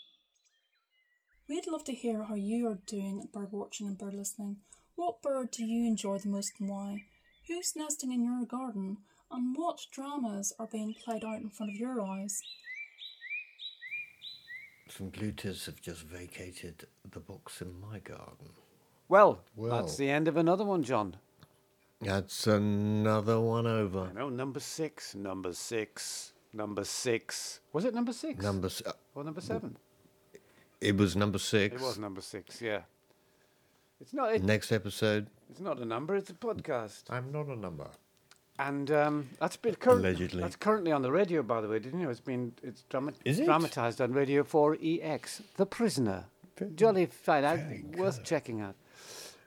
We'd 1.49 1.67
love 1.67 1.85
to 1.85 1.93
hear 1.95 2.25
how 2.25 2.35
you 2.35 2.69
are 2.69 2.79
doing 2.87 3.21
at 3.23 3.33
bird 3.33 3.53
watching 3.53 3.87
and 3.87 3.97
bird 3.99 4.15
listening. 4.15 4.57
What 4.97 5.23
bird 5.23 5.51
do 5.51 5.65
you 5.65 5.87
enjoy 5.87 6.19
the 6.19 6.29
most 6.29 6.53
and 6.61 6.69
why? 6.69 7.05
Who's 7.47 7.75
nesting 7.77 8.13
in 8.13 8.25
your 8.25 8.45
garden? 8.45 8.99
And 9.31 9.57
what 9.57 9.87
dramas 9.91 10.53
are 10.59 10.67
being 10.67 10.95
played 10.95 11.25
out 11.25 11.41
in 11.41 11.51
front 11.51 11.73
of 11.73 11.77
your 11.79 12.01
eyes? 12.03 12.43
Some 14.89 15.11
gluters 15.11 15.67
have 15.67 15.81
just 15.81 16.03
vacated 16.03 16.87
the 17.11 17.21
box 17.21 17.61
in 17.63 17.79
my 17.81 17.99
garden. 17.99 18.51
Well, 19.09 19.41
Well. 19.57 19.71
that's 19.83 19.97
the 19.97 20.11
end 20.11 20.29
of 20.29 20.37
another 20.37 20.65
one, 20.65 20.83
John. 20.83 21.17
That's 22.01 22.47
another 22.47 23.41
one 23.41 23.67
over. 23.67 24.01
I 24.11 24.13
know, 24.13 24.29
number 24.29 24.61
six, 24.61 25.15
number 25.15 25.53
six, 25.53 26.33
number 26.53 26.85
six. 26.85 27.61
Was 27.73 27.85
it 27.85 27.95
number 27.95 28.13
six? 28.13 28.43
Number 28.43 28.67
s- 28.67 28.83
Or 29.15 29.25
number 29.25 29.41
seven? 29.41 29.77
It 30.81 30.97
was 30.97 31.17
number 31.17 31.39
six. 31.39 31.75
It 31.75 31.81
was 31.81 31.99
number 31.99 32.21
six, 32.21 32.63
yeah. 32.63 32.83
It's 34.01 34.13
not. 34.13 34.33
It, 34.33 34.45
Next 34.45 34.71
episode. 34.71 35.27
It's 35.51 35.61
not 35.61 35.79
a 35.79 35.85
number. 35.85 36.15
It's 36.15 36.31
a 36.31 36.35
podcast. 36.35 37.05
I'm 37.11 37.33
not 37.33 37.47
a 37.47 37.57
number. 37.57 37.89
And 38.61 38.91
um, 38.91 39.29
that's 39.41 39.57
been 39.57 39.75
current, 39.77 40.01
Allegedly. 40.01 40.43
That's 40.43 40.57
currently 40.57 40.91
on 40.93 41.03
the 41.03 41.13
radio, 41.13 41.43
by 41.43 41.61
the 41.61 41.69
way. 41.69 41.79
Didn't 41.79 42.01
you? 42.01 42.07
know? 42.07 42.11
It's 42.11 42.21
been 42.21 42.53
it's 42.63 42.83
drama- 42.83 43.13
Is 43.25 43.41
it? 43.41 43.45
dramatized 43.47 44.01
on 44.01 44.13
Radio 44.13 44.43
Four 44.45 44.77
EX. 44.83 45.43
The 45.57 45.67
Prisoner. 45.67 46.25
Jolly 46.75 47.07
fine. 47.07 47.45
I, 47.45 47.83
worth 47.97 48.25
checking 48.25 48.61
out. 48.61 48.75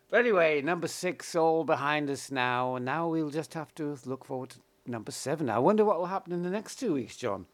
But 0.09 0.21
anyway, 0.21 0.61
number 0.61 0.87
six 0.87 1.35
all 1.35 1.63
behind 1.63 2.09
us 2.09 2.31
now, 2.31 2.75
and 2.75 2.85
now 2.85 3.07
we'll 3.09 3.29
just 3.29 3.53
have 3.53 3.73
to 3.75 3.97
look 4.05 4.25
forward 4.25 4.51
to 4.51 4.59
number 4.85 5.11
seven. 5.11 5.49
I 5.49 5.59
wonder 5.59 5.83
what 5.85 5.99
will 5.99 6.05
happen 6.05 6.31
in 6.33 6.43
the 6.43 6.49
next 6.49 6.75
two 6.77 6.93
weeks, 6.93 7.15
John. 7.17 7.45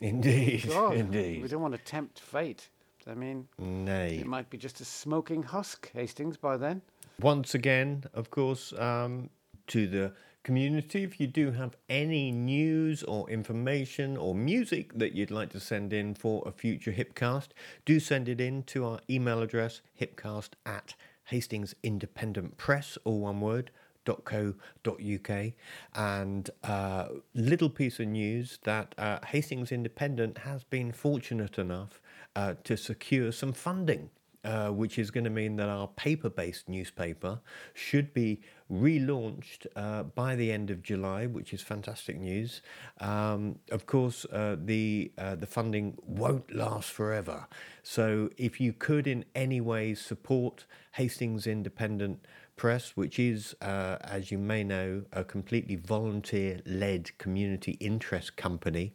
Indeed, 0.00 0.68
God, 0.68 0.94
indeed. 0.94 1.42
We 1.42 1.48
don't 1.48 1.62
want 1.62 1.74
to 1.74 1.80
tempt 1.80 2.20
fate. 2.20 2.68
I 3.08 3.14
mean, 3.14 3.48
Nay. 3.58 4.18
it 4.20 4.26
might 4.26 4.50
be 4.50 4.58
just 4.58 4.80
a 4.80 4.84
smoking 4.84 5.42
husk, 5.42 5.90
Hastings, 5.92 6.36
by 6.36 6.56
then. 6.56 6.82
Once 7.20 7.54
again, 7.54 8.04
of 8.14 8.30
course, 8.30 8.72
um, 8.74 9.30
to 9.68 9.86
the 9.86 10.12
community, 10.44 11.02
if 11.02 11.18
you 11.20 11.26
do 11.26 11.50
have 11.50 11.76
any 11.88 12.30
news 12.30 13.02
or 13.02 13.28
information 13.30 14.16
or 14.16 14.34
music 14.34 14.96
that 14.98 15.14
you'd 15.14 15.30
like 15.30 15.50
to 15.50 15.60
send 15.60 15.92
in 15.92 16.14
for 16.14 16.42
a 16.46 16.52
future 16.52 16.92
Hipcast, 16.92 17.48
do 17.84 17.98
send 17.98 18.28
it 18.28 18.40
in 18.40 18.62
to 18.64 18.84
our 18.84 19.00
email 19.10 19.42
address, 19.42 19.80
hipcast 20.00 20.50
at 20.66 20.94
Hastings 21.24 21.74
Independent 21.82 22.56
Press, 22.56 22.96
all 23.04 23.20
one 23.20 23.40
word, 23.40 23.70
.co.uk 24.24 25.52
and 25.94 26.50
uh, 26.64 27.08
little 27.34 27.68
piece 27.68 28.00
of 28.00 28.06
news 28.06 28.58
that 28.64 28.94
uh, 28.96 29.18
Hastings 29.26 29.70
Independent 29.70 30.38
has 30.38 30.64
been 30.64 30.92
fortunate 30.92 31.58
enough 31.58 32.00
uh, 32.38 32.54
to 32.64 32.76
secure 32.76 33.32
some 33.32 33.52
funding 33.52 34.10
uh, 34.44 34.68
which 34.68 34.98
is 34.98 35.10
going 35.10 35.24
to 35.24 35.30
mean 35.30 35.56
that 35.56 35.68
our 35.68 35.88
paper 35.88 36.30
based 36.30 36.68
newspaper 36.68 37.40
should 37.74 38.14
be 38.14 38.40
relaunched 38.70 39.66
uh, 39.74 40.04
by 40.04 40.36
the 40.36 40.52
end 40.52 40.70
of 40.70 40.82
July, 40.82 41.26
which 41.26 41.52
is 41.52 41.60
fantastic 41.60 42.18
news. 42.18 42.62
Um, 43.00 43.58
of 43.72 43.86
course, 43.86 44.24
uh, 44.26 44.56
the, 44.64 45.10
uh, 45.18 45.34
the 45.34 45.46
funding 45.46 45.98
won't 46.02 46.54
last 46.54 46.90
forever. 46.90 47.48
So, 47.82 48.30
if 48.36 48.60
you 48.60 48.72
could 48.72 49.06
in 49.06 49.24
any 49.34 49.60
way 49.60 49.94
support 49.94 50.66
Hastings 50.92 51.46
Independent 51.46 52.24
Press, 52.58 52.90
which 52.96 53.18
is, 53.18 53.54
uh, 53.62 53.96
as 54.02 54.30
you 54.30 54.36
may 54.36 54.62
know, 54.64 55.04
a 55.12 55.24
completely 55.24 55.76
volunteer 55.76 56.60
led 56.66 57.16
community 57.16 57.78
interest 57.80 58.36
company, 58.36 58.92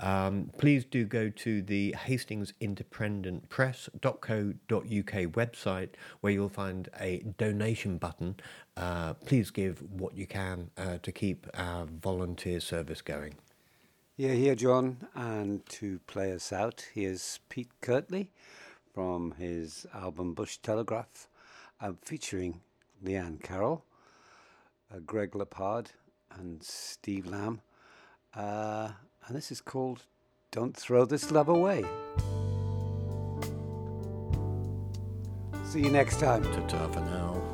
um, 0.00 0.50
please 0.58 0.84
do 0.84 1.06
go 1.06 1.30
to 1.30 1.62
the 1.62 1.92
Hastings 1.92 2.52
Independent 2.60 3.48
Press.co.uk 3.48 4.52
website 4.74 5.90
where 6.20 6.32
you'll 6.32 6.48
find 6.48 6.88
a 7.00 7.20
donation 7.38 7.96
button. 7.96 8.34
Uh, 8.76 9.14
please 9.14 9.50
give 9.50 9.80
what 9.92 10.14
you 10.14 10.26
can 10.26 10.70
uh, 10.76 10.98
to 10.98 11.12
keep 11.12 11.46
our 11.54 11.86
volunteer 11.86 12.60
service 12.60 13.00
going. 13.00 13.36
Yeah, 14.16 14.32
here, 14.32 14.54
John. 14.54 14.98
And 15.14 15.64
to 15.70 16.00
play 16.06 16.32
us 16.32 16.52
out, 16.52 16.84
here's 16.92 17.40
Pete 17.48 17.70
Kirtley 17.80 18.30
from 18.92 19.32
his 19.38 19.86
album 19.94 20.34
Bush 20.34 20.58
Telegraph, 20.58 21.28
uh, 21.80 21.92
featuring 22.00 22.60
Leanne 23.02 23.42
Carroll, 23.42 23.84
uh, 24.92 24.98
Greg 25.06 25.34
Lepard, 25.34 25.90
and 26.30 26.62
Steve 26.62 27.26
Lamb. 27.26 27.60
Uh, 28.34 28.90
and 29.26 29.36
this 29.36 29.50
is 29.50 29.60
called 29.60 30.04
Don't 30.50 30.76
Throw 30.76 31.04
This 31.04 31.30
Love 31.30 31.48
Away. 31.48 31.84
See 35.64 35.80
you 35.80 35.90
next 35.90 36.20
time. 36.20 36.42
Ta-ta 36.44 36.88
for 36.88 37.00
now. 37.00 37.53